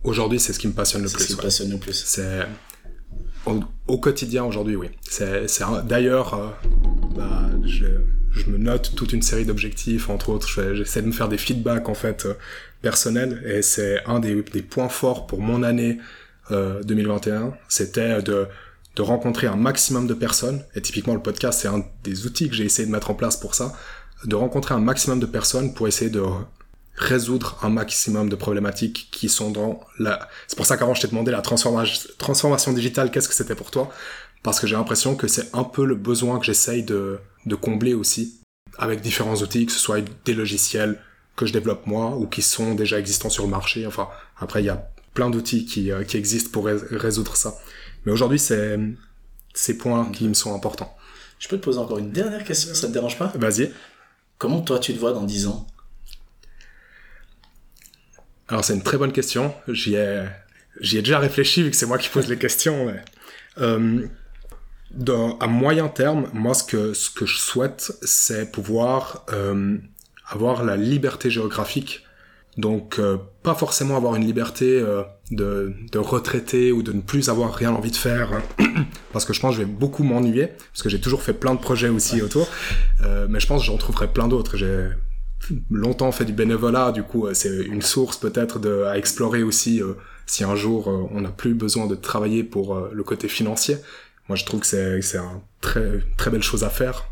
[0.03, 1.23] Aujourd'hui, c'est ce qui me passionne le C'est plus.
[1.23, 1.41] ce qui ouais.
[1.41, 1.93] passionne le plus.
[2.05, 2.45] C'est
[3.87, 4.89] au, quotidien aujourd'hui, oui.
[5.09, 6.49] C'est c'est un- d'ailleurs, euh,
[7.15, 7.85] bah, je,
[8.31, 10.47] je me note toute une série d'objectifs, entre autres.
[10.73, 12.33] J'essaie de me faire des feedbacks en fait euh,
[12.81, 15.97] personnels, et c'est un des, des points forts pour mon année
[16.49, 17.53] euh, 2021.
[17.67, 18.47] C'était de
[18.99, 20.63] rencontrer un maximum de personnes.
[20.75, 23.37] Et typiquement, le podcast, c'est un des outils que j'ai essayé de mettre en place
[23.37, 23.73] pour ça.
[24.25, 26.23] De rencontrer un maximum de personnes pour essayer de
[26.95, 30.27] résoudre un maximum de problématiques qui sont dans la...
[30.47, 33.71] C'est pour ça qu'avant, je t'ai demandé la transformation, transformation digitale, qu'est-ce que c'était pour
[33.71, 33.89] toi?
[34.43, 37.93] Parce que j'ai l'impression que c'est un peu le besoin que j'essaye de, de combler
[37.93, 38.41] aussi,
[38.77, 40.99] avec différents outils, que ce soit des logiciels
[41.35, 43.87] que je développe moi, ou qui sont déjà existants sur le marché.
[43.87, 47.55] Enfin, après, il y a plein d'outils qui, euh, qui existent pour rés- résoudre ça.
[48.05, 48.79] Mais aujourd'hui, c'est
[49.53, 50.95] ces points qui me sont importants.
[51.39, 53.31] Je peux te poser encore une dernière question, ça te dérange pas?
[53.35, 53.71] Vas-y.
[54.37, 55.67] Comment toi tu te vois dans 10 ans?
[58.47, 59.53] Alors c'est une très bonne question.
[59.67, 60.25] J'y ai,
[60.81, 62.85] j'y ai déjà réfléchi vu que c'est moi qui pose les questions.
[62.87, 63.01] mais,
[63.59, 64.07] euh,
[64.91, 69.77] dans- à moyen terme, moi ce que ce que je souhaite, c'est pouvoir euh,
[70.27, 72.03] avoir la liberté géographique.
[72.57, 77.29] Donc euh, pas forcément avoir une liberté euh, de, de retraiter ou de ne plus
[77.29, 78.65] avoir rien envie de faire, hein.
[79.13, 81.55] parce que je pense que je vais beaucoup m'ennuyer, parce que j'ai toujours fait plein
[81.55, 82.47] de projets aussi autour.
[83.03, 84.57] Euh, mais je pense que j'en trouverai plein d'autres.
[84.57, 84.89] J'ai
[85.69, 89.81] longtemps fait du bénévolat, du coup c'est une source peut-être de, à explorer aussi
[90.27, 93.77] si un jour on n'a plus besoin de travailler pour le côté financier.
[94.29, 97.07] Moi je trouve que c'est c'est un très très belle chose à faire.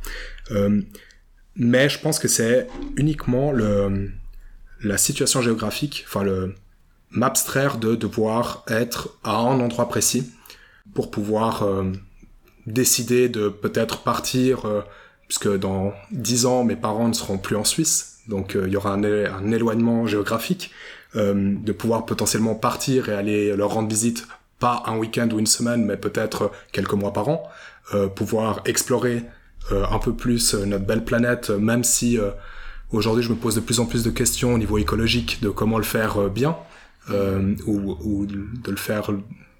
[1.55, 2.67] Mais je pense que c'est
[2.97, 4.11] uniquement le
[4.83, 6.55] la situation géographique, enfin le
[7.11, 10.31] m'abstraire de devoir être à un endroit précis
[10.93, 11.91] pour pouvoir euh,
[12.67, 14.81] décider de peut-être partir euh,
[15.27, 18.77] puisque dans 10 ans, mes parents ne seront plus en Suisse, donc euh, il y
[18.77, 20.71] aura un, éloignement géographique,
[21.15, 24.27] de pouvoir potentiellement partir et aller leur rendre visite,
[24.59, 27.49] pas un week-end ou une semaine, mais peut-être quelques mois par an,
[28.15, 29.23] pouvoir explorer
[29.71, 32.19] un peu plus notre belle planète, même si
[32.91, 35.77] aujourd'hui je me pose de plus en plus de questions au niveau écologique de comment
[35.77, 36.57] le faire euh, bien,
[37.09, 39.11] euh, ou, ou de le faire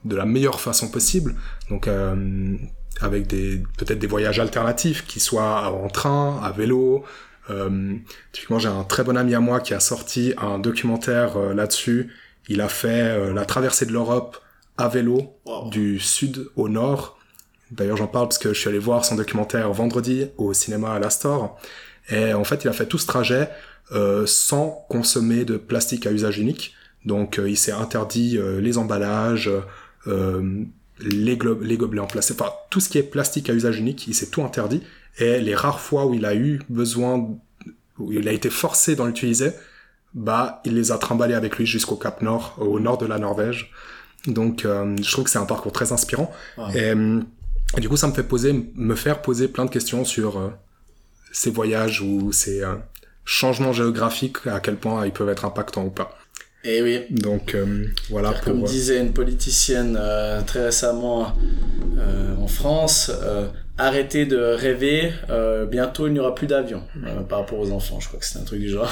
[0.06, 1.36] de la meilleure façon possible.
[1.70, 2.56] Donc euh,
[3.02, 7.04] avec des peut-être des voyages alternatifs qui soient en train, à vélo.
[7.50, 7.96] Euh,
[8.32, 12.14] typiquement, j'ai un très bon ami à moi qui a sorti un documentaire euh, là-dessus.
[12.48, 14.38] Il a fait euh, la traversée de l'Europe
[14.78, 15.70] à vélo Wow.
[15.70, 17.18] du sud au nord.
[17.72, 21.00] D'ailleurs, j'en parle parce que je suis allé voir son documentaire vendredi au cinéma à
[21.00, 21.58] l'Astor.
[22.10, 23.50] Et en fait, il a fait tout ce trajet
[23.92, 26.76] euh, sans consommer de plastique à usage unique.
[27.06, 29.50] Donc, euh, il s'est interdit euh, les emballages,
[30.08, 30.64] euh,
[31.00, 34.14] les, les gobelets en plastique, enfin tout ce qui est plastique à usage unique, il
[34.14, 34.84] s'est tout interdit.
[35.18, 37.38] Et les rares fois où il a eu besoin,
[37.98, 39.52] où il a été forcé d'en utiliser,
[40.14, 43.72] bah il les a trimballés avec lui jusqu'au Cap Nord, au nord de la Norvège.
[44.28, 46.32] Donc euh, je trouve que c'est un parcours très inspirant.
[46.58, 46.70] Wow.
[46.74, 47.22] Et, euh,
[47.78, 50.50] et du coup ça me fait poser, me faire poser plein de questions sur euh,
[51.32, 52.76] ces voyages ou ces euh,
[53.26, 56.18] changements géographiques, à quel point ils peuvent être impactants ou pas.
[56.66, 58.42] Et oui, Donc euh, voilà pour.
[58.44, 61.34] comme euh, disait une politicienne euh, très récemment
[62.42, 63.12] en France,
[63.78, 65.12] arrêtez de rêver,
[65.70, 68.40] bientôt il n'y aura plus d'avions euh, par rapport aux enfants, je crois que c'est
[68.40, 68.92] un truc du genre.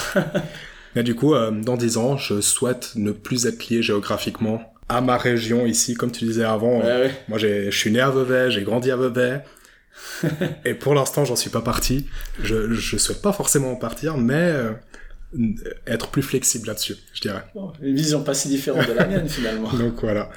[0.95, 5.17] Mais du coup, dans 10 ans, je souhaite ne plus être lié géographiquement à ma
[5.17, 6.79] région ici, comme tu disais avant.
[6.79, 7.11] Ouais, ouais.
[7.27, 9.41] Moi, je suis né à Vevey, j'ai grandi à Vevey.
[10.65, 12.07] Et pour l'instant, j'en suis pas parti.
[12.41, 14.71] Je, je souhaite pas forcément en partir, mais euh,
[15.85, 17.43] être plus flexible là-dessus, je dirais.
[17.55, 19.71] Bon, une vision pas si différente de la mienne finalement.
[19.73, 20.29] Donc voilà.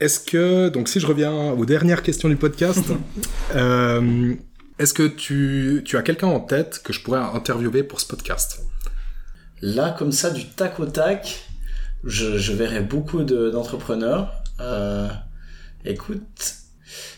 [0.00, 2.84] Est-ce que, donc si je reviens aux dernières questions du podcast,
[3.54, 4.34] euh,
[4.78, 8.60] est-ce que tu, tu as quelqu'un en tête que je pourrais interviewer pour ce podcast?
[9.60, 11.46] Là, comme ça, du tac au tac,
[12.02, 14.42] je, je verrais beaucoup de- d'entrepreneurs.
[14.60, 15.08] Euh,
[15.84, 16.54] écoute,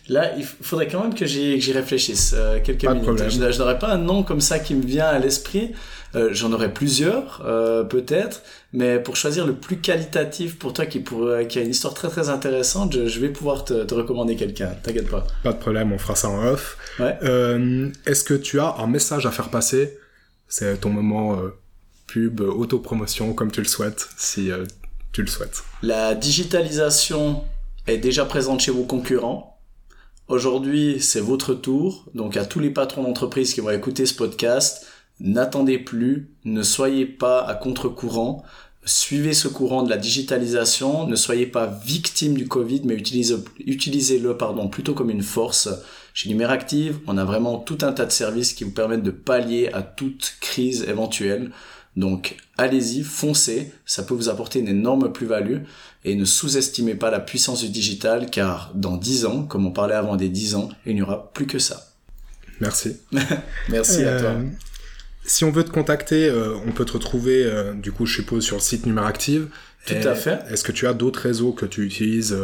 [0.08, 3.22] là, il faudrait quand même que j'y réfléchisse euh, quelques Pas minutes.
[3.28, 5.72] Je, je n'aurais pas un nom comme ça qui me vient à l'esprit.
[6.14, 10.98] Euh, J'en aurais plusieurs, euh, peut-être, mais pour choisir le plus qualitatif pour toi qui,
[11.00, 14.70] a une histoire très très intéressante, je, je vais pouvoir te, te recommander quelqu'un.
[14.82, 15.26] T'inquiète pas.
[15.42, 16.76] Pas de problème, on fera ça en off.
[17.00, 17.18] Ouais.
[18.06, 19.98] Est-ce que tu as un message à faire passer?
[20.46, 21.36] C'est ton moment
[22.06, 24.50] pub, autopromotion, comme tu le souhaites, si
[25.10, 25.64] tu le souhaites.
[25.82, 27.42] La digitalisation
[27.88, 29.53] est déjà présente chez vos concurrents.
[30.26, 32.06] Aujourd'hui, c'est votre tour.
[32.14, 34.86] Donc à tous les patrons d'entreprise qui vont écouter ce podcast,
[35.20, 38.42] n'attendez plus, ne soyez pas à contre-courant.
[38.86, 44.68] suivez ce courant de la digitalisation, ne soyez pas victime du Covid, mais utilisez-le pardon,
[44.68, 45.68] plutôt comme une force.
[46.14, 49.70] Chez Numéractive, on a vraiment tout un tas de services qui vous permettent de pallier
[49.74, 51.50] à toute crise éventuelle.
[51.96, 55.58] Donc allez-y, foncez, ça peut vous apporter une énorme plus-value
[56.04, 59.94] et ne sous-estimez pas la puissance du digital car dans 10 ans, comme on parlait
[59.94, 61.92] avant des 10 ans, il n'y aura plus que ça.
[62.60, 62.96] Merci.
[63.68, 64.30] Merci à toi.
[64.30, 64.44] Euh,
[65.24, 68.44] si on veut te contacter, euh, on peut te retrouver, euh, du coup, je suppose,
[68.44, 69.48] sur le site Numéractive.
[69.86, 70.40] Tout à fait.
[70.50, 72.34] Est-ce que tu as d'autres réseaux que tu utilises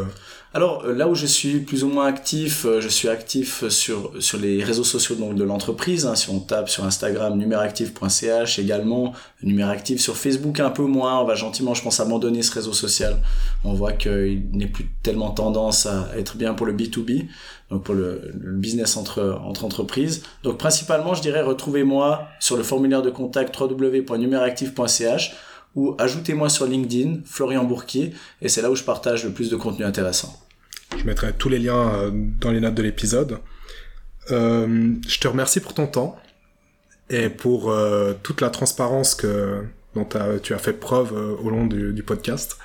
[0.53, 4.13] alors euh, là où je suis plus ou moins actif, euh, je suis actif sur
[4.19, 6.07] sur les réseaux sociaux donc, de l'entreprise.
[6.07, 6.17] Hein.
[6.17, 9.13] si on tape sur Instagram numéractive.ch également,
[9.45, 11.21] numéractive sur Facebook un peu moins.
[11.21, 13.23] On va gentiment, je pense, abandonner ce réseau social.
[13.63, 17.29] On voit qu'il n'est plus tellement tendance à être bien pour le B2B,
[17.71, 20.25] donc pour le, le business entre entre entreprises.
[20.43, 25.33] Donc principalement, je dirais retrouvez-moi sur le formulaire de contact www.numéractive.ch
[25.75, 29.57] ou ajoutez-moi sur LinkedIn, Florian Bourquier, et c'est là où je partage le plus de
[29.57, 30.41] contenu intéressant.
[30.97, 33.39] Je mettrai tous les liens euh, dans les notes de l'épisode.
[34.31, 36.17] Euh, je te remercie pour ton temps
[37.09, 39.65] et pour euh, toute la transparence que,
[39.95, 40.07] dont
[40.43, 42.59] tu as fait preuve au long du, podcast.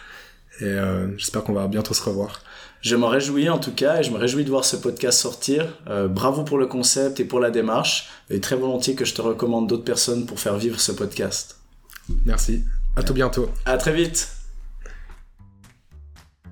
[0.61, 0.75] Et
[1.17, 2.41] j'espère qu'on va bientôt se revoir.
[2.79, 5.67] Je m'en réjouis en tout cas et je me réjouis de voir ce podcast sortir.
[6.09, 9.67] bravo pour le concept et pour la démarche et très volontiers que je te recommande
[9.67, 11.57] d'autres personnes pour faire vivre ce podcast.
[12.25, 12.63] Merci.
[12.97, 13.49] À tout bientôt.
[13.65, 14.29] À très vite.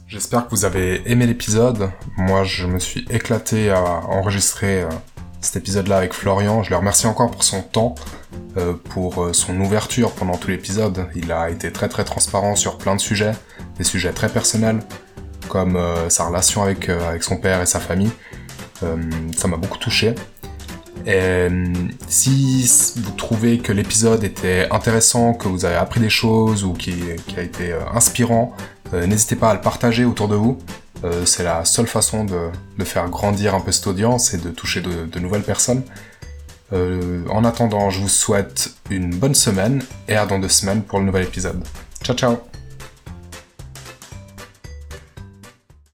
[0.07, 1.89] J'espère que vous avez aimé l'épisode.
[2.17, 4.89] Moi, je me suis éclaté à enregistrer euh,
[5.39, 6.61] cet épisode-là avec Florian.
[6.61, 7.95] Je le remercie encore pour son temps,
[8.57, 11.07] euh, pour euh, son ouverture pendant tout l'épisode.
[11.15, 13.31] Il a été très très transparent sur plein de sujets,
[13.77, 14.81] des sujets très personnels,
[15.47, 15.79] comme
[16.09, 18.11] sa relation avec, avec son père et sa famille.
[18.81, 20.15] ça m'a beaucoup touché.
[21.05, 21.73] Et euh,
[22.07, 26.93] si vous trouvez que l'épisode était intéressant, que vous avez appris des choses ou qui,
[27.37, 28.55] a été euh, inspirant,
[28.93, 30.57] euh, n'hésitez pas à le partager autour de vous.
[31.25, 35.19] c'est la seule façon de, faire grandir un peu cette audience et de toucher de,
[35.19, 35.83] nouvelles personnes.
[36.71, 41.05] en attendant, je vous souhaite une bonne semaine et à dans deux semaines pour le
[41.05, 41.61] nouvel épisode.
[42.03, 42.52] Ciao ciao